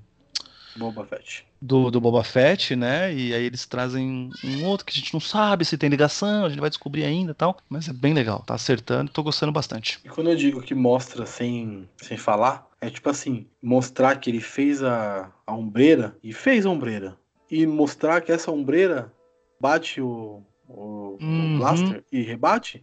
Boba 0.78 1.06
Fett. 1.06 1.46
Do, 1.62 1.92
do 1.92 2.00
Boba 2.00 2.24
Fett, 2.24 2.76
né? 2.76 3.14
E 3.14 3.34
aí 3.34 3.44
eles 3.44 3.66
trazem 3.66 4.30
um 4.44 4.66
outro 4.66 4.86
que 4.86 4.94
a 4.94 4.96
gente 4.96 5.14
não 5.14 5.20
sabe 5.20 5.66
se 5.66 5.78
tem 5.78 5.90
ligação, 5.90 6.46
a 6.46 6.50
gente 6.50 6.60
vai 6.60 6.70
descobrir 6.70 7.04
ainda 7.04 7.32
e 7.32 7.36
tal. 7.36 7.58
Mas 7.68 7.90
é 7.90 7.94
bem 7.94 8.14
legal, 8.14 8.44
tá 8.46 8.56
acertando, 8.56 9.12
tô 9.12 9.22
gostando 9.22 9.52
bastante. 9.52 10.00
E 10.06 10.10
quando 10.10 10.30
eu 10.30 10.36
digo 10.36 10.62
que 10.62 10.74
mostra 10.74 11.26
sem, 11.26 11.88
sem 11.98 12.18
falar, 12.18 12.68
é 12.80 12.90
tipo 12.90 13.10
assim, 13.10 13.48
mostrar 13.62 14.16
que 14.18 14.30
ele 14.30 14.40
fez 14.40 14.82
a, 14.82 15.32
a 15.46 15.54
ombreira 15.54 16.16
e 16.24 16.32
fez 16.32 16.66
a 16.66 16.70
ombreira. 16.70 17.18
E 17.50 17.66
mostrar 17.66 18.22
que 18.22 18.32
essa 18.32 18.52
ombreira 18.52 19.12
bate 19.60 20.02
o, 20.02 20.42
o, 20.68 21.18
Uhum. 21.22 21.56
o 21.56 21.58
blaster 21.58 22.04
e 22.12 22.22
rebate 22.22 22.82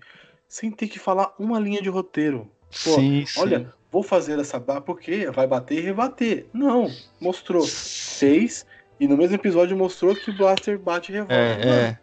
sem 0.49 0.71
ter 0.71 0.89
que 0.89 0.99
falar 0.99 1.33
uma 1.39 1.59
linha 1.59 1.83
de 1.83 1.89
roteiro. 1.89 2.51
Pô, 2.85 2.97
sim, 2.97 3.25
sim. 3.27 3.41
Olha, 3.41 3.73
vou 3.91 4.03
fazer 4.03 4.39
essa 4.39 4.59
barra 4.59 4.81
porque 4.81 5.31
vai 5.31 5.47
bater 5.47 5.79
e 5.79 5.81
rebater. 5.81 6.47
Não, 6.53 6.91
mostrou. 7.21 7.67
Fez 7.67 8.67
e 8.99 9.09
no 9.09 9.17
mesmo 9.17 9.35
episódio 9.35 9.77
mostrou 9.77 10.15
que 10.15 10.31
o 10.31 10.33
blaster 10.33 10.79
bate 10.79 11.11
e 11.13 11.15
revolve. 11.17 11.35
É, 11.35 11.69
é. 11.69 11.99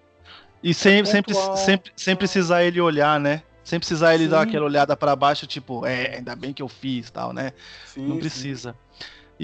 E 0.63 0.73
sem, 0.73 1.03
sem, 1.05 1.23
pre- 1.23 1.34
pontual. 1.34 1.57
sem, 1.57 1.81
sem 1.95 2.15
precisar 2.15 2.63
ele 2.63 2.79
olhar, 2.79 3.19
né? 3.19 3.43
Sem 3.63 3.79
precisar 3.79 4.13
ele 4.13 4.25
Sim. 4.25 4.29
dar 4.31 4.41
aquela 4.41 4.65
olhada 4.65 4.95
pra 4.97 5.15
baixo, 5.15 5.47
tipo, 5.47 5.86
é, 5.86 6.17
ainda 6.17 6.36
bem 6.36 6.53
que 6.53 6.62
eu 6.62 6.67
fiz 6.67 7.10
tal, 7.10 7.31
né? 7.34 7.53
Sim, 7.86 8.07
Não 8.07 8.15
sim. 8.15 8.73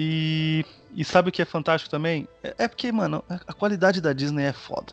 E, 0.00 0.64
e 0.94 1.04
sabe 1.04 1.28
o 1.28 1.32
que 1.32 1.42
é 1.42 1.44
fantástico 1.44 1.90
também? 1.90 2.28
É, 2.40 2.54
é 2.56 2.68
porque, 2.68 2.92
mano, 2.92 3.24
a 3.28 3.52
qualidade 3.52 4.00
da 4.00 4.12
Disney 4.12 4.44
é 4.44 4.52
foda, 4.52 4.92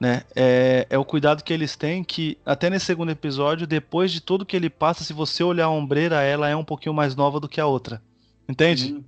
né? 0.00 0.24
É, 0.34 0.88
é 0.90 0.98
o 0.98 1.04
cuidado 1.04 1.44
que 1.44 1.52
eles 1.52 1.76
têm 1.76 2.02
que, 2.02 2.36
até 2.44 2.68
nesse 2.68 2.86
segundo 2.86 3.12
episódio, 3.12 3.64
depois 3.64 4.10
de 4.10 4.20
tudo 4.20 4.44
que 4.44 4.56
ele 4.56 4.68
passa, 4.68 5.04
se 5.04 5.12
você 5.12 5.44
olhar 5.44 5.66
a 5.66 5.70
ombreira, 5.70 6.20
ela 6.22 6.48
é 6.48 6.56
um 6.56 6.64
pouquinho 6.64 6.92
mais 6.92 7.14
nova 7.14 7.38
do 7.38 7.48
que 7.48 7.60
a 7.60 7.66
outra. 7.66 8.02
Entende? 8.48 8.88
Sim. 8.88 9.04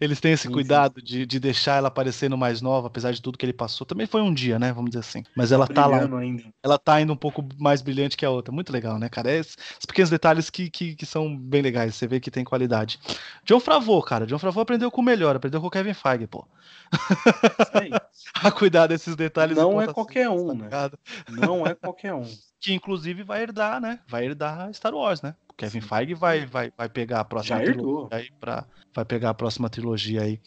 Eles 0.00 0.20
têm 0.20 0.32
esse 0.32 0.48
cuidado 0.48 1.02
de, 1.02 1.26
de 1.26 1.40
deixar 1.40 1.76
ela 1.76 1.90
parecendo 1.90 2.36
mais 2.36 2.60
nova, 2.60 2.86
apesar 2.86 3.12
de 3.12 3.20
tudo 3.20 3.38
que 3.38 3.44
ele 3.44 3.52
passou. 3.52 3.86
Também 3.86 4.06
foi 4.06 4.20
um 4.20 4.32
dia, 4.32 4.58
né? 4.58 4.72
Vamos 4.72 4.90
dizer 4.90 5.00
assim. 5.00 5.24
Mas 5.34 5.52
ela 5.52 5.66
tá 5.66 5.86
lá, 5.86 5.98
ainda. 6.18 6.44
ela 6.62 6.78
tá 6.78 7.00
indo 7.00 7.12
um 7.12 7.16
pouco 7.16 7.46
mais 7.58 7.82
brilhante 7.82 8.16
que 8.16 8.24
a 8.24 8.30
outra. 8.30 8.52
Muito 8.52 8.72
legal, 8.72 8.98
né, 8.98 9.08
cara? 9.08 9.30
É 9.30 9.38
esses 9.38 9.56
pequenos 9.86 10.10
detalhes 10.10 10.50
que, 10.50 10.70
que, 10.70 10.94
que 10.94 11.06
são 11.06 11.36
bem 11.36 11.62
legais. 11.62 11.94
Você 11.94 12.06
vê 12.06 12.20
que 12.20 12.30
tem 12.30 12.44
qualidade. 12.44 12.98
John 13.44 13.60
Favreau, 13.60 14.02
cara. 14.02 14.26
John 14.26 14.38
Favreau 14.38 14.62
aprendeu 14.62 14.90
com 14.90 15.00
o 15.00 15.04
melhor. 15.04 15.36
Aprendeu 15.36 15.60
com 15.60 15.66
o 15.66 15.70
Kevin 15.70 15.94
Feige, 15.94 16.26
pô. 16.26 16.46
A 18.42 18.50
cuidar 18.50 18.86
desses 18.86 19.16
detalhes. 19.16 19.56
Não 19.56 19.80
é 19.80 19.92
qualquer 19.92 20.28
um, 20.28 20.56
tá 20.68 20.88
né? 20.88 20.90
Não 21.30 21.66
é 21.66 21.74
qualquer 21.74 22.14
um. 22.14 22.26
Que 22.58 22.72
inclusive 22.72 23.22
vai 23.22 23.42
herdar, 23.42 23.80
né? 23.80 24.00
Vai 24.08 24.24
herdar 24.24 24.72
Star 24.72 24.92
Wars, 24.92 25.20
né? 25.20 25.36
Kevin 25.56 25.80
Feige 25.80 26.14
vai, 26.14 26.46
vai, 26.46 26.72
vai 26.76 26.88
pegar 26.88 27.20
a 27.20 27.24
próxima 27.24 27.58
Já 27.58 27.64
trilogia 27.64 28.08
aí 28.10 28.30
pra, 28.38 28.66
vai 28.94 29.04
pegar 29.04 29.30
a 29.30 29.34
próxima 29.34 29.70
trilogia 29.70 30.22
aí. 30.22 30.40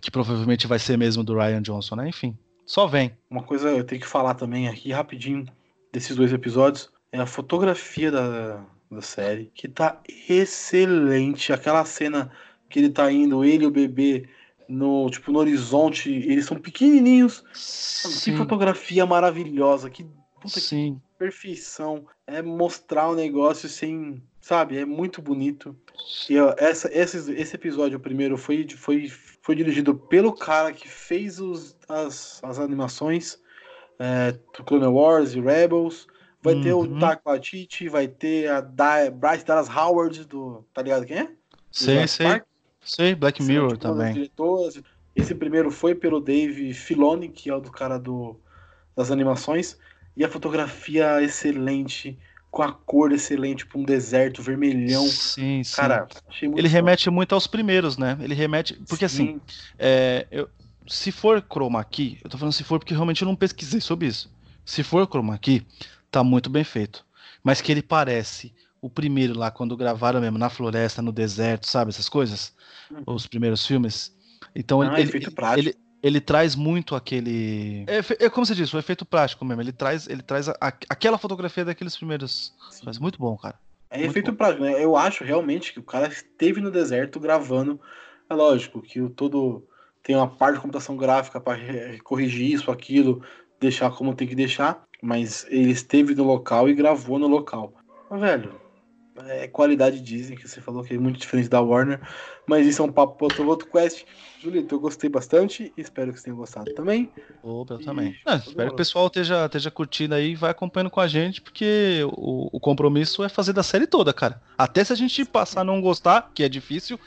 Que 0.00 0.10
provavelmente 0.10 0.66
vai 0.66 0.78
ser 0.78 0.96
mesmo 0.96 1.24
do 1.24 1.34
Ryan 1.34 1.62
Johnson, 1.62 1.96
né? 1.96 2.08
Enfim. 2.08 2.36
Só 2.66 2.86
vem. 2.86 3.16
Uma 3.28 3.42
coisa 3.42 3.70
eu 3.70 3.84
tenho 3.84 4.00
que 4.00 4.06
falar 4.06 4.34
também 4.34 4.68
aqui 4.68 4.92
rapidinho 4.92 5.46
desses 5.92 6.14
dois 6.14 6.32
episódios 6.32 6.90
é 7.12 7.18
a 7.18 7.26
fotografia 7.26 8.10
da, 8.10 8.64
da 8.90 9.02
série, 9.02 9.50
que 9.54 9.68
tá 9.68 10.00
excelente. 10.28 11.52
Aquela 11.52 11.84
cena 11.84 12.30
que 12.68 12.78
ele 12.78 12.90
tá 12.90 13.10
indo, 13.10 13.44
ele 13.44 13.64
e 13.64 13.66
o 13.66 13.70
bebê, 13.70 14.28
no, 14.68 15.10
tipo, 15.10 15.32
no 15.32 15.40
horizonte, 15.40 16.10
eles 16.10 16.46
são 16.46 16.56
pequenininhos. 16.56 17.42
Mano, 18.04 18.14
Que 18.14 18.30
Sim. 18.30 18.36
fotografia 18.36 19.04
maravilhosa, 19.04 19.90
que 19.90 20.04
puta 20.40 20.54
que 20.54 20.60
Sim. 20.60 21.00
perfeição. 21.18 22.06
É 22.26 22.40
mostrar 22.40 23.08
o 23.08 23.16
negócio 23.16 23.68
sem. 23.68 24.22
Sabe? 24.40 24.78
É 24.78 24.84
muito 24.84 25.20
bonito. 25.20 25.76
E 26.28 26.38
ó, 26.38 26.54
essa, 26.56 26.90
esse, 26.92 27.32
esse 27.32 27.54
episódio, 27.54 27.98
o 27.98 28.00
primeiro, 28.00 28.36
foi, 28.36 28.66
foi, 28.68 29.08
foi 29.42 29.54
dirigido 29.54 29.94
pelo 29.94 30.32
cara 30.32 30.72
que 30.72 30.88
fez 30.88 31.38
os, 31.38 31.76
as, 31.88 32.42
as 32.42 32.58
animações 32.58 33.38
é, 33.98 34.32
do 34.32 34.64
Clone 34.64 34.86
Wars 34.86 35.34
e 35.34 35.40
Rebels. 35.40 36.06
Vai 36.42 36.58
ter 36.58 36.72
o 36.72 36.80
Uhum. 36.80 36.98
Taika 36.98 37.20
Waititi, 37.26 37.86
vai 37.88 38.08
ter 38.08 38.48
a 38.48 38.62
da 38.62 39.10
Bryce 39.10 39.44
Dallas 39.44 39.68
Howard 39.68 40.24
do. 40.24 40.64
Tá 40.72 40.80
ligado 40.80 41.04
quem 41.04 41.18
é? 41.18 41.30
Sei, 41.70 42.06
sei. 42.08 42.26
Park. 42.26 42.44
Sei, 42.82 43.14
Black 43.14 43.42
São, 43.42 43.46
Mirror 43.46 43.72
tipo, 43.72 43.80
também. 43.80 44.30
Esse 45.14 45.34
primeiro 45.34 45.70
foi 45.70 45.94
pelo 45.94 46.18
Dave 46.18 46.72
Filoni, 46.72 47.28
que 47.28 47.50
é 47.50 47.54
o 47.54 47.60
do 47.60 47.70
cara 47.70 47.98
do, 47.98 48.40
das 48.96 49.10
animações. 49.10 49.78
E 50.16 50.24
a 50.24 50.30
fotografia 50.30 51.22
excelente, 51.22 52.18
com 52.50 52.62
a 52.62 52.72
cor 52.72 53.12
excelente, 53.12 53.64
pra 53.66 53.78
um 53.78 53.84
deserto 53.84 54.42
vermelhão. 54.42 55.06
Sim, 55.06 55.62
sim. 55.62 55.76
Cara, 55.76 56.08
achei 56.28 56.48
muito 56.48 56.58
ele 56.60 56.68
foda. 56.68 56.78
remete 56.78 57.10
muito 57.10 57.34
aos 57.34 57.46
primeiros, 57.46 57.96
né? 57.96 58.18
Ele 58.20 58.34
remete. 58.34 58.74
Porque 58.88 59.04
assim, 59.04 59.26
Sim, 59.34 59.40
é, 59.78 60.26
eu- 60.30 60.48
se 60.88 61.12
for 61.12 61.40
chroma 61.42 61.84
key, 61.84 62.18
eu 62.24 62.28
tô 62.30 62.36
falando 62.36 62.52
se 62.52 62.64
for 62.64 62.78
porque 62.80 62.94
realmente 62.94 63.22
eu 63.22 63.26
não 63.28 63.36
pesquisei 63.36 63.80
sobre 63.80 64.08
isso. 64.08 64.30
Se 64.64 64.82
for 64.82 65.06
chroma 65.06 65.38
key, 65.38 65.64
tá 66.10 66.24
muito 66.24 66.50
bem 66.50 66.64
feito. 66.64 67.04
Mas 67.42 67.60
que 67.60 67.70
ele 67.70 67.82
parece 67.82 68.52
o 68.82 68.90
primeiro 68.90 69.38
lá, 69.38 69.50
quando 69.50 69.76
gravaram 69.76 70.20
mesmo, 70.20 70.38
na 70.38 70.48
floresta, 70.50 71.00
no 71.02 71.12
deserto, 71.12 71.66
sabe? 71.68 71.90
Essas 71.90 72.08
coisas. 72.08 72.52
Uhum. 72.90 73.02
Os 73.14 73.26
primeiros 73.26 73.64
filmes. 73.66 74.12
Então 74.54 74.82
Ah, 74.82 74.98
ele, 74.98 75.08
efeito 75.08 75.28
ele, 75.28 75.34
prático. 75.36 75.68
ele, 75.68 75.76
ele 76.02 76.20
traz 76.20 76.54
muito 76.54 76.94
aquele. 76.94 77.84
É, 77.86 78.24
é 78.26 78.30
como 78.30 78.46
você 78.46 78.54
disse, 78.54 78.74
o 78.74 78.78
efeito 78.78 79.04
prático 79.04 79.44
mesmo. 79.44 79.62
Ele 79.62 79.72
traz, 79.72 80.08
ele 80.08 80.22
traz 80.22 80.48
a- 80.48 80.56
a- 80.60 80.72
aquela 80.88 81.18
fotografia 81.18 81.64
daqueles 81.64 81.96
primeiros. 81.96 82.52
sim. 82.70 82.82
Mas 82.84 82.98
muito 82.98 83.18
bom, 83.18 83.36
cara. 83.36 83.58
É 83.90 83.98
muito 83.98 84.10
efeito 84.10 84.30
bom. 84.30 84.36
prático, 84.38 84.62
né? 84.62 84.82
Eu 84.82 84.96
acho 84.96 85.24
realmente 85.24 85.72
que 85.72 85.80
o 85.80 85.84
cara 85.84 86.08
esteve 86.08 86.60
no 86.60 86.70
deserto 86.70 87.18
gravando. 87.18 87.80
É 88.28 88.34
lógico 88.34 88.80
que 88.80 89.00
o 89.00 89.10
todo 89.10 89.66
tem 90.02 90.14
uma 90.16 90.28
parte 90.28 90.54
de 90.54 90.60
computação 90.60 90.96
gráfica 90.96 91.40
para 91.40 91.58
corrigir 92.04 92.52
isso, 92.52 92.70
aquilo, 92.70 93.22
deixar 93.60 93.90
como 93.90 94.14
tem 94.14 94.26
que 94.28 94.34
deixar, 94.34 94.84
mas 95.02 95.44
ele 95.50 95.70
esteve 95.70 96.14
no 96.14 96.24
local 96.24 96.68
e 96.68 96.74
gravou 96.74 97.18
no 97.18 97.26
local. 97.26 97.74
Mas, 98.08 98.20
velho, 98.20 98.59
é 99.28 99.48
qualidade 99.48 100.00
Disney, 100.00 100.36
que 100.36 100.48
você 100.48 100.60
falou 100.60 100.82
que 100.84 100.94
é 100.94 100.98
muito 100.98 101.18
diferente 101.18 101.48
da 101.48 101.60
Warner, 101.60 102.00
mas 102.46 102.66
isso 102.66 102.82
é 102.82 102.84
um 102.84 102.92
papo 102.92 103.16
para 103.16 103.24
outro, 103.26 103.46
outro 103.46 103.68
quest. 103.70 104.04
Julito, 104.38 104.74
eu 104.74 104.80
gostei 104.80 105.10
bastante, 105.10 105.72
espero 105.76 106.08
que 106.12 106.18
vocês 106.18 106.24
tenham 106.24 106.36
gostado 106.36 106.72
também. 106.74 107.12
Opa, 107.42 107.74
eu 107.74 107.80
E- 107.80 107.84
também. 107.84 108.18
Não, 108.24 108.36
espero 108.36 108.70
que 108.70 108.70
bom. 108.70 108.74
o 108.74 108.76
pessoal 108.76 109.06
esteja, 109.06 109.46
esteja 109.46 109.70
curtindo 109.70 110.14
aí 110.14 110.32
e 110.32 110.36
vai 110.36 110.50
acompanhando 110.50 110.90
com 110.90 111.00
a 111.00 111.08
gente, 111.08 111.40
porque 111.40 112.00
o, 112.12 112.56
o 112.56 112.60
compromisso 112.60 113.22
é 113.24 113.28
fazer 113.28 113.52
da 113.52 113.62
série 113.62 113.86
toda, 113.86 114.12
cara. 114.12 114.40
Até 114.56 114.84
se 114.84 114.92
a 114.92 114.96
gente 114.96 115.24
passar 115.24 115.60
a 115.62 115.64
não 115.64 115.80
gostar, 115.80 116.30
que 116.34 116.42
é 116.42 116.48
difícil, 116.48 116.98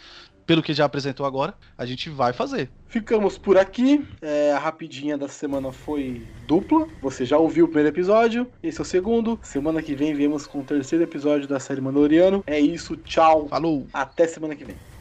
pelo 0.45 0.61
que 0.61 0.73
já 0.73 0.85
apresentou 0.85 1.25
agora, 1.25 1.53
a 1.77 1.85
gente 1.85 2.09
vai 2.09 2.33
fazer. 2.33 2.69
Ficamos 2.87 3.37
por 3.37 3.57
aqui. 3.57 4.05
É, 4.21 4.51
a 4.51 4.59
rapidinha 4.59 5.17
da 5.17 5.27
semana 5.27 5.71
foi 5.71 6.21
dupla. 6.47 6.87
Você 7.01 7.25
já 7.25 7.37
ouviu 7.37 7.65
o 7.65 7.67
primeiro 7.67 7.89
episódio, 7.89 8.47
esse 8.61 8.79
é 8.79 8.81
o 8.81 8.85
segundo. 8.85 9.39
Semana 9.41 9.81
que 9.81 9.95
vem 9.95 10.13
viemos 10.13 10.45
com 10.45 10.59
o 10.59 10.63
terceiro 10.63 11.03
episódio 11.03 11.47
da 11.47 11.59
série 11.59 11.81
Mandaloriano. 11.81 12.43
É 12.45 12.59
isso, 12.59 12.95
tchau. 12.97 13.47
Falou! 13.47 13.87
Até 13.93 14.27
semana 14.27 14.55
que 14.55 14.63
vem. 14.63 14.92